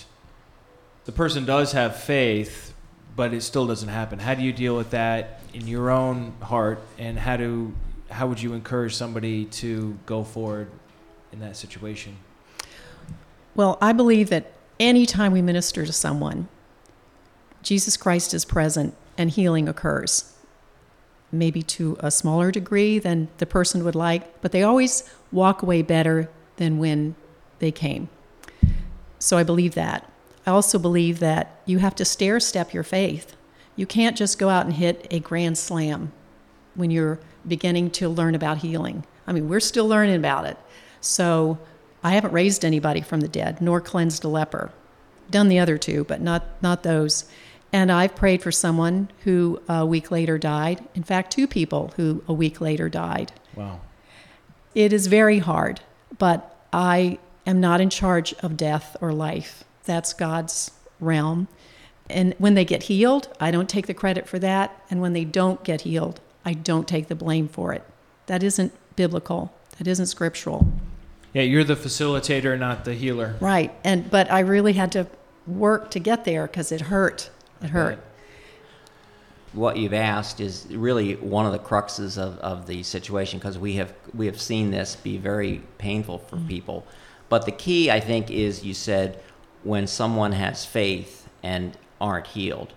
the 1.05 1.13
person 1.13 1.45
does 1.45 1.73
have 1.73 1.97
faith, 1.97 2.75
but 3.17 3.35
it 3.35 3.43
still 3.43 3.67
doesn't 3.67 3.89
happen? 3.89 4.19
How 4.19 4.35
do 4.35 4.43
you 4.43 4.53
deal 4.53 4.77
with 4.77 4.91
that 4.91 5.41
in 5.53 5.67
your 5.69 5.91
own 5.91 6.33
heart, 6.43 6.81
and 6.99 7.19
how 7.19 7.37
do 7.37 7.75
how 8.11 8.27
would 8.27 8.41
you 8.41 8.53
encourage 8.53 8.95
somebody 8.95 9.47
to 9.47 9.99
go 10.07 10.23
forward 10.23 10.69
in 11.33 11.41
that 11.41 11.57
situation? 11.57 12.17
Well, 13.55 13.79
I 13.81 13.93
believe 13.93 14.29
that 14.31 14.53
anytime 14.79 15.33
we 15.33 15.43
minister 15.43 15.85
to 15.87 15.93
someone, 15.93 16.49
Jesus 17.63 17.97
Christ 17.97 18.35
is 18.35 18.45
present 18.45 18.95
and 19.17 19.31
healing 19.31 19.69
occurs. 19.69 20.34
Maybe 21.39 21.63
to 21.63 21.97
a 22.01 22.11
smaller 22.11 22.51
degree 22.51 22.99
than 22.99 23.29
the 23.39 23.47
person 23.47 23.85
would 23.85 23.95
like, 23.95 24.41
but 24.41 24.53
they 24.53 24.63
always 24.63 25.09
walk 25.33 25.63
away 25.63 25.83
better 25.83 26.31
than 26.57 26.79
when 26.79 27.15
they 27.59 27.73
came. 27.73 28.09
So 29.19 29.37
I 29.37 29.43
believe 29.43 29.75
that. 29.75 30.11
I 30.47 30.51
also 30.51 30.79
believe 30.79 31.21
that 31.21 31.61
you 31.65 31.79
have 31.79 31.95
to 31.97 32.05
stair 32.05 32.39
step 32.41 32.75
your 32.75 32.83
faith. 32.83 33.35
You 33.77 33.87
can't 33.87 34.17
just 34.17 34.39
go 34.39 34.49
out 34.49 34.67
and 34.67 34.75
hit 34.75 35.07
a 35.11 35.19
grand 35.19 35.59
slam 35.59 36.13
when 36.75 36.91
you're 36.91 37.19
beginning 37.47 37.91
to 37.93 38.09
learn 38.09 38.35
about 38.35 38.59
healing. 38.59 39.05
I 39.27 39.33
mean, 39.33 39.49
we're 39.49 39.61
still 39.61 39.89
learning 39.89 40.17
about 40.17 40.47
it. 40.47 40.57
So 41.01 41.59
I 42.03 42.13
haven't 42.13 42.33
raised 42.33 42.65
anybody 42.65 43.01
from 43.01 43.21
the 43.21 43.29
dead, 43.29 43.61
nor 43.61 43.81
cleansed 43.81 44.25
a 44.25 44.29
leper. 44.29 44.71
Done 45.31 45.49
the 45.49 45.59
other 45.59 45.79
two, 45.79 46.05
but 46.05 46.21
not, 46.21 46.45
not 46.63 46.83
those. 46.83 47.25
And 47.75 47.91
I've 47.91 48.15
prayed 48.15 48.41
for 48.41 48.53
someone 48.53 49.11
who 49.25 49.61
a 49.69 49.85
week 49.85 50.13
later 50.13 50.39
died. 50.39 50.87
In 50.95 51.03
fact, 51.03 51.33
two 51.33 51.49
people 51.49 51.93
who 51.97 52.23
a 52.29 52.33
week 52.33 52.61
later 52.61 52.89
died. 52.89 53.33
Wow. 53.57 53.81
It 54.77 54.93
is 54.93 55.09
very 55.09 55.41
hard, 55.41 55.81
but 56.17 56.57
I 56.73 57.19
am 57.45 57.59
not 57.59 57.81
in 57.81 57.91
charge 57.91 58.33
of 58.35 58.57
death 58.57 58.97
or 59.01 59.13
life. 59.13 59.65
That's 59.83 60.13
God's 60.13 60.71
realm. 61.01 61.49
And 62.09 62.37
when 62.39 62.55
they 62.55 62.65
get 62.65 62.85
healed, 62.85 63.27
I 63.41 63.51
don't 63.51 63.69
take 63.69 63.89
the 63.89 63.93
credit 63.93 64.29
for 64.29 64.39
that. 64.39 64.81
And 64.89 65.01
when 65.01 65.13
they 65.13 65.25
don't 65.25 65.65
get 65.65 65.81
healed, 65.81 66.21
I 66.45 66.53
don't 66.55 66.87
take 66.87 67.09
the 67.09 67.17
blame 67.17 67.49
for 67.49 67.73
it. 67.73 67.83
That 68.27 68.45
isn't 68.45 68.73
biblical. 68.95 69.53
That 69.79 69.89
isn't 69.89 70.07
scriptural. 70.07 70.69
Yeah, 71.33 71.43
you're 71.43 71.65
the 71.65 71.75
facilitator, 71.75 72.57
not 72.57 72.85
the 72.85 72.95
healer. 72.95 73.35
Right. 73.41 73.75
And 73.83 74.09
but 74.09 74.31
I 74.31 74.39
really 74.41 74.75
had 74.75 74.93
to 74.93 75.09
work 75.49 75.91
to 75.91 75.99
get 75.99 76.25
there 76.25 76.47
because 76.47 76.71
it 76.71 76.83
hurt. 76.83 77.31
It 77.65 77.71
hurt. 77.71 77.99
What 79.55 79.77
you've 79.77 79.95
asked 79.95 80.41
is 80.41 80.67
really 80.69 81.15
one 81.15 81.47
of 81.47 81.53
the 81.53 81.59
cruxes 81.59 82.19
of, 82.19 82.39
of 82.39 82.67
the 82.67 82.83
situation 82.83 83.39
because 83.39 83.57
we 83.57 83.75
have 83.75 83.95
we 84.13 84.27
have 84.27 84.41
seen 84.41 84.71
this 84.71 84.97
be 84.97 85.17
very 85.17 85.63
painful 85.79 86.19
for 86.19 86.37
mm-hmm. 86.37 86.49
people. 86.49 86.87
But 87.29 87.47
the 87.47 87.53
key, 87.53 87.91
I 87.91 88.01
think, 88.01 88.31
is 88.31 88.65
you 88.65 88.75
said 88.75 89.21
when 89.63 89.87
someone 89.87 90.33
has 90.33 90.67
faith 90.67 91.29
and 91.43 91.77
aren't 92.01 92.27
healed, 92.29 92.75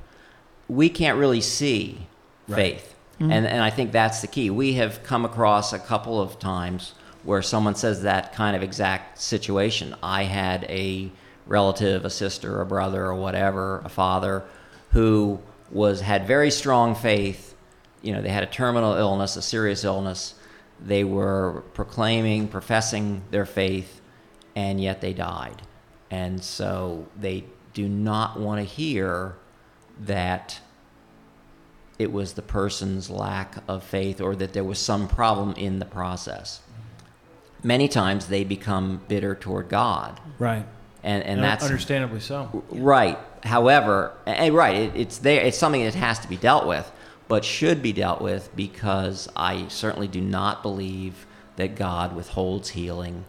we 0.68 0.90
can't 0.90 1.18
really 1.18 1.42
see 1.42 2.08
faith, 2.48 2.96
mm-hmm. 3.20 3.32
and 3.32 3.46
and 3.46 3.62
I 3.62 3.72
think 3.72 3.92
that's 3.92 4.22
the 4.22 4.28
key. 4.28 4.50
We 4.50 4.74
have 4.74 5.04
come 5.04 5.26
across 5.26 5.74
a 5.74 5.80
couple 5.80 6.22
of 6.22 6.40
times 6.40 6.94
where 7.24 7.42
someone 7.42 7.76
says 7.76 8.04
that 8.04 8.34
kind 8.34 8.56
of 8.56 8.64
exact 8.64 9.20
situation. 9.20 9.96
I 10.02 10.24
had 10.24 10.64
a 10.70 11.12
relative, 11.46 12.06
a 12.06 12.10
sister, 12.10 12.62
a 12.62 12.66
brother, 12.66 13.06
or 13.06 13.16
whatever, 13.16 13.82
a 13.84 13.90
father, 13.90 14.44
who 14.92 15.40
was 15.72 16.02
had 16.02 16.28
very 16.28 16.52
strong 16.52 16.96
faith. 16.96 17.56
You 18.02 18.14
know, 18.14 18.22
they 18.22 18.30
had 18.30 18.44
a 18.44 18.48
terminal 18.48 18.94
illness, 18.94 19.36
a 19.36 19.42
serious 19.42 19.84
illness. 19.84 20.36
They 20.80 21.04
were 21.04 21.64
proclaiming, 21.74 22.48
professing 22.48 23.24
their 23.32 23.46
faith, 23.46 24.02
and 24.56 24.80
yet 24.80 25.02
they 25.02 25.14
died. 25.14 25.62
And 26.10 26.44
so 26.44 27.08
they 27.20 27.46
do 27.74 27.88
not 27.88 28.40
want 28.40 28.60
to 28.60 28.64
hear 28.64 29.36
that 30.00 30.60
it 32.00 32.12
was 32.12 32.34
the 32.34 32.42
person's 32.42 33.10
lack 33.10 33.56
of 33.68 33.84
faith 33.84 34.22
or 34.22 34.36
that 34.36 34.54
there 34.54 34.64
was 34.64 34.80
some 34.80 35.08
problem 35.08 35.54
in 35.54 35.80
the 35.80 35.86
process. 35.86 36.62
Many 37.64 37.88
times 37.88 38.28
they 38.28 38.44
become 38.44 39.02
bitter 39.08 39.34
toward 39.34 39.70
God. 39.70 40.20
Right. 40.38 40.66
And, 41.04 41.24
and 41.24 41.44
that's 41.44 41.64
understandably 41.64 42.20
so. 42.20 42.64
Right. 42.70 43.18
However, 43.44 44.14
and 44.26 44.54
right, 44.54 44.76
it, 44.76 44.96
it's 44.96 45.18
there. 45.20 45.42
It's 45.42 45.58
something 45.58 45.84
that 45.84 45.96
has 45.96 46.20
to 46.20 46.28
be 46.28 46.38
dealt 46.38 46.68
with, 46.68 46.92
but 47.28 47.46
should 47.46 47.82
be 47.82 47.94
dealt 47.94 48.22
with 48.22 48.50
because 48.56 49.30
I 49.36 49.68
certainly 49.68 50.08
do 50.08 50.22
not 50.22 50.62
believe 50.62 51.26
that 51.56 51.76
God 51.76 52.16
withholds 52.16 52.70
healing 52.70 53.26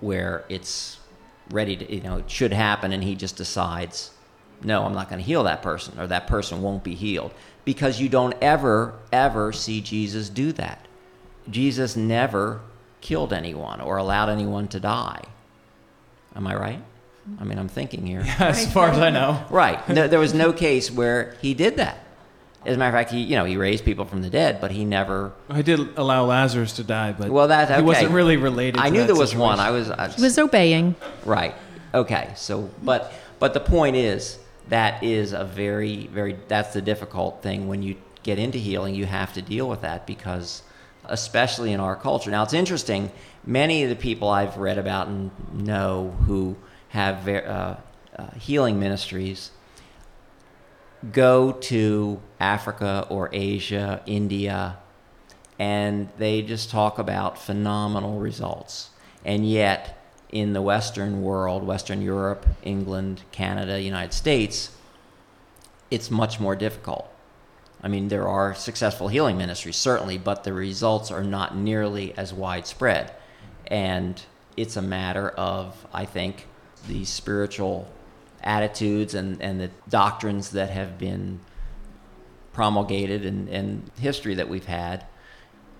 where 0.00 0.44
it's 0.48 0.98
ready 1.50 1.76
to, 1.76 1.94
you 1.94 2.00
know, 2.00 2.18
it 2.18 2.30
should 2.30 2.52
happen, 2.52 2.92
and 2.92 3.02
He 3.02 3.14
just 3.14 3.36
decides, 3.36 4.12
no, 4.62 4.84
I'm 4.84 4.94
not 4.94 5.08
going 5.08 5.20
to 5.20 5.26
heal 5.26 5.42
that 5.44 5.62
person, 5.62 5.98
or 5.98 6.06
that 6.06 6.26
person 6.26 6.62
won't 6.62 6.84
be 6.84 6.94
healed, 6.94 7.32
because 7.64 8.00
you 8.00 8.08
don't 8.08 8.34
ever, 8.40 8.94
ever 9.12 9.52
see 9.52 9.80
Jesus 9.80 10.28
do 10.28 10.52
that. 10.52 10.86
Jesus 11.48 11.96
never 11.96 12.60
killed 13.00 13.32
anyone 13.32 13.80
or 13.80 13.96
allowed 13.96 14.28
anyone 14.28 14.68
to 14.68 14.80
die. 14.80 15.22
Am 16.36 16.46
I 16.46 16.54
right? 16.54 16.82
I 17.40 17.44
mean, 17.44 17.58
I'm 17.58 17.68
thinking 17.68 18.06
here. 18.06 18.24
as 18.38 18.70
far 18.72 18.88
as 18.88 18.98
I 18.98 19.10
know. 19.10 19.44
Right. 19.50 19.78
No, 19.88 20.08
there 20.08 20.18
was 20.18 20.34
no 20.34 20.52
case 20.52 20.90
where 20.90 21.36
he 21.42 21.54
did 21.54 21.76
that. 21.76 21.98
As 22.66 22.76
a 22.76 22.78
matter 22.78 22.94
of 22.94 23.00
fact, 23.00 23.10
he 23.10 23.20
you 23.22 23.36
know 23.36 23.44
he 23.46 23.56
raised 23.56 23.84
people 23.84 24.04
from 24.04 24.20
the 24.20 24.28
dead, 24.30 24.60
but 24.60 24.70
he 24.70 24.84
never. 24.84 25.32
I 25.48 25.62
did 25.62 25.80
allow 25.96 26.24
Lazarus 26.26 26.74
to 26.74 26.84
die, 26.84 27.12
but 27.12 27.30
Well, 27.30 27.48
that- 27.48 27.74
he 27.74 27.82
wasn't 27.82 28.10
really 28.10 28.36
related. 28.36 28.80
I 28.80 28.86
to 28.86 28.90
knew 28.90 29.00
that 29.00 29.06
there 29.06 29.16
was 29.16 29.30
situation. 29.30 29.40
one. 29.40 29.60
I 29.60 29.70
was. 29.70 29.90
I 29.90 30.08
He 30.08 30.22
was 30.22 30.38
obeying. 30.38 30.94
Right. 31.24 31.54
Okay. 31.94 32.30
So, 32.36 32.70
but 32.82 33.12
but 33.38 33.54
the 33.54 33.60
point 33.60 33.96
is 33.96 34.38
that 34.68 35.02
is 35.02 35.32
a 35.32 35.44
very 35.44 36.06
very 36.08 36.36
that's 36.48 36.74
the 36.74 36.82
difficult 36.82 37.42
thing 37.42 37.66
when 37.66 37.82
you 37.82 37.96
get 38.22 38.38
into 38.38 38.58
healing. 38.58 38.94
You 38.94 39.06
have 39.06 39.32
to 39.34 39.42
deal 39.42 39.66
with 39.66 39.80
that 39.80 40.06
because, 40.06 40.62
especially 41.06 41.72
in 41.72 41.80
our 41.80 41.96
culture. 41.96 42.30
Now, 42.30 42.42
it's 42.42 42.52
interesting. 42.54 43.10
Many 43.46 43.84
of 43.84 43.88
the 43.88 43.96
people 43.96 44.28
I've 44.28 44.58
read 44.58 44.76
about 44.76 45.08
and 45.08 45.30
know 45.54 46.14
who 46.26 46.56
have 46.90 47.28
uh, 47.28 47.76
uh, 48.16 48.30
healing 48.32 48.78
ministries 48.78 49.50
go 51.12 51.52
to 51.52 52.20
Africa 52.38 53.06
or 53.08 53.30
Asia, 53.32 54.02
India, 54.06 54.76
and 55.58 56.08
they 56.18 56.42
just 56.42 56.70
talk 56.70 56.98
about 56.98 57.38
phenomenal 57.38 58.18
results. 58.18 58.90
And 59.24 59.48
yet, 59.48 59.98
in 60.30 60.52
the 60.52 60.62
Western 60.62 61.22
world, 61.22 61.64
Western 61.64 62.02
Europe, 62.02 62.46
England, 62.62 63.22
Canada, 63.32 63.80
United 63.80 64.12
States, 64.12 64.70
it's 65.90 66.10
much 66.10 66.38
more 66.38 66.54
difficult. 66.54 67.08
I 67.82 67.88
mean, 67.88 68.08
there 68.08 68.28
are 68.28 68.54
successful 68.54 69.08
healing 69.08 69.36
ministries, 69.38 69.76
certainly, 69.76 70.18
but 70.18 70.44
the 70.44 70.52
results 70.52 71.10
are 71.10 71.24
not 71.24 71.56
nearly 71.56 72.16
as 72.16 72.32
widespread. 72.32 73.12
And 73.66 74.20
it's 74.56 74.76
a 74.76 74.82
matter 74.82 75.30
of, 75.30 75.86
I 75.92 76.04
think, 76.04 76.46
the 76.88 77.04
spiritual 77.04 77.90
attitudes 78.42 79.14
and, 79.14 79.40
and 79.42 79.60
the 79.60 79.70
doctrines 79.88 80.50
that 80.50 80.70
have 80.70 80.98
been 80.98 81.40
promulgated 82.52 83.24
and, 83.24 83.48
and 83.48 83.90
history 83.98 84.34
that 84.34 84.48
we've 84.48 84.66
had 84.66 85.04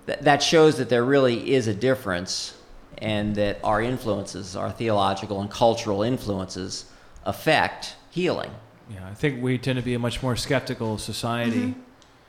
that, 0.07 0.23
that 0.23 0.43
shows 0.43 0.79
that 0.79 0.89
there 0.89 1.05
really 1.05 1.53
is 1.53 1.67
a 1.67 1.75
difference 1.75 2.57
and 2.99 3.35
that 3.37 3.59
our 3.65 3.81
influences, 3.81 4.57
our 4.57 4.71
theological 4.71 5.41
and 5.41 5.51
cultural 5.51 6.03
influences, 6.03 6.87
affect 7.25 7.97
healing. 8.11 8.51
Yeah, 8.91 9.07
I 9.07 9.15
think 9.15 9.43
we 9.43 9.57
tend 9.57 9.77
to 9.77 9.83
be 9.85 9.95
a 9.95 9.99
much 9.99 10.23
more 10.23 10.37
skeptical 10.37 10.99
society. 10.99 11.75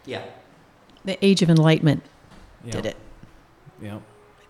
Yeah. 0.06 0.24
The 1.04 1.24
Age 1.26 1.42
of 1.42 1.50
Enlightenment 1.50 2.04
Yeah. 2.64 2.72
did 2.72 2.86
it. 2.86 2.96
Yeah, 3.82 4.00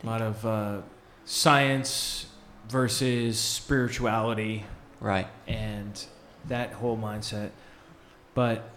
a 0.04 0.06
lot 0.06 0.22
of 0.22 0.46
uh, 0.46 0.82
science 1.24 2.26
versus 2.72 3.38
spirituality 3.38 4.66
Right. 5.02 5.28
and 5.46 6.02
that 6.48 6.72
whole 6.74 6.98
mindset. 6.98 7.50
But 8.34 8.70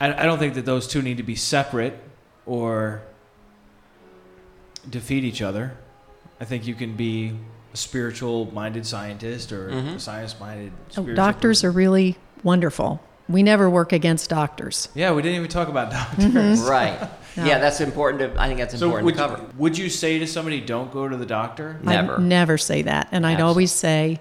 I, 0.00 0.12
I 0.12 0.22
don't 0.22 0.38
think 0.38 0.54
that 0.54 0.64
those 0.64 0.86
two 0.86 1.02
need 1.02 1.16
to 1.16 1.22
be 1.24 1.34
separate 1.34 1.98
or 2.46 3.02
defeat 4.88 5.24
each 5.24 5.42
other. 5.42 5.72
I 6.40 6.44
think 6.44 6.66
you 6.66 6.74
can 6.74 6.94
be 6.94 7.34
a 7.74 7.76
spiritual 7.76 8.50
minded 8.52 8.86
scientist 8.86 9.52
or 9.52 9.68
Mhm. 9.70 9.96
a 9.96 10.00
science 10.00 10.38
minded 10.38 10.72
Oh, 10.96 11.02
doctors 11.14 11.64
are 11.64 11.70
really 11.72 12.16
wonderful. 12.44 13.00
We 13.28 13.42
never 13.42 13.68
work 13.68 13.92
against 13.92 14.30
doctors. 14.30 14.88
Yeah, 14.94 15.12
we 15.12 15.22
didn't 15.22 15.36
even 15.38 15.48
talk 15.50 15.68
about 15.68 15.90
doctors. 16.00 16.60
Right. 16.62 16.98
No. 17.36 17.44
Yeah, 17.44 17.58
that's 17.58 17.80
important 17.80 18.34
to, 18.34 18.40
I 18.40 18.46
think 18.48 18.58
that's 18.58 18.76
So 18.78 18.86
important 18.86 19.04
would 19.06 19.14
to 19.14 19.20
cover. 19.20 19.42
you, 19.42 19.48
would 19.58 19.78
you 19.78 19.88
say 19.88 20.18
to 20.18 20.26
somebody, 20.26 20.60
don't 20.60 20.90
go 20.92 21.08
to 21.08 21.16
the 21.16 21.26
doctor? 21.26 21.78
Never. 21.82 22.14
I'd 22.16 22.22
never 22.22 22.58
say 22.58 22.82
that. 22.82 23.08
And 23.12 23.26
I'd 23.26 23.40
always 23.40 23.70
say, 23.72 24.18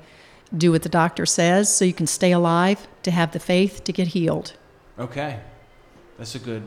do 0.55 0.71
what 0.71 0.83
the 0.83 0.89
doctor 0.89 1.25
says 1.25 1.73
so 1.75 1.85
you 1.85 1.93
can 1.93 2.07
stay 2.07 2.31
alive, 2.31 2.87
to 3.03 3.11
have 3.11 3.31
the 3.31 3.39
faith 3.39 3.83
to 3.85 3.91
get 3.93 4.07
healed. 4.09 4.53
Okay. 4.99 5.39
That's 6.17 6.35
a 6.35 6.39
good 6.39 6.63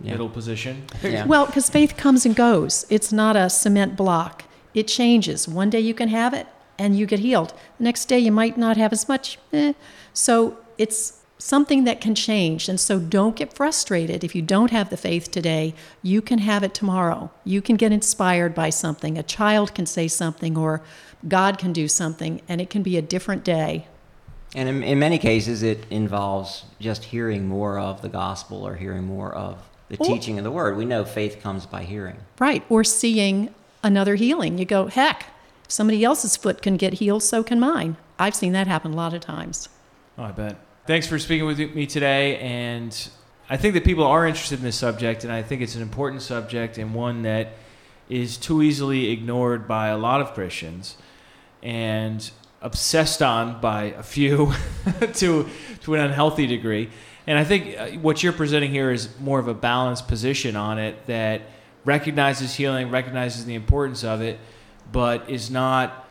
Yeah. 0.00 0.12
middle 0.12 0.28
position. 0.28 0.84
Yeah. 1.02 1.24
Well, 1.32 1.46
because 1.46 1.68
faith 1.68 1.96
comes 1.96 2.24
and 2.26 2.34
goes. 2.36 2.86
It's 2.88 3.12
not 3.12 3.36
a 3.36 3.48
cement 3.50 3.96
block. 3.96 4.44
It 4.74 4.88
changes. 4.88 5.46
One 5.48 5.70
day 5.70 5.80
you 5.80 5.92
can 5.94 6.08
have 6.08 6.32
it 6.34 6.46
and 6.78 6.96
you 6.98 7.04
get 7.06 7.18
healed. 7.20 7.52
The 7.78 7.84
next 7.84 8.06
day 8.06 8.18
you 8.18 8.32
might 8.32 8.56
not 8.56 8.76
have 8.76 8.92
as 8.92 9.08
much. 9.08 9.38
Eh. 9.52 9.72
So 10.14 10.56
it's 10.78 11.21
something 11.42 11.84
that 11.84 12.00
can 12.00 12.14
change. 12.14 12.68
And 12.68 12.78
so 12.78 12.98
don't 12.98 13.36
get 13.36 13.52
frustrated 13.52 14.22
if 14.22 14.34
you 14.34 14.42
don't 14.42 14.70
have 14.70 14.90
the 14.90 14.96
faith 14.96 15.30
today. 15.30 15.74
You 16.02 16.22
can 16.22 16.38
have 16.38 16.62
it 16.62 16.72
tomorrow. 16.74 17.30
You 17.44 17.60
can 17.60 17.76
get 17.76 17.92
inspired 17.92 18.54
by 18.54 18.70
something. 18.70 19.18
A 19.18 19.22
child 19.22 19.74
can 19.74 19.86
say 19.86 20.08
something 20.08 20.56
or 20.56 20.82
God 21.28 21.58
can 21.58 21.72
do 21.72 21.86
something, 21.86 22.42
and 22.48 22.60
it 22.60 22.68
can 22.68 22.82
be 22.82 22.96
a 22.96 23.02
different 23.02 23.44
day. 23.44 23.86
And 24.54 24.68
in, 24.68 24.82
in 24.82 24.98
many 24.98 25.18
cases, 25.18 25.62
it 25.62 25.86
involves 25.88 26.64
just 26.80 27.04
hearing 27.04 27.46
more 27.46 27.78
of 27.78 28.02
the 28.02 28.08
gospel 28.08 28.66
or 28.66 28.74
hearing 28.74 29.04
more 29.04 29.32
of 29.32 29.58
the 29.88 29.96
Or- 29.98 30.06
teaching 30.06 30.38
of 30.38 30.44
the 30.44 30.50
word. 30.50 30.76
We 30.76 30.84
know 30.84 31.04
faith 31.04 31.40
comes 31.42 31.64
by 31.64 31.84
hearing. 31.84 32.16
Right. 32.38 32.64
Or 32.68 32.82
seeing 32.84 33.54
another 33.82 34.16
healing. 34.16 34.58
You 34.58 34.64
go, 34.64 34.86
heck, 34.86 35.26
if 35.64 35.70
somebody 35.70 36.04
else's 36.04 36.36
foot 36.36 36.60
can 36.60 36.76
get 36.76 36.94
healed, 36.94 37.22
so 37.22 37.42
can 37.42 37.60
mine. 37.60 37.96
I've 38.18 38.34
seen 38.34 38.52
that 38.52 38.66
happen 38.66 38.92
a 38.92 38.96
lot 38.96 39.14
of 39.14 39.20
times. 39.20 39.68
Oh, 40.18 40.24
I 40.24 40.32
bet. 40.32 40.56
Thanks 40.84 41.06
for 41.06 41.16
speaking 41.20 41.46
with 41.46 41.60
me 41.60 41.86
today. 41.86 42.38
And 42.38 43.08
I 43.48 43.56
think 43.56 43.74
that 43.74 43.84
people 43.84 44.02
are 44.02 44.26
interested 44.26 44.58
in 44.58 44.64
this 44.64 44.74
subject, 44.74 45.22
and 45.22 45.32
I 45.32 45.40
think 45.40 45.62
it's 45.62 45.76
an 45.76 45.82
important 45.82 46.22
subject 46.22 46.76
and 46.76 46.92
one 46.92 47.22
that 47.22 47.50
is 48.08 48.36
too 48.36 48.62
easily 48.62 49.10
ignored 49.10 49.68
by 49.68 49.88
a 49.88 49.96
lot 49.96 50.20
of 50.20 50.34
Christians 50.34 50.96
and 51.62 52.28
obsessed 52.60 53.22
on 53.22 53.60
by 53.60 53.94
a 53.96 54.02
few 54.02 54.54
to, 55.14 55.48
to 55.82 55.94
an 55.94 56.00
unhealthy 56.00 56.48
degree. 56.48 56.90
And 57.28 57.38
I 57.38 57.44
think 57.44 57.78
uh, 57.78 57.90
what 58.00 58.24
you're 58.24 58.32
presenting 58.32 58.72
here 58.72 58.90
is 58.90 59.08
more 59.20 59.38
of 59.38 59.46
a 59.46 59.54
balanced 59.54 60.08
position 60.08 60.56
on 60.56 60.80
it 60.80 61.06
that 61.06 61.42
recognizes 61.84 62.56
healing, 62.56 62.90
recognizes 62.90 63.44
the 63.44 63.54
importance 63.54 64.02
of 64.02 64.20
it, 64.20 64.40
but 64.90 65.30
is 65.30 65.48
not 65.48 66.08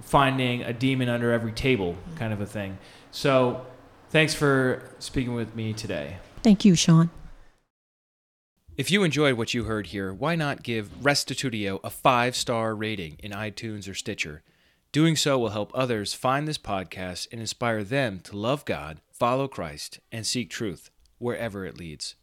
finding 0.00 0.62
a 0.62 0.72
demon 0.72 1.08
under 1.08 1.30
every 1.30 1.52
table 1.52 1.96
kind 2.16 2.32
of 2.32 2.40
a 2.40 2.46
thing. 2.46 2.76
So, 3.10 3.66
thanks 4.10 4.34
for 4.34 4.82
speaking 4.98 5.34
with 5.34 5.54
me 5.54 5.72
today. 5.72 6.18
Thank 6.42 6.64
you, 6.64 6.74
Sean. 6.74 7.10
If 8.76 8.92
you 8.92 9.02
enjoyed 9.02 9.34
what 9.34 9.54
you 9.54 9.64
heard 9.64 9.88
here, 9.88 10.14
why 10.14 10.36
not 10.36 10.62
give 10.62 11.00
Restitutio 11.02 11.80
a 11.82 11.90
five 11.90 12.36
star 12.36 12.76
rating 12.76 13.16
in 13.18 13.32
iTunes 13.32 13.88
or 13.88 13.94
Stitcher? 13.94 14.44
Doing 14.92 15.16
so 15.16 15.38
will 15.38 15.48
help 15.50 15.72
others 15.74 16.14
find 16.14 16.46
this 16.46 16.58
podcast 16.58 17.26
and 17.32 17.40
inspire 17.40 17.82
them 17.82 18.20
to 18.20 18.36
love 18.36 18.64
God, 18.64 19.00
follow 19.10 19.48
Christ, 19.48 19.98
and 20.12 20.24
seek 20.24 20.48
truth 20.48 20.90
wherever 21.18 21.66
it 21.66 21.76
leads. 21.76 22.14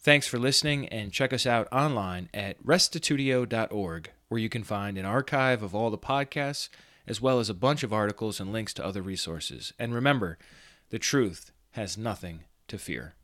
Thanks 0.00 0.26
for 0.26 0.38
listening 0.38 0.88
and 0.88 1.12
check 1.12 1.32
us 1.32 1.46
out 1.46 1.68
online 1.70 2.28
at 2.34 2.60
restitutio.org, 2.64 4.10
where 4.28 4.40
you 4.40 4.48
can 4.48 4.64
find 4.64 4.98
an 4.98 5.04
archive 5.04 5.62
of 5.62 5.74
all 5.74 5.90
the 5.90 5.96
podcasts, 5.98 6.68
as 7.06 7.20
well 7.20 7.38
as 7.38 7.48
a 7.48 7.54
bunch 7.54 7.82
of 7.82 7.92
articles 7.92 8.40
and 8.40 8.52
links 8.52 8.74
to 8.74 8.84
other 8.84 9.02
resources. 9.02 9.72
And 9.78 9.94
remember, 9.94 10.38
the 10.90 10.98
truth 10.98 11.52
has 11.72 11.98
nothing 11.98 12.44
to 12.68 12.78
fear. 12.78 13.14